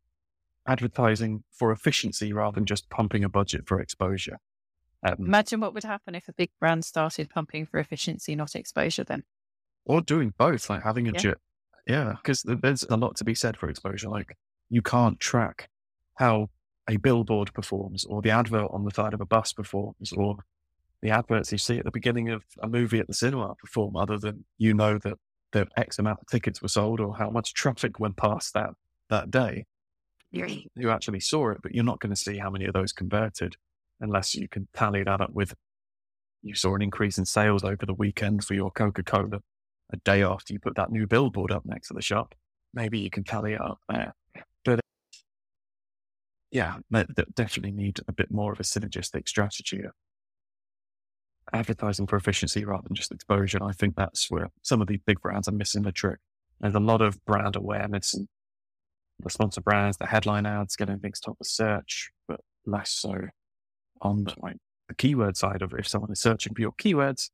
advertising 0.69 1.43
for 1.51 1.71
efficiency 1.71 2.31
rather 2.31 2.55
than 2.55 2.65
just 2.65 2.89
pumping 2.89 3.23
a 3.23 3.29
budget 3.29 3.67
for 3.67 3.79
exposure. 3.81 4.39
Um, 5.03 5.15
Imagine 5.19 5.61
what 5.61 5.73
would 5.73 5.83
happen 5.83 6.13
if 6.13 6.27
a 6.27 6.33
big 6.33 6.51
brand 6.59 6.85
started 6.85 7.29
pumping 7.29 7.65
for 7.65 7.79
efficiency, 7.79 8.35
not 8.35 8.55
exposure, 8.55 9.03
then. 9.03 9.23
Or 9.85 10.01
doing 10.01 10.33
both, 10.37 10.69
like 10.69 10.83
having 10.83 11.07
a 11.07 11.11
yeah. 11.13 11.19
jet. 11.19 11.37
Yeah, 11.87 12.13
because 12.21 12.43
there's 12.43 12.83
a 12.83 12.97
lot 12.97 13.15
to 13.17 13.23
be 13.23 13.33
said 13.33 13.57
for 13.57 13.69
exposure. 13.69 14.09
Like 14.09 14.37
you 14.69 14.81
can't 14.81 15.19
track 15.19 15.69
how 16.15 16.49
a 16.87 16.97
billboard 16.97 17.53
performs 17.53 18.05
or 18.05 18.21
the 18.21 18.29
advert 18.29 18.69
on 18.71 18.83
the 18.83 18.91
side 18.91 19.13
of 19.13 19.21
a 19.21 19.25
bus 19.25 19.53
performs 19.53 20.11
or 20.13 20.37
the 21.01 21.09
adverts 21.09 21.51
you 21.51 21.57
see 21.57 21.77
at 21.77 21.85
the 21.85 21.91
beginning 21.91 22.29
of 22.29 22.43
a 22.61 22.67
movie 22.67 22.99
at 22.99 23.07
the 23.07 23.13
cinema 23.13 23.55
perform 23.55 23.95
other 23.95 24.17
than 24.17 24.45
you 24.57 24.73
know 24.73 24.97
that 24.99 25.13
the 25.51 25.67
X 25.77 25.97
amount 25.97 26.19
of 26.19 26.27
tickets 26.27 26.61
were 26.61 26.67
sold 26.67 26.99
or 26.99 27.15
how 27.15 27.29
much 27.29 27.53
traffic 27.53 27.99
went 27.99 28.17
past 28.17 28.53
that 28.53 28.71
that 29.09 29.31
day. 29.31 29.65
You 30.31 30.89
actually 30.91 31.19
saw 31.19 31.49
it, 31.51 31.57
but 31.63 31.73
you're 31.73 31.83
not 31.83 31.99
going 31.99 32.11
to 32.11 32.15
see 32.15 32.37
how 32.37 32.49
many 32.49 32.65
of 32.65 32.73
those 32.73 32.91
converted 32.93 33.55
unless 33.99 34.31
mm. 34.31 34.41
you 34.41 34.47
can 34.47 34.67
tally 34.73 35.03
that 35.03 35.21
up 35.21 35.31
with 35.33 35.53
you 36.41 36.55
saw 36.55 36.75
an 36.75 36.81
increase 36.81 37.17
in 37.17 37.25
sales 37.25 37.63
over 37.63 37.85
the 37.85 37.93
weekend 37.93 38.45
for 38.45 38.53
your 38.53 38.71
Coca-Cola 38.71 39.41
a 39.91 39.97
day 39.97 40.23
after 40.23 40.53
you 40.53 40.59
put 40.59 40.75
that 40.75 40.91
new 40.91 41.05
billboard 41.05 41.51
up 41.51 41.65
next 41.65 41.89
to 41.89 41.93
the 41.93 42.01
shop. 42.01 42.33
Maybe 42.73 42.99
you 42.99 43.09
can 43.09 43.23
tally 43.23 43.53
it 43.53 43.61
up 43.61 43.79
there 43.89 44.13
But 44.63 44.79
yeah, 46.51 46.77
that 46.91 47.35
definitely 47.35 47.71
need 47.71 47.99
a 48.07 48.13
bit 48.13 48.31
more 48.31 48.53
of 48.53 48.59
a 48.59 48.63
synergistic 48.63 49.27
strategy 49.27 49.81
of 49.81 49.91
advertising 51.51 52.07
for 52.07 52.15
efficiency 52.15 52.63
rather 52.63 52.83
than 52.87 52.95
just 52.95 53.11
exposure. 53.11 53.61
I 53.61 53.73
think 53.73 53.95
that's 53.95 54.29
where 54.29 54.49
some 54.61 54.81
of 54.81 54.87
these 54.87 55.01
big 55.05 55.19
brands 55.19 55.47
are 55.47 55.53
missing 55.53 55.81
the 55.81 55.91
trick. 55.91 56.19
There's 56.61 56.75
a 56.75 56.79
lot 56.79 57.01
of 57.01 57.23
brand 57.25 57.55
awareness 57.55 58.13
and 58.13 58.27
the 59.21 59.29
sponsor 59.29 59.61
brands, 59.61 59.97
the 59.97 60.07
headline 60.07 60.45
ads 60.45 60.75
getting 60.75 60.99
things 60.99 61.19
top 61.19 61.37
of 61.39 61.47
search, 61.47 62.11
but 62.27 62.41
less 62.65 62.91
so 62.91 63.15
on 64.01 64.23
the, 64.23 64.33
like 64.41 64.57
the 64.87 64.95
keyword 64.95 65.37
side 65.37 65.61
of 65.61 65.73
it. 65.73 65.79
If 65.79 65.87
someone 65.87 66.11
is 66.11 66.21
searching 66.21 66.53
for 66.53 66.61
your 66.61 66.73
keywords, 66.73 67.29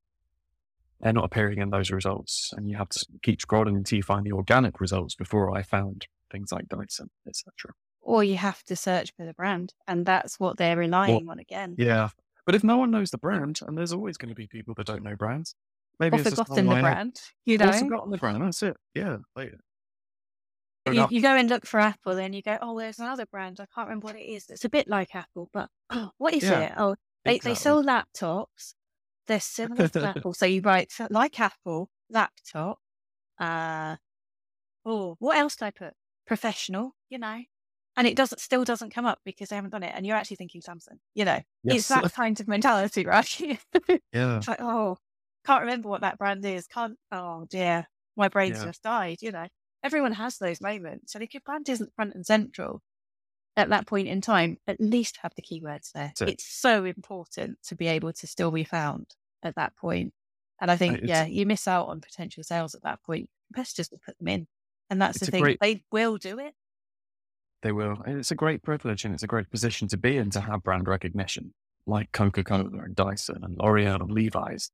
they're 1.01 1.13
not 1.13 1.25
appearing 1.25 1.59
in 1.59 1.69
those 1.69 1.91
results, 1.91 2.53
and 2.55 2.69
you 2.69 2.77
have 2.77 2.89
to 2.89 3.05
keep 3.21 3.39
scrolling 3.39 3.75
until 3.75 3.97
you 3.97 4.03
find 4.03 4.25
the 4.25 4.31
organic 4.31 4.79
results 4.79 5.15
before 5.15 5.55
I 5.55 5.61
found 5.61 6.07
things 6.31 6.51
like 6.51 6.67
Dyson, 6.67 7.09
etc 7.27 7.73
or 8.05 8.23
you 8.23 8.37
have 8.37 8.63
to 8.63 8.75
search 8.75 9.11
for 9.17 9.25
the 9.25 9.33
brand. 9.33 9.73
And 9.87 10.05
that's 10.05 10.39
what 10.39 10.57
they're 10.57 10.77
relying 10.77 11.27
on 11.27 11.39
again. 11.39 11.75
Yeah. 11.77 12.09
But 12.45 12.55
if 12.55 12.63
no 12.63 12.77
one 12.77 12.91
knows 12.91 13.09
the 13.09 13.17
brand, 13.17 13.59
and 13.67 13.77
there's 13.77 13.91
always 13.91 14.17
going 14.17 14.29
to 14.29 14.35
be 14.35 14.47
people 14.47 14.75
that 14.75 14.85
don't 14.85 15.03
know 15.03 15.15
brands, 15.15 15.55
maybe 15.99 16.17
or 16.17 16.21
it's 16.21 16.29
forgotten 16.29 16.67
the 16.67 16.75
eh? 16.75 16.81
brand, 16.81 17.19
you 17.45 17.57
know, 17.57 17.69
or 17.69 17.73
forgotten 17.73 18.11
the 18.11 18.17
brand. 18.17 18.41
That's 18.43 18.61
it. 18.61 18.77
Yeah. 18.93 19.17
Later. 19.35 19.59
You, 20.91 21.07
you, 21.09 21.21
go 21.21 21.35
and 21.35 21.49
look 21.49 21.65
for 21.65 21.79
Apple, 21.79 22.17
and 22.17 22.35
you 22.35 22.43
go, 22.43 22.57
oh, 22.61 22.77
there's 22.77 22.99
another 22.99 23.25
brand. 23.25 23.59
I 23.59 23.65
can't 23.73 23.87
remember 23.87 24.05
what 24.05 24.15
it 24.15 24.25
is. 24.25 24.45
It's 24.49 24.65
a 24.65 24.69
bit 24.69 24.87
like 24.87 25.15
Apple, 25.15 25.49
but 25.51 25.69
oh, 25.89 26.11
what 26.17 26.33
is 26.33 26.43
yeah, 26.43 26.59
it? 26.59 26.73
Oh, 26.77 26.95
they, 27.23 27.35
exactly. 27.35 27.51
they 27.51 27.55
sell 27.55 27.83
laptops. 27.83 28.75
They're 29.27 29.39
similar 29.39 29.87
to 29.87 30.07
Apple. 30.15 30.33
So 30.33 30.45
you 30.45 30.61
write 30.61 30.91
like 31.09 31.39
Apple 31.39 31.89
laptop. 32.09 32.79
Uh, 33.39 33.95
oh, 34.85 35.15
what 35.19 35.37
else 35.37 35.55
do 35.55 35.65
I 35.65 35.71
put? 35.71 35.93
Professional, 36.27 36.95
you 37.09 37.17
know, 37.17 37.41
and 37.97 38.07
it 38.07 38.15
doesn't 38.15 38.39
still 38.39 38.63
doesn't 38.63 38.93
come 38.93 39.05
up 39.05 39.19
because 39.23 39.49
they 39.49 39.55
haven't 39.55 39.71
done 39.71 39.83
it 39.83 39.93
and 39.95 40.05
you're 40.05 40.15
actually 40.15 40.37
thinking 40.37 40.61
Samsung. 40.61 40.99
You 41.13 41.25
know, 41.25 41.39
yes. 41.63 41.77
it's 41.77 41.87
that 41.89 42.13
kind 42.13 42.39
of 42.39 42.47
mentality, 42.47 43.05
right? 43.05 43.39
yeah. 44.13 44.37
It's 44.37 44.47
like, 44.47 44.61
oh, 44.61 44.97
can't 45.45 45.61
remember 45.61 45.89
what 45.89 46.01
that 46.01 46.17
brand 46.17 46.43
is. 46.45 46.67
Can't, 46.67 46.97
oh 47.11 47.45
dear, 47.49 47.87
my 48.17 48.27
brain's 48.27 48.59
yeah. 48.59 48.65
just 48.65 48.83
died, 48.83 49.17
you 49.21 49.31
know. 49.31 49.47
Everyone 49.85 50.13
has 50.13 50.37
those 50.37 50.59
moments. 50.59 51.15
And 51.15 51.23
if 51.23 51.33
your 51.33 51.41
brand 51.45 51.69
isn't 51.69 51.93
front 51.95 52.15
and 52.15 52.25
central 52.25 52.81
at 53.55 53.69
that 53.69 53.87
point 53.87 54.07
in 54.07 54.19
time, 54.19 54.57
at 54.67 54.81
least 54.81 55.19
have 55.21 55.33
the 55.35 55.41
keywords 55.41 55.91
there. 55.93 56.11
It. 56.19 56.29
It's 56.29 56.45
so 56.45 56.83
important 56.83 57.59
to 57.67 57.75
be 57.75 57.87
able 57.87 58.11
to 58.11 58.27
still 58.27 58.51
be 58.51 58.63
found 58.63 59.07
at 59.43 59.55
that 59.55 59.77
point. 59.77 60.13
And 60.59 60.71
I 60.71 60.75
think, 60.75 61.01
yeah, 61.03 61.25
you 61.25 61.45
miss 61.45 61.67
out 61.67 61.87
on 61.87 62.01
potential 62.01 62.43
sales 62.43 62.75
at 62.75 62.83
that 62.83 63.03
point. 63.03 63.29
Competitors 63.53 63.89
will 63.91 64.01
put 64.05 64.17
them 64.17 64.27
in. 64.27 64.47
And 64.89 65.01
that's 65.01 65.19
the 65.19 65.27
thing. 65.27 65.41
Great... 65.41 65.59
They 65.61 65.83
will 65.91 66.17
do 66.17 66.39
it 66.39 66.53
they 67.65 67.71
will. 67.71 67.97
It's 68.05 68.29
a 68.29 68.35
great 68.35 68.61
privilege 68.61 69.05
and 69.05 69.13
it's 69.15 69.23
a 69.23 69.27
great 69.27 69.49
position 69.49 69.87
to 69.87 69.97
be 69.97 70.17
in 70.17 70.29
to 70.29 70.41
have 70.41 70.61
brand 70.61 70.87
recognition, 70.87 71.55
like 71.87 72.11
Coca 72.11 72.43
Cola 72.43 72.83
and 72.83 72.95
Dyson 72.95 73.43
and 73.43 73.57
L'Oreal 73.57 74.01
and 74.01 74.11
Levi's. 74.11 74.69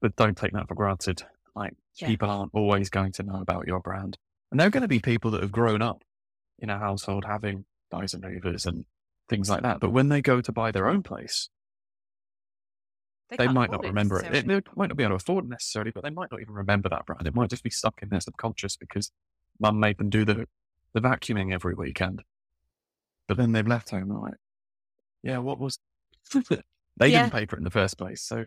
But 0.00 0.16
don't 0.16 0.34
take 0.34 0.52
that 0.52 0.66
for 0.66 0.74
granted. 0.74 1.24
Like 1.54 1.74
yeah. 1.96 2.06
people 2.06 2.30
aren't 2.30 2.52
always 2.54 2.88
going 2.90 3.12
to 3.12 3.22
know 3.22 3.40
about 3.40 3.66
your 3.66 3.80
brand. 3.80 4.18
And 4.50 4.60
there 4.60 4.66
are 4.66 4.70
going 4.70 4.82
to 4.82 4.88
be 4.88 5.00
people 5.00 5.30
that 5.32 5.42
have 5.42 5.52
grown 5.52 5.82
up 5.82 6.02
in 6.58 6.70
a 6.70 6.78
household 6.78 7.24
having 7.24 7.64
Dyson 7.90 8.22
Hoovers 8.22 8.66
and 8.66 8.84
things 9.28 9.48
like 9.48 9.62
that. 9.62 9.80
But 9.80 9.90
when 9.90 10.08
they 10.08 10.22
go 10.22 10.40
to 10.40 10.52
buy 10.52 10.70
their 10.70 10.88
own 10.88 11.02
place, 11.02 11.48
they, 13.30 13.46
they 13.46 13.48
might 13.48 13.70
not 13.70 13.82
remember 13.82 14.20
it. 14.20 14.34
it. 14.34 14.46
They 14.46 14.60
might 14.76 14.88
not 14.88 14.96
be 14.96 15.04
able 15.04 15.12
to 15.12 15.16
afford 15.16 15.46
it 15.46 15.48
necessarily, 15.48 15.90
but 15.90 16.04
they 16.04 16.10
might 16.10 16.30
not 16.30 16.40
even 16.40 16.54
remember 16.54 16.90
that 16.90 17.06
brand. 17.06 17.26
It 17.26 17.34
might 17.34 17.48
just 17.48 17.62
be 17.62 17.70
stuck 17.70 18.02
in 18.02 18.10
their 18.10 18.20
subconscious 18.20 18.76
because 18.76 19.10
mum 19.58 19.80
made 19.80 19.98
them 19.98 20.10
do 20.10 20.24
the 20.24 20.46
the 20.92 21.00
vacuuming 21.00 21.52
every 21.52 21.74
weekend. 21.74 22.22
But 23.26 23.38
then 23.38 23.52
they've 23.52 23.66
left 23.66 23.90
home 23.90 24.10
like, 24.10 24.34
yeah, 25.22 25.38
what 25.38 25.58
was 25.58 25.78
they 26.34 27.08
yeah. 27.08 27.22
didn't 27.22 27.32
pay 27.32 27.46
for 27.46 27.56
it 27.56 27.60
in 27.60 27.64
the 27.64 27.70
first 27.70 27.96
place, 27.96 28.22
so 28.22 28.44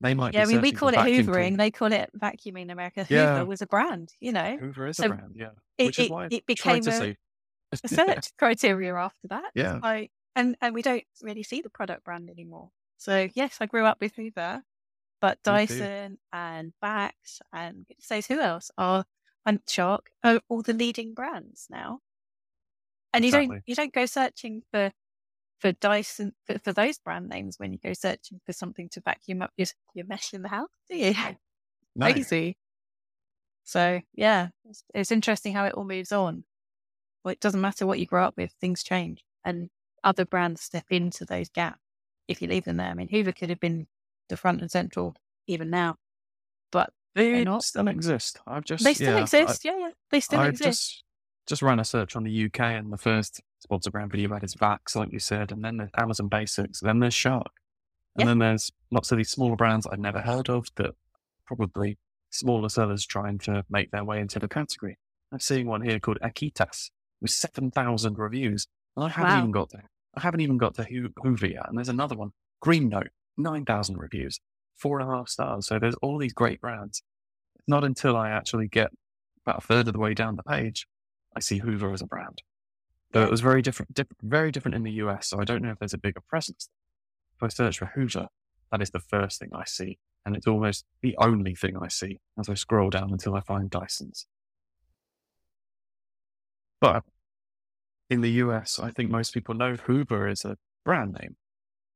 they 0.00 0.14
might. 0.14 0.34
Yeah, 0.34 0.42
I 0.42 0.46
mean, 0.46 0.60
we 0.60 0.72
call 0.72 0.88
it 0.88 0.96
hoovering. 0.96 1.56
They 1.56 1.70
call 1.70 1.92
it 1.92 2.10
vacuuming 2.18 2.62
in 2.62 2.70
America. 2.70 3.06
Yeah. 3.08 3.34
Hoover 3.34 3.46
was 3.46 3.62
a 3.62 3.66
brand, 3.66 4.12
you 4.20 4.32
know. 4.32 4.56
Hoover 4.58 4.88
is 4.88 4.96
so 4.96 5.06
a 5.06 5.08
brand, 5.08 5.32
yeah. 5.34 5.50
Which 5.78 5.98
it, 5.98 6.04
is 6.04 6.10
why 6.10 6.28
it 6.30 6.46
became 6.46 6.86
a, 6.86 7.16
a 7.72 7.76
search 7.88 8.36
criteria 8.36 8.94
after 8.94 9.28
that. 9.28 9.50
Yeah. 9.54 9.78
I, 9.82 10.10
and 10.36 10.56
and 10.60 10.74
we 10.74 10.82
don't 10.82 11.04
really 11.22 11.42
see 11.42 11.60
the 11.60 11.70
product 11.70 12.04
brand 12.04 12.28
anymore. 12.28 12.70
So 12.98 13.28
yes, 13.34 13.58
I 13.60 13.66
grew 13.66 13.84
up 13.84 13.98
with 14.00 14.14
Hoover, 14.16 14.62
but 15.20 15.38
Dyson 15.42 16.18
and 16.32 16.72
Vax 16.82 17.40
and 17.52 17.86
says 18.00 18.26
who 18.26 18.40
else 18.40 18.70
are 18.76 19.04
and 19.46 19.60
Shark 19.68 20.10
are 20.22 20.40
all 20.48 20.62
the 20.62 20.72
leading 20.72 21.14
brands 21.14 21.66
now. 21.70 22.00
And 23.12 23.24
you 23.24 23.30
don't 23.30 23.62
you 23.66 23.74
don't 23.74 23.92
go 23.92 24.06
searching 24.06 24.62
for 24.72 24.90
for 25.64 25.72
Dyson 25.72 26.34
for, 26.46 26.58
for, 26.58 26.74
those 26.74 26.98
brand 26.98 27.30
names 27.30 27.58
when 27.58 27.72
you 27.72 27.78
go 27.82 27.94
searching 27.94 28.38
for 28.44 28.52
something 28.52 28.90
to 28.90 29.00
vacuum 29.00 29.40
up 29.40 29.50
your 29.56 29.66
your 29.94 30.04
mesh 30.04 30.34
in 30.34 30.42
the 30.42 30.48
house, 30.50 30.68
do 30.90 30.96
you? 30.96 31.14
No. 31.96 32.12
Crazy. 32.12 32.58
So 33.62 34.00
yeah, 34.14 34.48
it's, 34.68 34.82
it's 34.92 35.12
interesting 35.12 35.54
how 35.54 35.64
it 35.64 35.72
all 35.72 35.84
moves 35.84 36.12
on. 36.12 36.44
Well, 37.24 37.32
it 37.32 37.40
doesn't 37.40 37.60
matter 37.60 37.86
what 37.86 37.98
you 37.98 38.04
grow 38.04 38.26
up 38.26 38.34
with; 38.36 38.52
things 38.60 38.82
change, 38.82 39.24
and 39.44 39.70
other 40.02 40.26
brands 40.26 40.60
step 40.60 40.84
into 40.90 41.24
those 41.24 41.48
gaps 41.48 41.78
if 42.28 42.42
you 42.42 42.48
leave 42.48 42.64
them 42.64 42.76
there. 42.76 42.88
I 42.88 42.94
mean, 42.94 43.08
Hoover 43.08 43.32
could 43.32 43.48
have 43.48 43.60
been 43.60 43.86
the 44.28 44.36
front 44.36 44.60
and 44.60 44.70
central 44.70 45.14
even 45.46 45.70
now, 45.70 45.96
but 46.72 46.90
They 47.14 47.44
not. 47.44 47.62
still 47.62 47.88
exist. 47.88 48.38
I've 48.46 48.64
just 48.64 48.84
they 48.84 48.92
still 48.92 49.14
yeah, 49.14 49.18
I- 49.18 49.22
exist. 49.22 49.64
yeah, 49.64 49.78
yeah, 49.78 49.90
they 50.10 50.20
still 50.20 50.40
I 50.40 50.48
exist. 50.48 50.64
just 50.64 51.04
just 51.46 51.62
ran 51.62 51.78
a 51.78 51.84
search 51.84 52.16
on 52.16 52.24
the 52.24 52.46
UK, 52.46 52.60
and 52.60 52.92
the 52.92 52.98
first 52.98 53.40
sponsor 53.64 53.90
brand 53.90 54.12
video 54.12 54.32
is 54.42 54.54
Vax, 54.54 54.94
like 54.94 55.10
you 55.10 55.18
said, 55.18 55.50
and 55.50 55.64
then 55.64 55.78
there's 55.78 55.90
Amazon 55.96 56.28
Basics, 56.28 56.80
then 56.80 56.98
there's 57.00 57.14
Shark, 57.14 57.50
and 58.14 58.22
Yeah. 58.22 58.26
then 58.26 58.38
there's 58.38 58.70
lots 58.90 59.10
of 59.10 59.18
these 59.18 59.30
smaller 59.30 59.56
brands 59.56 59.86
I've 59.86 59.98
never 59.98 60.20
heard 60.20 60.48
of 60.50 60.68
that 60.76 60.94
probably 61.46 61.98
smaller 62.30 62.68
sellers 62.68 63.06
trying 63.06 63.38
to 63.38 63.64
make 63.70 63.90
their 63.90 64.04
way 64.04 64.20
into 64.20 64.38
the 64.38 64.48
category. 64.48 64.98
I'm 65.32 65.40
seeing 65.40 65.66
one 65.66 65.80
here 65.82 65.98
called 65.98 66.18
Akitas 66.22 66.90
with 67.20 67.30
seven 67.30 67.70
thousand 67.70 68.18
reviews, 68.18 68.66
and 68.96 69.04
I 69.04 69.08
haven't 69.08 69.32
Wow. 69.32 69.38
even 69.38 69.50
got 69.50 69.70
to 69.70 69.82
I 70.16 70.20
haven't 70.20 70.40
even 70.42 70.58
got 70.58 70.74
to 70.76 70.84
Ho- 70.84 71.22
Hoover 71.24 71.48
yet, 71.48 71.68
and 71.68 71.76
there's 71.76 71.88
another 71.88 72.14
one, 72.14 72.32
Green 72.60 72.88
Note, 72.88 73.08
nine 73.36 73.64
thousand 73.64 73.96
reviews, 73.96 74.38
four 74.76 75.00
and 75.00 75.08
a 75.08 75.12
half 75.12 75.28
stars. 75.28 75.66
So 75.66 75.78
there's 75.80 75.96
all 75.96 76.18
these 76.18 76.32
great 76.34 76.60
brands. 76.60 77.02
It's 77.56 77.66
not 77.66 77.82
until 77.82 78.16
I 78.16 78.28
actually 78.30 78.68
get 78.68 78.92
about 79.44 79.58
a 79.64 79.66
third 79.66 79.88
of 79.88 79.92
the 79.94 79.98
way 79.98 80.14
down 80.14 80.36
the 80.36 80.42
page, 80.44 80.86
I 81.34 81.40
see 81.40 81.58
Hoover 81.58 81.92
as 81.92 82.00
a 82.02 82.06
brand. 82.06 82.42
Though 83.14 83.22
it 83.22 83.30
was 83.30 83.40
very 83.40 83.62
different, 83.62 83.94
diff- 83.94 84.08
very 84.22 84.50
different 84.50 84.74
in 84.74 84.82
the 84.82 84.90
US. 85.04 85.28
So 85.28 85.40
I 85.40 85.44
don't 85.44 85.62
know 85.62 85.70
if 85.70 85.78
there's 85.78 85.94
a 85.94 85.98
bigger 85.98 86.20
presence. 86.28 86.68
If 87.36 87.44
I 87.44 87.48
search 87.48 87.78
for 87.78 87.86
Hoover, 87.94 88.26
that 88.72 88.82
is 88.82 88.90
the 88.90 88.98
first 88.98 89.38
thing 89.38 89.50
I 89.54 89.62
see. 89.66 89.98
And 90.26 90.34
it's 90.34 90.48
almost 90.48 90.84
the 91.00 91.16
only 91.18 91.54
thing 91.54 91.76
I 91.80 91.86
see 91.86 92.18
as 92.36 92.48
I 92.48 92.54
scroll 92.54 92.90
down 92.90 93.12
until 93.12 93.36
I 93.36 93.40
find 93.40 93.70
Dyson's. 93.70 94.26
But 96.80 97.04
in 98.10 98.20
the 98.20 98.30
US, 98.32 98.80
I 98.80 98.90
think 98.90 99.12
most 99.12 99.32
people 99.32 99.54
know 99.54 99.76
Hoover 99.76 100.26
is 100.26 100.44
a 100.44 100.56
brand 100.84 101.16
name. 101.20 101.36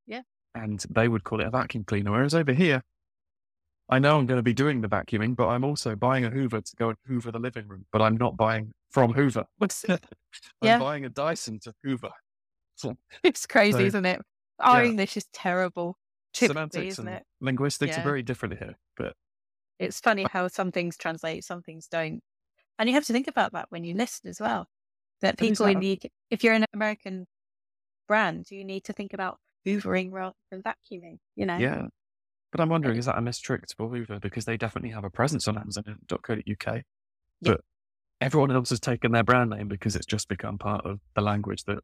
Yeah. 0.06 0.22
And 0.54 0.84
they 0.88 1.08
would 1.08 1.24
call 1.24 1.40
it 1.40 1.48
a 1.48 1.50
vacuum 1.50 1.82
cleaner. 1.82 2.12
Whereas 2.12 2.34
over 2.34 2.52
here, 2.52 2.84
I 3.88 3.98
know 3.98 4.18
I'm 4.18 4.26
going 4.26 4.38
to 4.38 4.42
be 4.42 4.52
doing 4.52 4.80
the 4.82 4.88
vacuuming, 4.88 5.34
but 5.34 5.48
I'm 5.48 5.64
also 5.64 5.96
buying 5.96 6.24
a 6.24 6.30
Hoover 6.30 6.60
to 6.60 6.76
go 6.76 6.90
and 6.90 6.98
Hoover 7.06 7.32
the 7.32 7.38
living 7.38 7.66
room. 7.68 7.86
But 7.90 8.02
I'm 8.02 8.16
not 8.16 8.36
buying 8.36 8.72
from 8.90 9.12
Hoover. 9.12 9.46
I'm 9.88 9.98
Yeah. 10.62 10.78
buying 10.78 11.04
a 11.04 11.08
Dyson 11.08 11.58
to 11.60 11.74
Hoover. 11.82 12.10
It's 13.22 13.46
crazy, 13.46 13.84
So, 13.84 13.86
isn't 13.86 14.06
it? 14.06 14.20
Our 14.60 14.82
yeah. 14.82 14.84
English 14.84 15.16
is 15.16 15.26
terrible, 15.32 15.98
typically, 16.32 16.52
semantics 16.52 16.88
isn't 16.88 17.06
and 17.06 17.16
it? 17.16 17.22
linguistics 17.40 17.90
Yeah. 17.90 18.00
are 18.00 18.02
very 18.02 18.22
different 18.22 18.58
here. 18.58 18.76
But 18.96 19.14
It's 19.78 20.00
funny 20.00 20.26
how 20.26 20.48
some 20.48 20.72
things 20.72 20.96
translate, 20.96 21.44
some 21.44 21.62
things 21.62 21.86
don't. 21.88 22.22
And 22.78 22.88
you 22.88 22.94
have 22.94 23.06
to 23.06 23.14
think 23.14 23.28
about 23.28 23.52
that 23.52 23.70
when 23.70 23.84
you 23.84 23.94
list 23.94 24.26
as 24.26 24.40
well. 24.40 24.68
That 25.20 25.38
people 25.38 25.66
in 25.66 25.80
the 25.80 25.88
UK, 25.88 26.10
if 26.30 26.44
you're 26.44 26.54
an 26.54 26.66
American 26.74 27.26
brand, 28.08 28.50
you 28.50 28.64
need 28.64 28.84
to 28.86 28.94
think 28.94 29.12
about 29.14 29.40
hoovering 29.66 30.12
rather 30.12 30.36
than 30.50 30.62
vacuuming, 30.62 31.18
you 31.36 31.46
know? 31.46 31.64
yeah. 31.64 31.88
But 32.50 32.60
I'm 32.60 32.68
wondering, 32.70 32.96
is 32.96 33.06
that 33.06 33.18
a 33.18 33.20
mistrick 33.20 33.64
for 33.76 33.88
Hoover? 33.88 34.18
Because 34.18 34.44
they 34.46 34.56
definitely 34.56 34.90
have 34.90 35.04
a 35.04 35.10
presence 35.10 35.46
on 35.48 35.58
Amazon.co.uk. 35.58 36.42
Yeah. 36.46 36.82
But 37.42 37.60
everyone 38.20 38.50
else 38.50 38.70
has 38.70 38.80
taken 38.80 39.12
their 39.12 39.22
brand 39.22 39.50
name 39.50 39.68
because 39.68 39.94
it's 39.94 40.06
just 40.06 40.28
become 40.28 40.58
part 40.58 40.84
of 40.86 41.00
the 41.14 41.20
language 41.20 41.64
that 41.64 41.78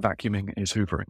vacuuming 0.00 0.52
is 0.56 0.72
hoovering. 0.72 1.08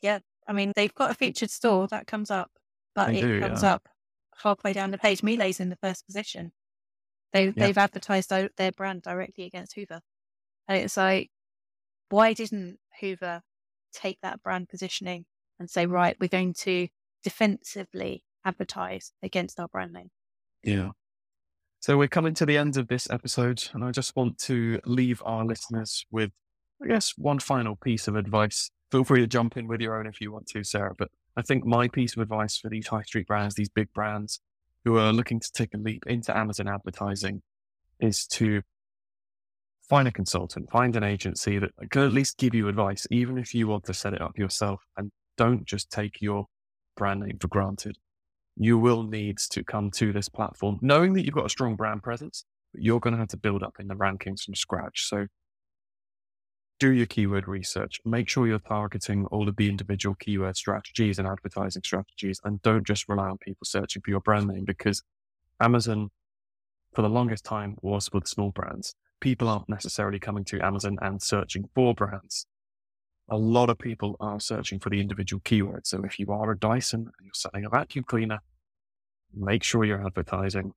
Yeah. 0.00 0.20
I 0.46 0.52
mean, 0.52 0.72
they've 0.76 0.94
got 0.94 1.10
a 1.10 1.14
featured 1.14 1.50
store 1.50 1.88
that 1.88 2.06
comes 2.06 2.30
up, 2.30 2.52
but 2.94 3.08
They 3.08 3.18
it 3.18 3.22
do, 3.22 3.40
comes 3.40 3.62
yeah. 3.62 3.74
up 3.74 3.88
halfway 4.42 4.72
down 4.72 4.92
the 4.92 4.98
page. 4.98 5.22
Miele's 5.22 5.58
in 5.58 5.70
the 5.70 5.76
first 5.76 6.06
position. 6.06 6.52
They, 7.32 7.46
Yeah. 7.46 7.52
They've 7.56 7.78
advertised 7.78 8.30
their 8.30 8.72
brand 8.72 9.02
directly 9.02 9.44
against 9.44 9.74
Hoover. 9.74 10.00
And 10.68 10.78
it's 10.78 10.96
like, 10.96 11.30
why 12.10 12.32
didn't 12.32 12.78
Hoover 13.00 13.42
take 13.92 14.20
that 14.22 14.42
brand 14.42 14.68
positioning 14.68 15.24
and 15.58 15.68
say, 15.68 15.86
right, 15.86 16.16
we're 16.20 16.28
going 16.28 16.54
to 16.54 16.86
defensively 17.26 18.22
advertise 18.44 19.10
against 19.20 19.58
our 19.58 19.66
brand 19.66 19.92
name? 19.92 20.10
Yeah. 20.62 20.90
So 21.80 21.98
we're 21.98 22.06
coming 22.06 22.34
to 22.34 22.46
the 22.46 22.56
end 22.56 22.76
of 22.76 22.86
this 22.86 23.10
episode, 23.10 23.64
and 23.74 23.82
I 23.82 23.90
just 23.90 24.14
want 24.14 24.38
to 24.42 24.78
leave 24.86 25.20
our 25.26 25.44
listeners 25.44 26.06
with, 26.08 26.30
I 26.80 26.86
guess, 26.86 27.14
one 27.18 27.40
final 27.40 27.74
piece 27.74 28.06
of 28.06 28.14
advice. 28.14 28.70
Feel 28.92 29.02
free 29.02 29.22
to 29.22 29.26
jump 29.26 29.56
in 29.56 29.66
with 29.66 29.80
your 29.80 29.98
own 29.98 30.06
if 30.06 30.20
you 30.20 30.30
want 30.30 30.46
to, 30.50 30.62
Sarah. 30.62 30.94
But 30.96 31.08
I 31.36 31.42
think 31.42 31.66
my 31.66 31.88
piece 31.88 32.14
of 32.14 32.22
advice 32.22 32.56
for 32.58 32.68
these 32.68 32.86
high 32.86 33.02
street 33.02 33.26
brands, 33.26 33.56
these 33.56 33.68
big 33.68 33.92
brands 33.92 34.38
who 34.84 34.96
are 34.98 35.12
looking 35.12 35.40
to 35.40 35.50
take 35.52 35.74
a 35.74 35.78
leap 35.78 36.04
into 36.06 36.36
Amazon 36.36 36.68
advertising, 36.68 37.42
is 37.98 38.24
to 38.28 38.62
find 39.88 40.06
a 40.06 40.12
consultant, 40.12 40.70
find 40.70 40.94
an 40.94 41.02
agency 41.02 41.58
that 41.58 41.72
can 41.90 42.02
at 42.02 42.12
least 42.12 42.38
give 42.38 42.54
you 42.54 42.68
advice, 42.68 43.04
even 43.10 43.36
if 43.36 43.52
you 43.52 43.66
want 43.66 43.82
to 43.86 43.94
set 43.94 44.14
it 44.14 44.22
up 44.22 44.38
yourself, 44.38 44.84
and 44.96 45.10
don't 45.36 45.64
just 45.64 45.90
take 45.90 46.20
your 46.20 46.46
brand 46.96 47.20
name 47.20 47.38
for 47.38 47.48
granted 47.48 47.98
you 48.56 48.78
will 48.78 49.02
need 49.02 49.38
to 49.38 49.62
come 49.62 49.90
to 49.90 50.12
this 50.12 50.28
platform 50.28 50.78
knowing 50.80 51.12
that 51.12 51.24
you've 51.24 51.34
got 51.34 51.46
a 51.46 51.50
strong 51.50 51.76
brand 51.76 52.02
presence, 52.02 52.44
but 52.72 52.82
you're 52.82 53.00
going 53.00 53.12
to 53.12 53.18
have 53.18 53.28
to 53.28 53.36
build 53.36 53.62
up 53.62 53.74
in 53.78 53.88
the 53.88 53.94
rankings 53.94 54.42
from 54.42 54.54
scratch. 54.54 55.06
So 55.06 55.26
do 56.78 56.90
your 56.90 57.06
keyword 57.06 57.48
research, 57.48 58.00
make 58.04 58.28
sure 58.28 58.46
you're 58.46 58.58
targeting 58.58 59.26
all 59.26 59.48
of 59.48 59.56
the 59.56 59.68
individual 59.68 60.14
keyword 60.14 60.56
strategies 60.56 61.18
and 61.18 61.26
advertising 61.26 61.82
strategies, 61.82 62.40
and 62.44 62.60
don't 62.62 62.86
just 62.86 63.08
rely 63.08 63.28
on 63.28 63.38
people 63.38 63.64
searching 63.64 64.02
for 64.02 64.10
your 64.10 64.20
brand 64.20 64.48
name 64.48 64.64
because 64.64 65.02
Amazon, 65.60 66.10
for 66.94 67.02
the 67.02 67.08
longest 67.08 67.44
time, 67.44 67.76
was 67.80 68.10
the 68.12 68.20
small 68.24 68.50
brands. 68.50 68.94
People 69.20 69.48
aren't 69.48 69.70
necessarily 69.70 70.18
coming 70.18 70.44
to 70.44 70.60
Amazon 70.60 70.98
and 71.00 71.22
searching 71.22 71.68
for 71.74 71.94
brands 71.94 72.46
a 73.28 73.36
lot 73.36 73.70
of 73.70 73.78
people 73.78 74.16
are 74.20 74.40
searching 74.40 74.78
for 74.78 74.90
the 74.90 75.00
individual 75.00 75.40
keywords. 75.40 75.88
So 75.88 76.02
if 76.04 76.18
you 76.18 76.30
are 76.30 76.50
a 76.50 76.58
Dyson 76.58 77.00
and 77.00 77.24
you're 77.24 77.34
selling 77.34 77.64
a 77.64 77.68
vacuum 77.68 78.04
cleaner, 78.04 78.38
make 79.34 79.62
sure 79.62 79.84
you're 79.84 80.04
advertising 80.04 80.72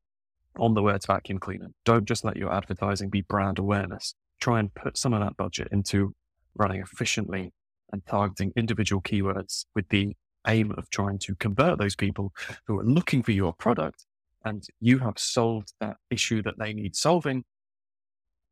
on 0.58 0.74
the 0.74 0.82
words 0.82 1.06
vacuum 1.06 1.40
cleaner. 1.40 1.68
Don't 1.86 2.06
just 2.06 2.26
let 2.26 2.38
your 2.38 2.52
advertising 2.52 3.10
be 3.10 3.22
brand 3.22 3.60
awareness. 3.60 4.16
Try 4.40 4.60
and 4.60 4.74
put 4.74 4.98
some 4.98 5.14
of 5.14 5.22
that 5.22 5.38
budget 5.38 5.68
into 5.72 6.16
running 6.56 6.82
efficiently 6.82 7.54
and 7.92 8.06
targeting 8.06 8.52
individual 8.56 9.02
keywords 9.02 9.66
with 9.76 9.90
the 9.90 10.16
aim 10.48 10.74
of 10.78 10.90
trying 10.90 11.20
to 11.20 11.36
convert 11.36 11.78
those 11.78 11.96
people 11.96 12.34
who 12.66 12.80
are 12.80 12.86
looking 12.86 13.22
for 13.22 13.32
your 13.32 13.54
product 13.54 14.06
and 14.46 14.66
you 14.80 15.00
have 15.00 15.20
solved 15.20 15.74
that 15.80 15.98
issue 16.10 16.42
that 16.42 16.58
they 16.58 16.74
need 16.74 16.96
solving 16.96 17.44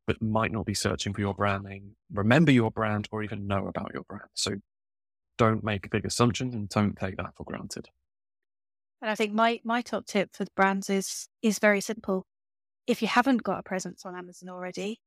but 0.08 0.22
might 0.22 0.50
not 0.50 0.64
be 0.64 0.72
searching 0.72 1.12
for 1.12 1.20
your 1.20 1.34
brand 1.34 1.64
name, 1.64 1.94
remember 2.10 2.50
your 2.50 2.70
brand, 2.70 3.06
or 3.12 3.22
even 3.22 3.46
know 3.46 3.66
about 3.66 3.90
your 3.92 4.04
brand. 4.04 4.30
So 4.32 4.52
don't 5.36 5.62
make 5.62 5.84
a 5.84 5.90
big 5.90 6.06
assumptions 6.06 6.54
and 6.54 6.66
don't 6.70 6.96
take 6.96 7.18
that 7.18 7.36
for 7.36 7.44
granted. 7.44 7.90
And 9.02 9.10
I 9.10 9.14
think 9.14 9.34
my, 9.34 9.60
my 9.64 9.82
top 9.82 10.06
tip 10.06 10.30
for 10.32 10.46
brands 10.56 10.88
is 10.88 11.28
is 11.42 11.58
very 11.58 11.82
simple. 11.82 12.26
If 12.86 13.02
you 13.02 13.08
haven't 13.08 13.42
got 13.42 13.58
a 13.58 13.62
presence 13.62 14.06
on 14.06 14.16
Amazon 14.16 14.48
already, 14.48 14.98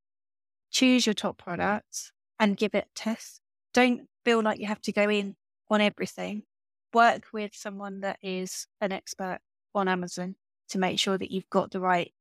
choose 0.69 1.07
your 1.07 1.15
top 1.15 1.39
products 1.39 2.11
and 2.39 2.55
give 2.55 2.75
it 2.75 2.85
a 2.85 2.93
test. 2.95 3.41
Don't 3.73 4.01
feel 4.23 4.43
like 4.43 4.59
you 4.59 4.67
have 4.67 4.81
to 4.81 4.91
go 4.91 5.09
in 5.09 5.35
on 5.71 5.81
everything. 5.81 6.43
Work 6.93 7.23
with 7.33 7.55
someone 7.55 8.01
that 8.01 8.19
is 8.21 8.67
an 8.81 8.91
expert 8.91 9.39
on 9.73 9.87
Amazon 9.87 10.35
to 10.69 10.77
make 10.77 10.99
sure 10.99 11.17
that 11.17 11.31
you've 11.31 11.49
got 11.49 11.71
the 11.71 11.79
right 11.79 12.13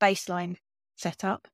baseline 0.00 0.58
set 0.96 1.24
up 1.24 1.48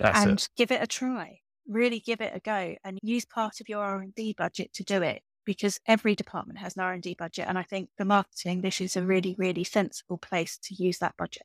That's 0.00 0.18
and 0.18 0.38
it. 0.38 0.48
give 0.56 0.70
it 0.70 0.82
a 0.82 0.86
try. 0.86 1.40
Really 1.68 2.00
give 2.00 2.20
it 2.20 2.32
a 2.34 2.40
go 2.40 2.74
and 2.82 2.98
use 3.02 3.24
part 3.24 3.60
of 3.60 3.68
your 3.68 3.84
R&D 3.84 4.34
budget 4.36 4.72
to 4.74 4.82
do 4.82 5.02
it 5.02 5.22
because 5.44 5.78
every 5.86 6.14
department 6.14 6.58
has 6.58 6.76
an 6.76 6.82
R&D 6.82 7.16
budget 7.18 7.46
and 7.48 7.58
I 7.58 7.62
think 7.62 7.90
for 7.96 8.04
marketing 8.04 8.62
this 8.62 8.80
is 8.80 8.96
a 8.96 9.02
really 9.02 9.34
really 9.38 9.64
sensible 9.64 10.18
place 10.18 10.58
to 10.64 10.74
use 10.74 10.98
that 10.98 11.16
budget. 11.16 11.44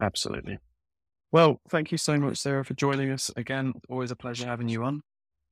Absolutely. 0.00 0.58
Well, 1.32 1.60
thank 1.68 1.90
you 1.90 1.98
so 1.98 2.16
much, 2.16 2.38
Sarah, 2.38 2.64
for 2.64 2.74
joining 2.74 3.10
us 3.10 3.30
again. 3.36 3.72
Always 3.88 4.12
a 4.12 4.16
pleasure 4.16 4.46
having 4.46 4.68
you 4.68 4.84
on. 4.84 5.02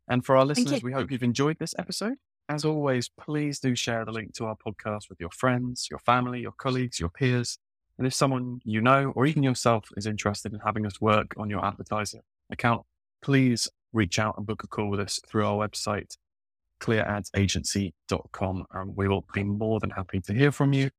And 0.08 0.24
for 0.24 0.36
our 0.36 0.44
listeners, 0.44 0.82
we 0.82 0.92
hope 0.92 1.10
you've 1.10 1.22
enjoyed 1.22 1.58
this 1.58 1.74
episode. 1.78 2.14
As 2.48 2.64
always, 2.64 3.08
please 3.08 3.58
do 3.58 3.74
share 3.74 4.04
the 4.04 4.12
link 4.12 4.34
to 4.34 4.44
our 4.46 4.56
podcast 4.56 5.08
with 5.08 5.18
your 5.18 5.30
friends, 5.30 5.88
your 5.90 5.98
family, 6.00 6.40
your 6.40 6.52
colleagues, 6.52 7.00
your 7.00 7.08
peers. 7.08 7.58
And 7.98 8.06
if 8.06 8.14
someone 8.14 8.60
you 8.64 8.80
know 8.80 9.12
or 9.14 9.26
even 9.26 9.42
yourself 9.42 9.88
is 9.96 10.06
interested 10.06 10.52
in 10.52 10.60
having 10.60 10.86
us 10.86 11.00
work 11.00 11.34
on 11.36 11.50
your 11.50 11.64
advertising 11.64 12.22
account, 12.50 12.82
please 13.22 13.68
reach 13.92 14.18
out 14.18 14.36
and 14.36 14.46
book 14.46 14.62
a 14.64 14.66
call 14.66 14.88
with 14.88 15.00
us 15.00 15.20
through 15.26 15.46
our 15.46 15.68
website, 15.68 16.16
clearadsagency.com. 16.80 18.64
And 18.72 18.96
we 18.96 19.08
will 19.08 19.24
be 19.32 19.44
more 19.44 19.80
than 19.80 19.90
happy 19.90 20.20
to 20.20 20.32
hear 20.32 20.50
from 20.50 20.72
you 20.72 20.90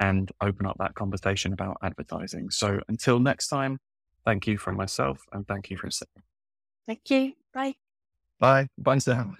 and 0.00 0.30
open 0.40 0.66
up 0.66 0.76
that 0.78 0.94
conversation 0.94 1.52
about 1.52 1.76
advertising. 1.82 2.50
So 2.50 2.80
until 2.88 3.20
next 3.20 3.48
time, 3.48 3.78
thank 4.24 4.46
you 4.46 4.56
from 4.56 4.76
myself 4.76 5.24
and 5.32 5.46
thank 5.46 5.70
you 5.70 5.76
from 5.76 5.90
Sarah. 5.90 6.08
Thank 6.86 7.10
you. 7.10 7.34
Bye. 7.52 7.74
Bye. 8.38 8.68
Bye, 8.78 8.98
Sarah. 8.98 9.36